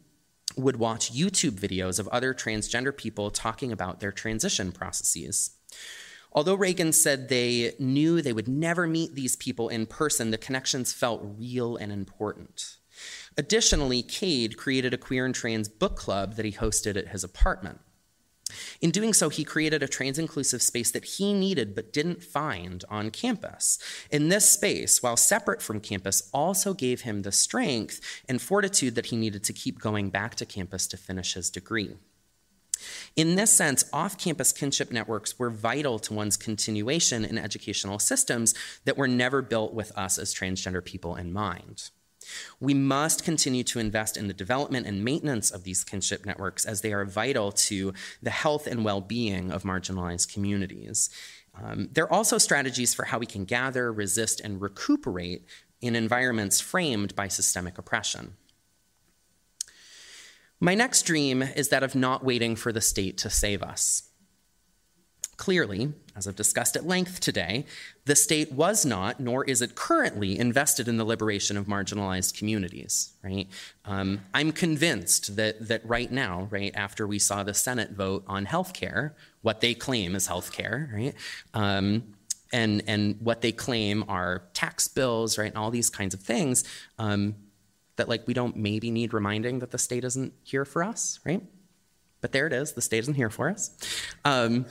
would 0.57 0.77
watch 0.77 1.13
YouTube 1.13 1.59
videos 1.59 1.99
of 1.99 2.07
other 2.07 2.33
transgender 2.33 2.95
people 2.95 3.29
talking 3.29 3.71
about 3.71 3.99
their 3.99 4.11
transition 4.11 4.71
processes. 4.71 5.51
Although 6.33 6.55
Reagan 6.55 6.91
said 6.91 7.29
they 7.29 7.75
knew 7.79 8.21
they 8.21 8.33
would 8.33 8.47
never 8.47 8.87
meet 8.87 9.13
these 9.13 9.35
people 9.35 9.69
in 9.69 9.85
person, 9.85 10.31
the 10.31 10.37
connections 10.37 10.91
felt 10.91 11.21
real 11.23 11.77
and 11.77 11.91
important. 11.91 12.77
Additionally, 13.37 14.01
Cade 14.01 14.57
created 14.57 14.93
a 14.93 14.97
queer 14.97 15.25
and 15.25 15.33
trans 15.33 15.69
book 15.69 15.95
club 15.95 16.35
that 16.35 16.45
he 16.45 16.51
hosted 16.51 16.97
at 16.97 17.09
his 17.09 17.23
apartment. 17.23 17.79
In 18.81 18.91
doing 18.91 19.13
so, 19.13 19.29
he 19.29 19.43
created 19.43 19.81
a 19.81 19.87
trans 19.87 20.19
inclusive 20.19 20.61
space 20.61 20.91
that 20.91 21.05
he 21.05 21.33
needed 21.33 21.73
but 21.73 21.93
didn't 21.93 22.23
find 22.23 22.83
on 22.89 23.09
campus. 23.09 23.79
In 24.11 24.29
this 24.29 24.49
space, 24.49 25.01
while 25.01 25.17
separate 25.17 25.61
from 25.61 25.79
campus, 25.79 26.29
also 26.33 26.73
gave 26.73 27.01
him 27.01 27.21
the 27.21 27.31
strength 27.31 27.99
and 28.27 28.41
fortitude 28.41 28.95
that 28.95 29.07
he 29.07 29.15
needed 29.15 29.43
to 29.45 29.53
keep 29.53 29.79
going 29.79 30.09
back 30.09 30.35
to 30.35 30.45
campus 30.45 30.87
to 30.87 30.97
finish 30.97 31.33
his 31.33 31.49
degree. 31.49 31.95
In 33.15 33.35
this 33.35 33.51
sense, 33.51 33.85
off 33.93 34.17
campus 34.17 34.51
kinship 34.51 34.91
networks 34.91 35.37
were 35.37 35.49
vital 35.49 35.99
to 35.99 36.13
one's 36.13 36.37
continuation 36.37 37.25
in 37.25 37.37
educational 37.37 37.99
systems 37.99 38.53
that 38.85 38.97
were 38.97 39.07
never 39.07 39.41
built 39.41 39.73
with 39.73 39.91
us 39.97 40.17
as 40.17 40.33
transgender 40.33 40.83
people 40.83 41.15
in 41.15 41.33
mind. 41.33 41.89
We 42.59 42.73
must 42.73 43.23
continue 43.23 43.63
to 43.65 43.79
invest 43.79 44.17
in 44.17 44.27
the 44.27 44.33
development 44.33 44.87
and 44.87 45.03
maintenance 45.03 45.51
of 45.51 45.63
these 45.63 45.83
kinship 45.83 46.25
networks 46.25 46.65
as 46.65 46.81
they 46.81 46.93
are 46.93 47.05
vital 47.05 47.51
to 47.51 47.93
the 48.21 48.29
health 48.29 48.67
and 48.67 48.85
well 48.85 49.01
being 49.01 49.51
of 49.51 49.63
marginalized 49.63 50.33
communities. 50.33 51.09
Um, 51.61 51.89
there 51.91 52.05
are 52.05 52.13
also 52.13 52.37
strategies 52.37 52.93
for 52.93 53.05
how 53.05 53.19
we 53.19 53.25
can 53.25 53.45
gather, 53.45 53.91
resist, 53.91 54.39
and 54.39 54.61
recuperate 54.61 55.45
in 55.81 55.95
environments 55.95 56.59
framed 56.59 57.15
by 57.15 57.27
systemic 57.27 57.77
oppression. 57.77 58.37
My 60.63 60.75
next 60.75 61.01
dream 61.01 61.41
is 61.41 61.67
that 61.69 61.83
of 61.83 61.93
not 61.93 62.23
waiting 62.23 62.55
for 62.55 62.71
the 62.71 62.79
state 62.79 63.17
to 63.17 63.29
save 63.29 63.61
us. 63.61 64.03
Clearly, 65.35 65.91
as 66.15 66.25
I've 66.25 66.37
discussed 66.37 66.77
at 66.77 66.87
length 66.87 67.19
today, 67.19 67.65
the 68.05 68.15
state 68.15 68.49
was 68.49 68.85
not, 68.85 69.19
nor 69.19 69.43
is 69.43 69.61
it 69.61 69.75
currently, 69.75 70.39
invested 70.39 70.87
in 70.87 70.95
the 70.95 71.03
liberation 71.03 71.57
of 71.57 71.65
marginalized 71.65 72.37
communities. 72.37 73.11
Right? 73.21 73.49
Um, 73.83 74.21
I'm 74.33 74.53
convinced 74.53 75.35
that 75.35 75.67
that 75.67 75.85
right 75.85 76.09
now, 76.09 76.47
right 76.49 76.71
after 76.75 77.05
we 77.05 77.19
saw 77.19 77.43
the 77.43 77.53
Senate 77.53 77.91
vote 77.91 78.23
on 78.25 78.45
health 78.45 78.73
care, 78.73 79.17
what 79.41 79.59
they 79.59 79.73
claim 79.73 80.15
is 80.15 80.27
health 80.27 80.53
care, 80.53 80.89
right? 80.93 81.13
Um, 81.53 82.13
and 82.53 82.83
and 82.87 83.17
what 83.19 83.41
they 83.41 83.51
claim 83.51 84.05
are 84.07 84.43
tax 84.53 84.87
bills, 84.87 85.37
right, 85.37 85.47
and 85.49 85.57
all 85.57 85.71
these 85.71 85.89
kinds 85.89 86.13
of 86.13 86.21
things. 86.21 86.63
Um, 86.97 87.35
that 87.95 88.09
like 88.09 88.27
we 88.27 88.33
don't 88.33 88.55
maybe 88.55 88.91
need 88.91 89.13
reminding 89.13 89.59
that 89.59 89.71
the 89.71 89.77
state 89.77 90.03
isn't 90.03 90.33
here 90.43 90.65
for 90.65 90.83
us, 90.83 91.19
right? 91.25 91.43
But 92.21 92.31
there 92.31 92.47
it 92.47 92.53
is, 92.53 92.73
the 92.73 92.81
state 92.81 92.99
isn't 92.99 93.15
here 93.15 93.29
for 93.29 93.49
us. 93.49 93.71
Um, 94.23 94.65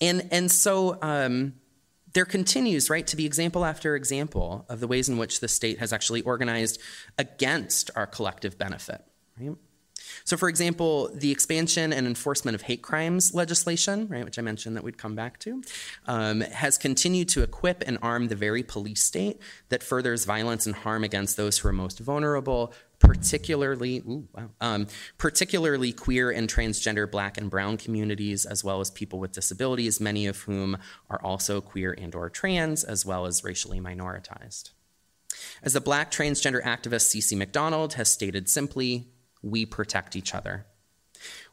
and 0.00 0.28
and 0.30 0.50
so 0.50 0.98
um, 1.02 1.54
there 2.12 2.24
continues, 2.24 2.88
right, 2.88 3.06
to 3.06 3.16
be 3.16 3.26
example 3.26 3.64
after 3.64 3.96
example 3.96 4.64
of 4.68 4.80
the 4.80 4.86
ways 4.86 5.08
in 5.08 5.18
which 5.18 5.40
the 5.40 5.48
state 5.48 5.78
has 5.78 5.92
actually 5.92 6.22
organized 6.22 6.80
against 7.18 7.90
our 7.96 8.06
collective 8.06 8.56
benefit, 8.58 9.02
right? 9.40 9.56
So, 10.24 10.36
for 10.36 10.48
example, 10.48 11.10
the 11.14 11.30
expansion 11.30 11.92
and 11.92 12.06
enforcement 12.06 12.54
of 12.54 12.62
hate 12.62 12.82
crimes 12.82 13.34
legislation, 13.34 14.08
right, 14.08 14.24
which 14.24 14.38
I 14.38 14.42
mentioned 14.42 14.76
that 14.76 14.84
we'd 14.84 14.98
come 14.98 15.14
back 15.14 15.38
to, 15.40 15.62
um, 16.06 16.40
has 16.40 16.78
continued 16.78 17.28
to 17.30 17.42
equip 17.42 17.82
and 17.86 17.98
arm 18.02 18.28
the 18.28 18.36
very 18.36 18.62
police 18.62 19.02
state 19.02 19.40
that 19.68 19.82
furthers 19.82 20.24
violence 20.24 20.66
and 20.66 20.74
harm 20.74 21.04
against 21.04 21.36
those 21.36 21.58
who 21.58 21.68
are 21.68 21.72
most 21.72 21.98
vulnerable, 21.98 22.72
particularly 22.98 23.98
ooh, 23.98 24.28
wow, 24.34 24.50
um, 24.60 24.86
particularly 25.18 25.92
queer 25.92 26.30
and 26.30 26.48
transgender 26.48 27.10
black 27.10 27.38
and 27.38 27.50
brown 27.50 27.76
communities 27.76 28.44
as 28.44 28.64
well 28.64 28.80
as 28.80 28.90
people 28.90 29.18
with 29.18 29.32
disabilities 29.32 30.00
many 30.00 30.26
of 30.26 30.38
whom 30.42 30.76
are 31.08 31.20
also 31.22 31.60
queer 31.60 31.94
and 31.96 32.14
or 32.14 32.28
trans 32.28 32.84
as 32.84 33.06
well 33.06 33.26
as 33.26 33.44
racially 33.44 33.80
minoritized. 33.80 34.70
As 35.62 35.72
the 35.72 35.80
black 35.80 36.10
transgender 36.10 36.62
activist 36.62 37.14
CeCe 37.14 37.36
McDonald 37.36 37.94
has 37.94 38.10
stated 38.10 38.48
simply 38.48 39.08
we 39.42 39.66
protect 39.66 40.16
each 40.16 40.34
other. 40.34 40.66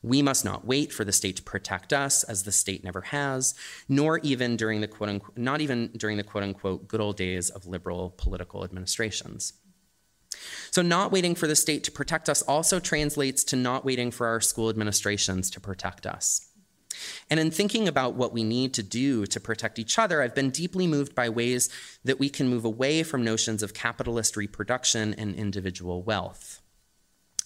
We 0.01 0.21
must 0.21 0.45
not 0.45 0.65
wait 0.65 0.93
for 0.93 1.03
the 1.03 1.11
state 1.11 1.35
to 1.37 1.43
protect 1.43 1.91
us, 1.91 2.23
as 2.23 2.43
the 2.43 2.51
state 2.51 2.83
never 2.83 3.01
has, 3.01 3.55
nor 3.89 4.19
even 4.19 4.57
during 4.57 4.81
the 4.81 4.87
quote 4.87 5.09
unquote, 5.09 5.37
not 5.37 5.61
even 5.61 5.91
during 5.97 6.17
the 6.17 6.23
quote 6.23 6.43
unquote 6.43 6.87
good 6.87 7.01
old 7.01 7.17
days 7.17 7.49
of 7.49 7.65
liberal 7.65 8.13
political 8.17 8.63
administrations. 8.63 9.53
So, 10.71 10.81
not 10.81 11.11
waiting 11.11 11.35
for 11.35 11.47
the 11.47 11.55
state 11.55 11.83
to 11.85 11.91
protect 11.91 12.29
us 12.29 12.41
also 12.43 12.79
translates 12.79 13.43
to 13.45 13.55
not 13.55 13.85
waiting 13.85 14.11
for 14.11 14.27
our 14.27 14.41
school 14.41 14.69
administrations 14.69 15.49
to 15.51 15.59
protect 15.59 16.05
us. 16.05 16.49
And 17.29 17.39
in 17.39 17.51
thinking 17.51 17.87
about 17.87 18.15
what 18.15 18.33
we 18.33 18.43
need 18.43 18.73
to 18.75 18.83
do 18.83 19.25
to 19.25 19.39
protect 19.39 19.79
each 19.79 19.99
other, 19.99 20.21
I've 20.21 20.35
been 20.35 20.49
deeply 20.49 20.87
moved 20.87 21.15
by 21.15 21.29
ways 21.29 21.69
that 22.03 22.19
we 22.19 22.29
can 22.29 22.47
move 22.47 22.65
away 22.65 23.03
from 23.03 23.23
notions 23.23 23.63
of 23.63 23.73
capitalist 23.73 24.37
reproduction 24.37 25.13
and 25.13 25.35
individual 25.35 26.03
wealth. 26.03 26.61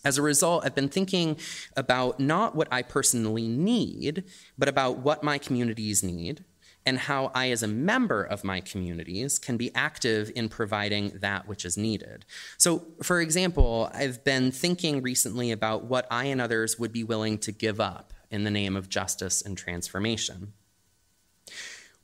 As 0.03 0.17
a 0.17 0.21
result, 0.21 0.65
I've 0.65 0.75
been 0.75 0.89
thinking 0.89 1.37
about 1.75 2.19
not 2.19 2.55
what 2.55 2.67
I 2.71 2.81
personally 2.81 3.47
need, 3.47 4.23
but 4.57 4.69
about 4.69 4.99
what 4.99 5.23
my 5.23 5.37
communities 5.37 6.03
need 6.03 6.45
and 6.85 6.97
how 6.97 7.31
I, 7.35 7.51
as 7.51 7.61
a 7.61 7.67
member 7.67 8.23
of 8.23 8.43
my 8.43 8.61
communities, 8.61 9.37
can 9.37 9.57
be 9.57 9.73
active 9.75 10.31
in 10.35 10.47
providing 10.47 11.09
that 11.19 11.47
which 11.47 11.65
is 11.65 11.77
needed. 11.77 12.25
So, 12.57 12.85
for 13.03 13.19
example, 13.19 13.91
I've 13.93 14.23
been 14.23 14.51
thinking 14.51 15.01
recently 15.01 15.51
about 15.51 15.83
what 15.83 16.07
I 16.09 16.25
and 16.25 16.39
others 16.39 16.79
would 16.79 16.93
be 16.93 17.03
willing 17.03 17.37
to 17.39 17.51
give 17.51 17.79
up 17.79 18.13
in 18.31 18.43
the 18.43 18.51
name 18.51 18.77
of 18.77 18.89
justice 18.89 19.41
and 19.41 19.57
transformation. 19.57 20.53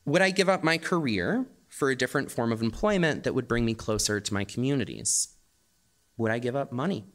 Would 0.06 0.22
I 0.22 0.32
give 0.32 0.50
up 0.50 0.64
my 0.64 0.78
career 0.78 1.46
for 1.70 1.90
a 1.90 1.96
different 1.96 2.30
form 2.30 2.52
of 2.52 2.62
employment 2.62 3.24
that 3.24 3.34
would 3.34 3.48
bring 3.48 3.66
me 3.66 3.74
closer 3.74 4.20
to 4.20 4.34
my 4.34 4.44
communities? 4.44 5.30
Would 6.18 6.32
I 6.32 6.40
give 6.40 6.56
up 6.56 6.72
money? 6.72 7.06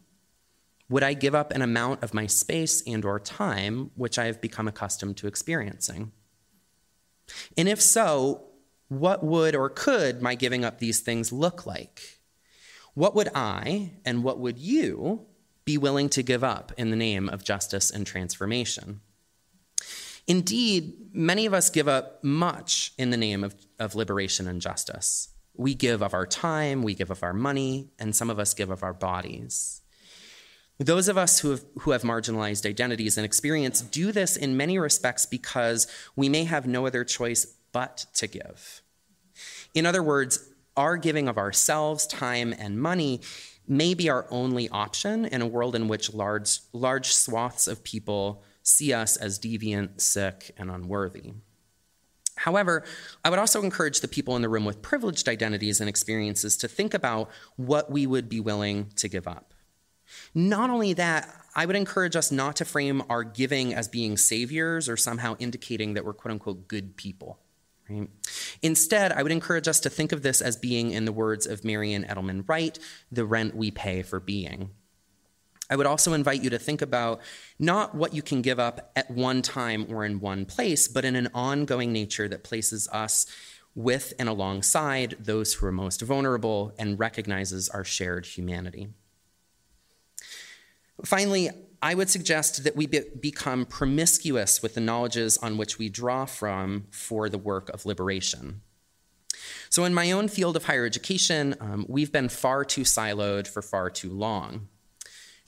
Would 0.91 1.05
I 1.05 1.15
give 1.15 1.37
up 1.37 1.53
an 1.53 1.63
amount 1.63 2.03
of 2.03 2.13
my 2.13 2.27
space 2.27 2.83
and 2.87 3.05
or 3.05 3.21
time 3.21 3.93
which 3.95 4.19
I 4.19 4.27
have 4.27 4.41
become 4.41 4.67
accustomed 4.69 5.17
to 5.19 5.29
experiencing? 5.29 6.11
And 7.57 7.69
if 7.69 7.81
so, 7.81 8.49
what 8.89 9.23
would 9.23 9.55
or 9.55 9.71
could 9.71 10.21
my 10.21 10.35
giving 10.35 10.65
up 10.65 10.79
these 10.79 10.99
things 10.99 11.33
look 11.33 11.65
like? 11.65 12.19
What 12.95 13.15
would 13.15 13.29
I 13.37 13.93
and 14.05 14.25
what 14.25 14.41
would 14.41 14.59
you 14.59 15.27
be 15.65 15.79
willing 15.79 16.09
to 16.09 16.25
give 16.25 16.43
up 16.43 16.73
in 16.77 16.91
the 16.91 16.97
name 16.97 17.29
of 17.29 17.45
justice 17.45 17.93
and 17.93 18.05
transformation? 18.05 19.01
Indeed, 20.27 21.11
many 21.13 21.47
of 21.47 21.55
us 21.55 21.71
give 21.71 21.87
up 21.87 22.23
much 22.25 22.93
in 22.99 23.11
the 23.11 23.17
name 23.17 23.45
of, 23.45 23.55
of 23.79 23.95
liberation 23.95 24.49
and 24.49 24.61
justice. 24.61 25.29
We 25.55 25.75
give 25.75 26.03
of 26.03 26.15
our 26.15 26.27
time, 26.27 26.83
we 26.83 26.95
give 26.95 27.11
of 27.11 27.23
our 27.23 27.33
money, 27.33 27.91
and 27.97 28.15
some 28.15 28.29
of 28.29 28.41
us 28.41 28.55
give 28.55 28.71
of 28.71 28.83
our 28.83 28.93
bodies. 28.93 29.83
Those 30.81 31.09
of 31.09 31.19
us 31.19 31.41
who 31.41 31.51
have, 31.51 31.65
who 31.81 31.91
have 31.91 32.03
marginalized 32.03 32.65
identities 32.65 33.19
and 33.19 33.25
experience 33.27 33.83
do 33.83 34.13
this 34.13 34.35
in 34.35 34.57
many 34.57 34.79
respects 34.79 35.27
because 35.27 35.87
we 36.17 36.31
may 36.31 36.45
have 36.45 36.67
no 36.67 36.87
other 36.87 37.05
choice 37.05 37.45
but 37.71 38.07
to 38.15 38.27
give. 38.27 38.81
In 39.75 39.85
other 39.85 40.03
words, 40.03 40.49
our 40.79 40.97
giving 40.97 41.29
of 41.29 41.37
ourselves, 41.37 42.07
time, 42.07 42.55
and 42.59 42.81
money 42.81 43.21
may 43.69 43.93
be 43.93 44.09
our 44.09 44.27
only 44.31 44.71
option 44.71 45.27
in 45.27 45.43
a 45.43 45.47
world 45.47 45.77
in 45.77 45.87
which 45.87 46.15
large, 46.15 46.61
large 46.73 47.13
swaths 47.13 47.69
of 47.69 47.85
people 47.85 48.43
see 48.63 48.95
us 48.95 49.19
as 49.19 49.39
deviant, 49.39 50.01
sick, 50.01 50.55
and 50.57 50.71
unworthy. 50.71 51.35
However, 52.37 52.85
I 53.23 53.29
would 53.29 53.39
also 53.39 53.63
encourage 53.63 54.01
the 54.01 54.09
people 54.09 54.35
in 54.35 54.41
the 54.41 54.49
room 54.49 54.65
with 54.65 54.81
privileged 54.81 55.29
identities 55.29 55.79
and 55.81 55.91
experiences 55.91 56.57
to 56.57 56.69
think 56.69 56.95
about 56.95 57.29
what 57.57 57.91
we 57.91 58.07
would 58.07 58.31
be 58.31 58.41
willing 58.41 58.91
to 58.97 59.09
give 59.09 59.29
up. 59.29 59.53
Not 60.35 60.71
only 60.71 60.93
that, 60.95 61.29
I 61.55 61.67
would 61.67 61.77
encourage 61.77 62.17
us 62.17 62.31
not 62.31 62.57
to 62.57 62.65
frame 62.65 63.03
our 63.09 63.25
giving 63.25 63.75
as 63.75 63.89
being 63.89 64.17
saviors 64.17 64.89
or 64.89 64.97
somehow 64.97 65.37
indicating 65.39 65.95
that 65.95 66.05
we're 66.05 66.13
quote 66.13 66.33
unquote 66.33 66.69
good 66.69 66.97
people. 66.97 67.39
Right? 67.89 68.09
Instead, 68.63 69.13
I 69.13 69.23
would 69.23 69.33
encourage 69.33 69.67
us 69.67 69.81
to 69.81 69.91
think 69.91 70.13
of 70.13 70.23
this 70.23 70.41
as 70.41 70.57
being, 70.57 70.93
in 70.93 71.05
the 71.05 71.13
words 71.13 71.47
of 71.47 71.65
Marian 71.65 72.05
Edelman 72.05 72.49
Wright, 72.49 72.79
the 73.11 73.25
rent 73.25 73.57
we 73.57 73.71
pay 73.71 74.03
for 74.03 74.21
being. 74.21 74.71
I 75.69 75.77
would 75.77 75.87
also 75.87 76.13
invite 76.13 76.43
you 76.43 76.51
to 76.51 76.59
think 76.59 76.83
about 76.83 77.21
not 77.59 77.95
what 77.95 78.13
you 78.13 78.23
can 78.23 78.43
give 78.43 78.59
up 78.59 78.91
at 78.97 79.11
one 79.11 79.41
time 79.41 79.87
or 79.89 80.05
in 80.05 80.19
one 80.21 80.45
place, 80.45 80.89
but 80.89 81.05
in 81.05 81.15
an 81.15 81.29
ongoing 81.33 81.93
nature 81.93 82.29
that 82.29 82.43
places 82.43 82.89
us 82.93 83.27
with 83.75 84.13
and 84.19 84.29
alongside 84.29 85.17
those 85.21 85.55
who 85.55 85.67
are 85.67 85.73
most 85.73 86.03
vulnerable 86.03 86.75
and 86.77 86.99
recognizes 86.99 87.69
our 87.69 87.85
shared 87.85 88.27
humanity. 88.27 88.89
Finally, 91.05 91.51
I 91.83 91.95
would 91.95 92.11
suggest 92.11 92.65
that 92.65 92.77
we 92.77 92.87
be- 92.87 93.05
become 93.19 93.65
promiscuous 93.65 94.63
with 94.63 94.75
the 94.75 94.81
knowledges 94.81 95.39
on 95.39 95.57
which 95.57 95.79
we 95.79 95.89
draw 95.89 96.27
from 96.27 96.87
for 96.91 97.29
the 97.29 97.39
work 97.39 97.71
of 97.71 97.87
liberation. 97.87 98.61
So, 99.71 99.85
in 99.85 99.95
my 99.95 100.13
own 100.13 100.29
field 100.29 100.57
of 100.57 100.65
higher 100.65 100.85
education, 100.85 101.55
um, 101.61 101.87
we've 101.89 102.13
been 102.13 102.29
far 102.29 102.65
too 102.65 102.83
siloed 102.83 103.47
for 103.47 103.63
far 103.63 103.89
too 103.89 104.11
long. 104.11 104.69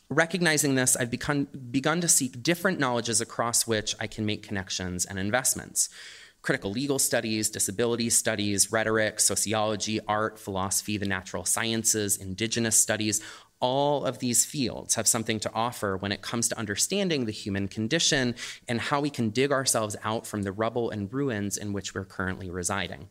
Recognizing 0.09 0.75
this, 0.75 0.97
I've 0.97 1.11
become, 1.11 1.49
begun 1.71 2.01
to 2.03 2.09
seek 2.09 2.43
different 2.43 2.79
knowledges 2.79 3.21
across 3.21 3.67
which 3.67 3.95
I 3.99 4.07
can 4.07 4.27
make 4.27 4.43
connections 4.43 5.05
and 5.05 5.19
investments. 5.19 5.89
Critical 6.43 6.71
legal 6.71 6.99
studies, 6.99 7.49
disability 7.51 8.11
studies, 8.11 8.73
rhetoric, 8.73 9.21
sociology, 9.21 10.01
art, 10.09 10.39
philosophy, 10.39 10.97
the 10.97 11.07
natural 11.07 11.45
sciences, 11.45 12.17
indigenous 12.17 12.79
studies, 12.79 13.23
all 13.63 14.05
of 14.05 14.19
these 14.19 14.45
fields 14.45 14.97
have 14.97 15.07
something 15.07 15.39
to 15.41 15.51
offer 15.55 15.97
when 15.97 16.13
it 16.13 16.21
comes 16.21 16.49
to 16.49 16.59
understanding 16.59 17.25
the 17.25 17.33
human 17.33 17.69
condition 17.69 18.35
and 18.69 18.81
how 18.81 19.01
we 19.01 19.09
can 19.09 19.31
dig 19.31 19.53
ourselves 19.53 19.97
out 20.03 20.27
from 20.27 20.43
the 20.43 20.53
rubble 20.53 20.91
and 20.91 21.13
ruins 21.15 21.57
in 21.57 21.73
which 21.73 21.95
we're 21.95 22.05
currently 22.05 22.51
residing. 22.51 23.09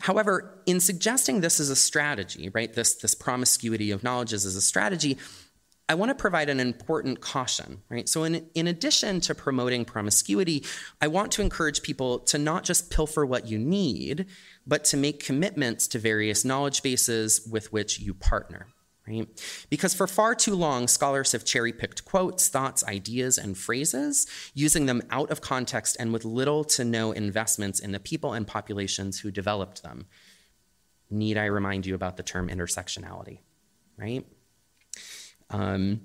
However, 0.00 0.62
in 0.64 0.78
suggesting 0.78 1.40
this 1.40 1.58
as 1.58 1.70
a 1.70 1.76
strategy, 1.76 2.50
right, 2.50 2.72
this, 2.72 2.94
this 2.94 3.14
promiscuity 3.14 3.90
of 3.90 4.04
knowledges 4.04 4.46
as 4.46 4.54
a 4.54 4.60
strategy, 4.60 5.18
I 5.88 5.94
want 5.94 6.10
to 6.10 6.14
provide 6.14 6.48
an 6.48 6.60
important 6.60 7.20
caution, 7.20 7.82
right? 7.88 8.08
So, 8.08 8.24
in, 8.24 8.46
in 8.54 8.66
addition 8.66 9.20
to 9.22 9.34
promoting 9.34 9.84
promiscuity, 9.84 10.64
I 11.00 11.06
want 11.06 11.32
to 11.32 11.42
encourage 11.42 11.82
people 11.82 12.18
to 12.20 12.38
not 12.38 12.64
just 12.64 12.90
pilfer 12.90 13.24
what 13.24 13.46
you 13.46 13.58
need, 13.58 14.26
but 14.66 14.84
to 14.86 14.96
make 14.96 15.24
commitments 15.24 15.86
to 15.88 15.98
various 15.98 16.44
knowledge 16.44 16.82
bases 16.82 17.46
with 17.50 17.72
which 17.72 18.00
you 18.00 18.14
partner. 18.14 18.66
Right? 19.08 19.28
Because 19.70 19.94
for 19.94 20.08
far 20.08 20.34
too 20.34 20.56
long, 20.56 20.88
scholars 20.88 21.30
have 21.30 21.44
cherry 21.44 21.72
picked 21.72 22.04
quotes, 22.04 22.48
thoughts, 22.48 22.82
ideas, 22.84 23.38
and 23.38 23.56
phrases, 23.56 24.26
using 24.52 24.86
them 24.86 25.00
out 25.10 25.30
of 25.30 25.40
context 25.40 25.96
and 26.00 26.12
with 26.12 26.24
little 26.24 26.64
to 26.64 26.84
no 26.84 27.12
investments 27.12 27.78
in 27.78 27.92
the 27.92 28.00
people 28.00 28.32
and 28.32 28.48
populations 28.48 29.20
who 29.20 29.30
developed 29.30 29.84
them. 29.84 30.06
Need 31.08 31.38
I 31.38 31.44
remind 31.44 31.86
you 31.86 31.94
about 31.94 32.16
the 32.16 32.24
term 32.24 32.48
intersectionality, 32.48 33.38
right? 33.96 34.26
Um, 35.50 36.00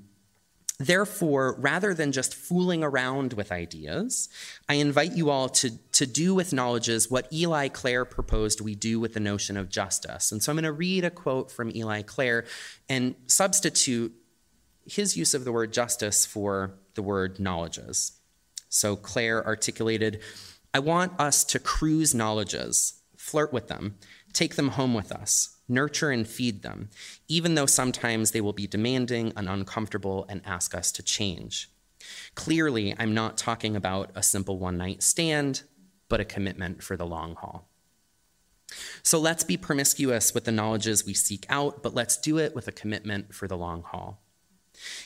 Therefore, 0.86 1.56
rather 1.60 1.94
than 1.94 2.12
just 2.12 2.34
fooling 2.34 2.84
around 2.84 3.34
with 3.34 3.52
ideas, 3.52 4.30
I 4.68 4.76
invite 4.76 5.12
you 5.12 5.30
all 5.30 5.48
to, 5.50 5.78
to 5.92 6.08
do 6.08 6.34
with 6.34 6.54
knowledges 6.54 7.12
what 7.12 7.32
Eli 7.32 7.68
Clare 7.68 8.04
proposed 8.04 8.62
we 8.62 8.74
do 8.74 9.00
with 9.00 9.14
the 9.14 9.20
notion 9.20 9.58
of 9.58 9.70
justice. 9.70 10.32
And 10.32 10.42
so 10.42 10.52
I'm 10.52 10.56
going 10.56 10.64
to 10.64 10.72
read 10.72 11.06
a 11.06 11.12
quote 11.12 11.52
from 11.52 11.76
Eli 11.76 12.02
Clare 12.02 12.46
and 12.90 13.14
substitute 13.28 14.14
his 14.86 15.16
use 15.16 15.36
of 15.36 15.46
the 15.46 15.52
word 15.52 15.72
justice 15.72 16.26
for 16.26 16.74
the 16.96 17.04
word 17.04 17.40
knowledges. 17.40 18.14
So 18.70 18.96
Clare 18.96 19.46
articulated 19.46 20.22
I 20.74 20.80
want 20.80 21.20
us 21.20 21.44
to 21.44 21.60
cruise 21.60 22.16
knowledges, 22.16 23.02
flirt 23.18 23.52
with 23.52 23.68
them, 23.68 23.98
take 24.32 24.56
them 24.56 24.70
home 24.70 24.94
with 24.94 25.12
us 25.12 25.58
nurture 25.72 26.12
and 26.12 26.28
feed 26.28 26.62
them, 26.62 26.90
even 27.28 27.56
though 27.56 27.66
sometimes 27.66 28.32
they 28.32 28.42
will 28.42 28.54
be 28.54 28.68
demanding 28.68 29.34
and 29.36 29.50
uncomfortable 29.50 30.26
and 30.30 30.42
ask 30.46 30.76
us 30.76 30.92
to 30.92 31.04
change. 31.04 31.70
Clearly, 32.36 32.96
I'm 32.98 33.14
not 33.14 33.38
talking 33.38 33.76
about 33.76 34.12
a 34.16 34.24
simple 34.24 34.60
one 34.60 34.78
night 34.78 35.02
stand, 35.02 35.64
but 36.10 36.20
a 36.20 36.26
commitment 36.26 36.84
for 36.84 36.98
the 36.98 37.06
long 37.06 37.36
haul. 37.36 37.70
So 39.04 39.20
let's 39.20 39.44
be 39.44 39.58
promiscuous 39.58 40.34
with 40.34 40.46
the 40.46 40.52
knowledges 40.52 41.06
we 41.06 41.14
seek 41.14 41.46
out, 41.50 41.84
but 41.84 41.94
let's 41.94 42.18
do 42.18 42.38
it 42.38 42.56
with 42.56 42.68
a 42.68 42.72
commitment 42.72 43.34
for 43.34 43.48
the 43.48 43.58
long 43.58 43.84
haul. 43.84 44.22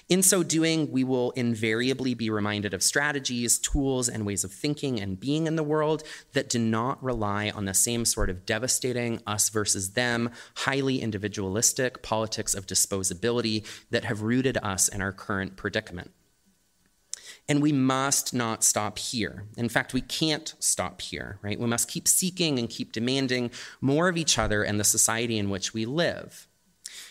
In 0.07 0.21
so 0.21 0.43
doing, 0.43 0.91
we 0.91 1.03
will 1.03 1.31
invariably 1.31 2.13
be 2.13 2.29
reminded 2.29 2.73
of 2.73 2.83
strategies, 2.83 3.57
tools, 3.57 4.07
and 4.07 4.25
ways 4.25 4.43
of 4.43 4.51
thinking 4.51 4.99
and 4.99 5.19
being 5.19 5.47
in 5.47 5.55
the 5.55 5.63
world 5.63 6.03
that 6.33 6.49
do 6.49 6.59
not 6.59 7.03
rely 7.03 7.49
on 7.49 7.65
the 7.65 7.73
same 7.73 8.05
sort 8.05 8.29
of 8.29 8.45
devastating 8.45 9.21
us 9.25 9.49
versus 9.49 9.91
them, 9.91 10.31
highly 10.55 11.01
individualistic 11.01 12.01
politics 12.01 12.53
of 12.53 12.67
disposability 12.67 13.65
that 13.89 14.05
have 14.05 14.21
rooted 14.21 14.57
us 14.57 14.87
in 14.87 15.01
our 15.01 15.11
current 15.11 15.57
predicament. 15.57 16.11
And 17.47 17.61
we 17.61 17.71
must 17.71 18.33
not 18.33 18.63
stop 18.63 18.97
here. 18.97 19.45
In 19.55 19.69
fact, 19.69 19.93
we 19.93 20.01
can't 20.01 20.55
stop 20.59 21.01
here, 21.01 21.37
right? 21.41 21.59
We 21.59 21.67
must 21.67 21.89
keep 21.89 22.07
seeking 22.07 22.57
and 22.57 22.69
keep 22.69 22.91
demanding 22.91 23.51
more 23.81 24.07
of 24.07 24.17
each 24.17 24.39
other 24.39 24.63
and 24.63 24.79
the 24.79 24.83
society 24.83 25.37
in 25.37 25.49
which 25.49 25.73
we 25.73 25.85
live. 25.85 26.47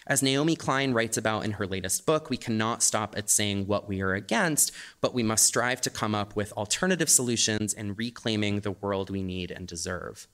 As 0.06 0.22
Naomi 0.22 0.56
Klein 0.56 0.92
writes 0.92 1.16
about 1.16 1.44
in 1.44 1.52
her 1.52 1.66
latest 1.66 2.06
book, 2.06 2.30
we 2.30 2.36
cannot 2.36 2.82
stop 2.82 3.16
at 3.16 3.30
saying 3.30 3.66
what 3.66 3.88
we 3.88 4.00
are 4.00 4.14
against, 4.14 4.72
but 5.00 5.14
we 5.14 5.22
must 5.22 5.44
strive 5.44 5.80
to 5.82 5.90
come 5.90 6.14
up 6.14 6.36
with 6.36 6.52
alternative 6.52 7.08
solutions 7.08 7.74
and 7.74 7.98
reclaiming 7.98 8.60
the 8.60 8.72
world 8.72 9.10
we 9.10 9.22
need 9.22 9.50
and 9.50 9.66
deserve. 9.66 10.26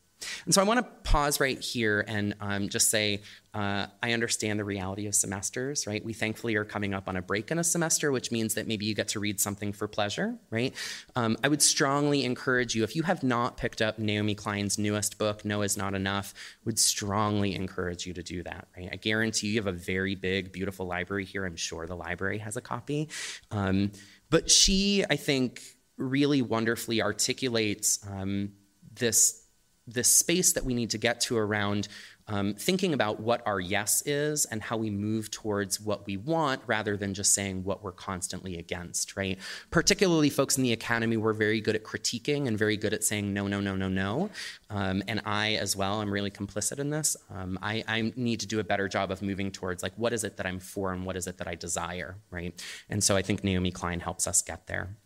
And 0.45 0.55
so 0.55 0.61
I 0.61 0.65
want 0.65 0.79
to 0.79 1.11
pause 1.11 1.41
right 1.41 1.59
here 1.59 2.05
and 2.07 2.35
um, 2.41 2.69
just 2.69 2.91
say 2.91 3.23
uh, 3.53 3.87
I 4.03 4.13
understand 4.13 4.61
the 4.61 4.65
reality 4.65 5.07
of 5.07 5.15
semesters, 5.15 5.87
right? 5.87 6.05
We 6.05 6.13
thankfully 6.13 6.55
are 6.55 6.65
coming 6.65 6.95
up 6.95 7.09
on 7.09 7.17
a 7.17 7.23
break 7.23 7.51
in 7.51 7.59
a 7.59 7.65
semester, 7.65 8.13
which 8.13 8.31
means 8.31 8.55
that 8.55 8.69
maybe 8.69 8.87
you 8.87 8.95
get 8.95 9.09
to 9.09 9.21
read 9.21 9.41
something 9.41 9.73
for 9.73 9.89
pleasure, 9.89 10.37
right? 10.51 10.73
Um, 11.17 11.37
I 11.43 11.49
would 11.49 11.63
strongly 11.63 12.25
encourage 12.25 12.75
you, 12.77 12.85
if 12.85 12.95
you 12.95 13.03
have 13.03 13.23
not 13.25 13.57
picked 13.57 13.83
up 13.83 13.99
Naomi 13.99 14.37
Klein's 14.37 14.79
newest 14.79 15.19
book, 15.19 15.45
No 15.45 15.63
is 15.63 15.77
Not 15.77 15.95
Enough, 15.95 16.33
would 16.65 16.79
strongly 16.79 17.55
encourage 17.55 18.07
you 18.07 18.15
to 18.15 18.23
do 18.23 18.43
that, 18.45 18.69
right? 18.77 18.89
I 18.93 18.97
guarantee 18.97 19.49
you, 19.49 19.57
have 19.57 19.67
a 19.67 19.73
very 19.73 20.15
big, 20.15 20.53
beautiful 20.53 20.87
library 20.87 21.25
here. 21.25 21.45
I'm 21.45 21.57
sure 21.57 21.87
the 21.87 21.97
library 21.97 22.39
has 22.39 22.57
a 22.57 22.61
copy. 22.61 23.09
Um, 23.51 23.91
but 24.31 24.49
she, 24.49 25.05
I 25.11 25.17
think, 25.17 25.61
really 25.97 26.41
wonderfully 26.41 27.03
articulates 27.03 27.99
um, 28.09 28.53
this 28.95 29.40
this 29.87 30.13
space 30.13 30.53
that 30.53 30.65
we 30.65 30.75
need 30.75 30.91
to 30.91 30.99
get 30.99 31.21
to 31.23 31.37
around 31.37 31.89
um, 32.31 32.55
thinking 32.55 32.95
about 32.95 33.19
what 33.19 33.43
our 33.45 33.59
yes 33.59 34.03
is 34.07 34.45
and 34.47 34.63
how 34.63 34.77
we 34.77 34.89
move 34.89 35.33
towards 35.33 35.81
what 35.81 36.07
we 36.07 36.17
want 36.17 36.63
rather 36.67 36.97
than 36.97 37.13
just 37.13 37.35
saying 37.35 37.65
what 37.65 37.83
we're 37.83 37.91
constantly 37.91 38.57
against, 38.57 39.17
right? 39.17 39.37
Particularly 39.73 40.31
folks 40.31 40.57
in 40.57 40.63
the 40.63 40.73
academy 40.73 41.17
were 41.17 41.33
very 41.33 41.61
good 41.61 41.75
at 41.75 41.83
critiquing 41.83 42.47
and 42.47 42.57
very 42.57 42.77
good 42.77 42.95
at 42.95 43.03
saying 43.03 43.35
no, 43.35 43.49
no, 43.49 43.61
no, 43.61 43.75
no, 43.75 43.89
no. 43.89 44.31
Um, 44.71 45.03
and 45.09 45.21
I 45.25 45.55
as 45.55 45.75
well, 45.75 46.01
I'm 46.01 46.13
really 46.13 46.31
complicit 46.31 46.79
in 46.79 46.91
this. 46.91 47.17
Um, 47.31 47.59
I, 47.61 47.83
I, 47.89 48.13
need 48.15 48.41
to 48.41 48.47
do 48.47 48.61
a 48.61 48.65
better 48.65 48.89
job 48.89 49.11
of 49.11 49.23
moving 49.23 49.51
towards 49.51 49.83
like 49.83 49.93
what 49.97 50.13
is 50.13 50.23
it 50.23 50.37
that 50.37 50.47
I'm 50.47 50.61
for 50.61 50.93
and 50.93 51.05
what 51.05 51.17
is 51.17 51.27
it 51.27 51.39
that 51.39 51.49
I 51.49 51.57
desire, 51.57 52.17
right? 52.31 52.55
And 52.89 53.03
so 53.03 53.17
I 53.17 53.23
think 53.23 53.43
Naomi 53.43 53.73
Klein 53.73 53.99
helps 53.99 54.29
us 54.29 54.41
get 54.41 54.69
there. 54.69 54.97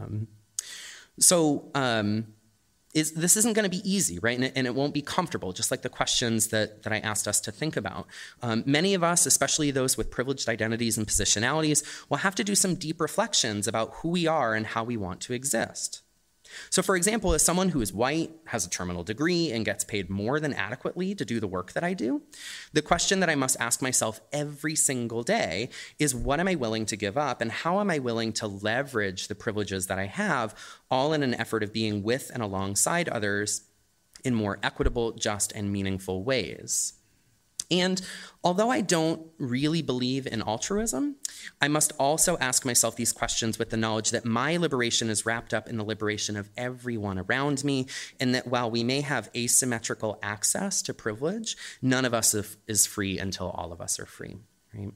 Um, 0.00 0.26
so, 1.20 1.70
um, 1.74 2.26
is 2.94 3.12
this 3.12 3.36
isn't 3.36 3.54
going 3.54 3.68
to 3.68 3.70
be 3.70 3.90
easy, 3.90 4.18
right? 4.18 4.36
And 4.36 4.44
it, 4.44 4.52
and 4.54 4.66
it, 4.66 4.74
won't 4.74 4.92
be 4.92 5.02
comfortable, 5.02 5.52
just 5.52 5.70
like 5.70 5.82
the 5.82 5.88
questions 5.88 6.48
that, 6.48 6.82
that 6.82 6.92
I 6.92 6.98
asked 6.98 7.26
us 7.26 7.40
to 7.42 7.52
think 7.52 7.76
about. 7.76 8.06
Um, 8.42 8.62
many 8.66 8.94
of 8.94 9.02
us, 9.02 9.24
especially 9.24 9.70
those 9.70 9.96
with 9.96 10.10
privileged 10.10 10.48
identities 10.48 10.98
and 10.98 11.06
positionalities, 11.06 11.82
will 12.10 12.18
have 12.18 12.34
to 12.34 12.44
do 12.44 12.54
some 12.54 12.74
deep 12.74 13.00
reflections 13.00 13.66
about 13.66 13.92
who 13.96 14.10
we 14.10 14.26
are 14.26 14.54
and 14.54 14.66
how 14.66 14.84
we 14.84 14.96
want 14.96 15.20
to 15.22 15.32
exist. 15.32 16.01
So, 16.70 16.82
for 16.82 16.96
example, 16.96 17.32
as 17.32 17.42
someone 17.42 17.70
who 17.70 17.80
is 17.80 17.92
white, 17.92 18.30
has 18.46 18.66
a 18.66 18.70
terminal 18.70 19.04
degree, 19.04 19.52
and 19.52 19.64
gets 19.64 19.84
paid 19.84 20.10
more 20.10 20.40
than 20.40 20.52
adequately 20.54 21.14
to 21.14 21.24
do 21.24 21.40
the 21.40 21.46
work 21.46 21.72
that 21.72 21.84
I 21.84 21.94
do, 21.94 22.22
the 22.72 22.82
question 22.82 23.20
that 23.20 23.30
I 23.30 23.34
must 23.34 23.56
ask 23.60 23.82
myself 23.82 24.20
every 24.32 24.74
single 24.74 25.22
day 25.22 25.68
is 25.98 26.14
what 26.14 26.40
am 26.40 26.48
I 26.48 26.54
willing 26.54 26.86
to 26.86 26.96
give 26.96 27.16
up, 27.16 27.40
and 27.40 27.50
how 27.50 27.80
am 27.80 27.90
I 27.90 27.98
willing 27.98 28.32
to 28.34 28.46
leverage 28.46 29.28
the 29.28 29.34
privileges 29.34 29.86
that 29.86 29.98
I 29.98 30.06
have, 30.06 30.54
all 30.90 31.12
in 31.12 31.22
an 31.22 31.34
effort 31.34 31.62
of 31.62 31.72
being 31.72 32.02
with 32.02 32.30
and 32.32 32.42
alongside 32.42 33.08
others 33.08 33.62
in 34.24 34.34
more 34.34 34.58
equitable, 34.62 35.12
just, 35.12 35.52
and 35.52 35.72
meaningful 35.72 36.22
ways. 36.22 36.94
And 37.72 38.02
although 38.44 38.70
I 38.70 38.82
don't 38.82 39.26
really 39.38 39.80
believe 39.80 40.26
in 40.26 40.42
altruism, 40.42 41.16
I 41.60 41.68
must 41.68 41.92
also 41.98 42.36
ask 42.36 42.66
myself 42.66 42.96
these 42.96 43.12
questions 43.12 43.58
with 43.58 43.70
the 43.70 43.78
knowledge 43.78 44.10
that 44.10 44.26
my 44.26 44.58
liberation 44.58 45.08
is 45.08 45.24
wrapped 45.24 45.54
up 45.54 45.68
in 45.68 45.78
the 45.78 45.84
liberation 45.84 46.36
of 46.36 46.50
everyone 46.54 47.18
around 47.18 47.64
me, 47.64 47.86
and 48.20 48.34
that 48.34 48.46
while 48.46 48.70
we 48.70 48.84
may 48.84 49.00
have 49.00 49.30
asymmetrical 49.34 50.18
access 50.22 50.82
to 50.82 50.92
privilege, 50.92 51.56
none 51.80 52.04
of 52.04 52.12
us 52.12 52.34
is 52.66 52.86
free 52.86 53.18
until 53.18 53.48
all 53.50 53.72
of 53.72 53.80
us 53.80 53.98
are 53.98 54.06
free. 54.06 54.36
Right? 54.74 54.92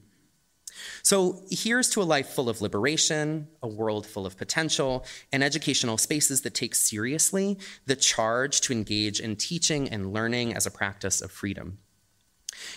So 1.01 1.41
here's 1.49 1.89
to 1.89 2.03
a 2.03 2.03
life 2.03 2.29
full 2.29 2.49
of 2.49 2.61
liberation, 2.61 3.47
a 3.63 3.67
world 3.67 4.05
full 4.05 4.27
of 4.27 4.37
potential, 4.37 5.03
and 5.33 5.43
educational 5.43 5.97
spaces 5.97 6.41
that 6.41 6.53
take 6.53 6.75
seriously 6.75 7.57
the 7.87 7.95
charge 7.95 8.61
to 8.61 8.73
engage 8.73 9.19
in 9.19 9.35
teaching 9.35 9.89
and 9.89 10.13
learning 10.13 10.53
as 10.53 10.67
a 10.67 10.71
practice 10.71 11.21
of 11.21 11.31
freedom. 11.31 11.79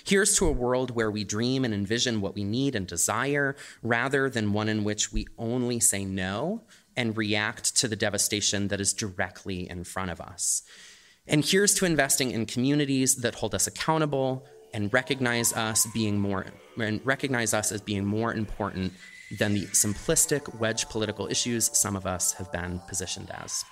Here's 0.05 0.37
to 0.37 0.47
a 0.47 0.53
world 0.53 0.91
where 0.93 1.11
we 1.11 1.24
dream 1.24 1.64
and 1.64 1.74
envision 1.74 2.20
what 2.20 2.35
we 2.35 2.45
need 2.45 2.74
and 2.74 2.87
desire, 2.87 3.57
rather 3.83 4.28
than 4.28 4.53
one 4.53 4.68
in 4.68 4.85
which 4.85 5.12
we 5.12 5.26
only 5.39 5.81
say 5.81 6.05
no 6.05 6.62
and 6.97 7.16
react 7.16 7.76
to 7.76 7.89
the 7.89 7.97
devastation 7.97 8.68
that 8.68 8.81
is 8.81 8.93
directly 8.93 9.68
in 9.68 9.85
front 9.85 10.11
of 10.11 10.20
us. 10.20 10.62
And 11.26 11.45
here's 11.45 11.74
to 11.74 11.87
investing 11.87 12.31
in 12.33 12.47
communities 12.47 13.16
that 13.16 13.37
hold 13.37 13.55
us 13.55 13.66
accountable 13.66 14.47
and 14.72 14.93
recognize 14.93 15.53
us 15.53 15.87
being 15.93 16.18
more 16.18 16.47
and 16.78 17.01
recognize 17.05 17.55
us 17.55 17.72
as 17.72 17.81
being 17.81 18.05
more 18.05 18.33
important 18.33 18.93
than 19.39 19.55
the 19.55 19.66
simplistic 19.66 20.59
wedge 20.59 20.89
political 20.89 21.26
issues 21.28 21.70
some 21.76 21.97
of 21.97 22.07
us 22.07 22.33
have 22.33 22.51
been 22.53 22.81
positioned 22.89 23.31
as. 23.31 23.64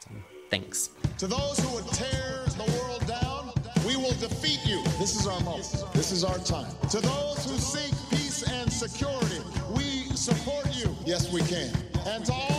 So, 0.00 0.10
thanks. 0.50 0.90
To 1.18 1.26
those 1.26 1.58
who 1.58 1.74
would 1.74 1.86
tear 1.88 2.39
This 5.00 5.16
is 5.18 5.26
our 5.26 5.40
moment. 5.40 5.84
This 5.94 6.12
is 6.12 6.24
our 6.24 6.36
time. 6.40 6.70
To 6.90 7.00
those 7.00 7.46
who 7.46 7.56
seek 7.56 7.94
peace 8.10 8.42
and 8.42 8.70
security, 8.70 9.40
we 9.74 10.04
support 10.14 10.76
you. 10.76 10.94
Yes, 11.06 11.32
we 11.32 11.40
can. 11.40 11.72
And 12.06 12.22
to 12.26 12.32
all 12.34 12.49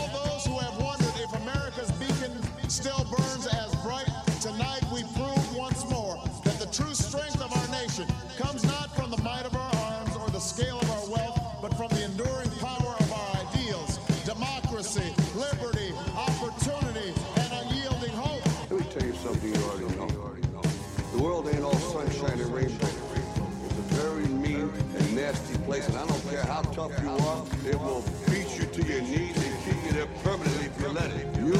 and 25.80 25.96
I 25.96 26.06
don't 26.06 26.28
care 26.28 26.44
how 26.44 26.60
tough 26.60 26.92
you 27.02 27.08
are, 27.08 27.44
it 27.66 27.80
will 27.80 28.04
beat 28.28 28.58
you 28.58 28.66
to 28.66 28.82
your 28.86 29.00
knees 29.00 29.36
and 29.36 29.64
keep 29.64 29.84
you 29.86 29.92
there 29.92 30.06
permanently 30.22 30.66
if 30.66 30.80
you 30.80 30.88
let 30.88 31.10
it. 31.12 31.26
You, 31.38 31.54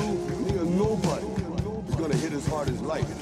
me, 0.45 0.59
or 0.59 0.65
nobody 0.67 1.27
is 1.89 1.95
gonna 1.95 2.17
hit 2.17 2.35
as 2.35 2.47
hard 2.47 2.69
as 2.69 2.83
life. 2.83 3.22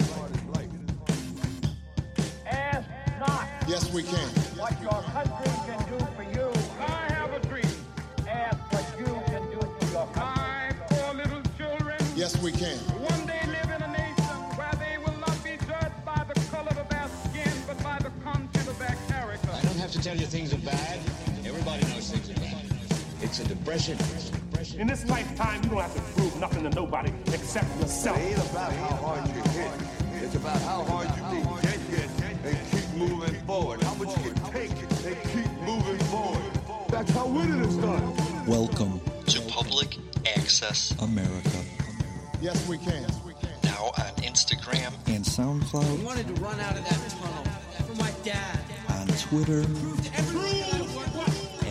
Twitter, 49.31 49.61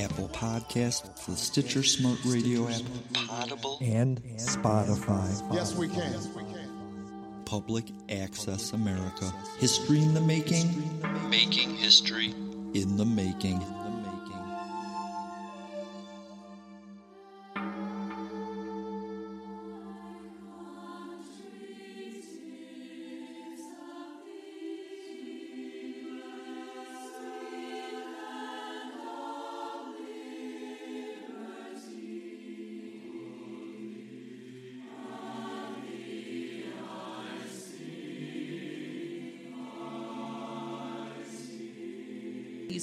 Apple 0.02 0.30
Podcast, 0.30 1.26
the 1.26 1.36
Stitcher 1.36 1.84
Smart 1.84 2.18
Radio 2.24 2.70
app, 2.70 2.82
Audible, 3.30 3.78
and 3.82 4.24
Spotify. 4.38 5.54
Yes, 5.54 5.76
we 5.76 5.90
can. 5.90 6.16
Public 7.44 7.84
Access 8.08 8.72
America. 8.72 9.30
History 9.58 10.00
in 10.00 10.14
the 10.14 10.22
making. 10.22 10.70
Making 11.30 11.76
history 11.76 12.34
in 12.74 12.96
the 12.96 13.04
making. 13.04 13.62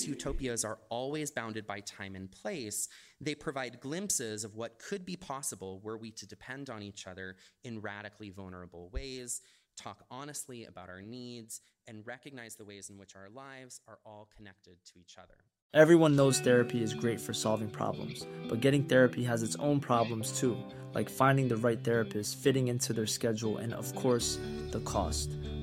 Utopias 0.07 0.65
are 0.65 0.79
always 0.89 1.31
bounded 1.31 1.67
by 1.67 1.81
time 1.81 2.15
and 2.15 2.31
place. 2.31 2.89
They 3.21 3.35
provide 3.35 3.81
glimpses 3.81 4.45
of 4.45 4.55
what 4.55 4.79
could 4.79 5.05
be 5.05 5.17
possible 5.17 5.81
were 5.83 5.97
we 5.97 6.11
to 6.13 6.27
depend 6.27 6.71
on 6.71 6.83
each 6.83 7.07
other 7.07 7.37
in 7.65 7.81
radically 7.81 8.31
vulnerable 8.31 8.91
ways, 8.93 9.41
talk 9.77 10.05
honestly 10.11 10.65
about 10.65 10.89
our 10.89 11.03
needs, 11.03 11.61
and 11.87 12.07
recognize 12.07 12.57
the 12.57 12.65
ways 12.65 12.91
in 12.91 12.99
which 12.99 13.15
our 13.15 13.29
lives 13.29 13.81
are 13.87 13.99
all 14.05 14.29
connected 14.37 14.77
to 14.87 14.99
each 14.99 15.17
other. 15.19 15.37
Everyone 15.75 16.17
knows 16.17 16.41
therapy 16.41 16.83
is 16.83 16.95
great 16.95 17.21
for 17.21 17.35
solving 17.35 17.69
problems, 17.69 18.27
but 18.49 18.61
getting 18.61 18.85
therapy 18.85 19.23
has 19.25 19.43
its 19.43 19.57
own 19.57 19.79
problems 19.79 20.39
too, 20.41 20.57
like 20.95 21.11
finding 21.11 21.49
the 21.49 21.57
right 21.57 21.83
therapist, 21.83 22.37
fitting 22.37 22.69
into 22.69 22.93
their 22.93 23.07
schedule, 23.07 23.59
and 23.59 23.75
of 23.75 23.95
course, 23.95 24.39
the 24.71 24.81
cost. 24.81 25.31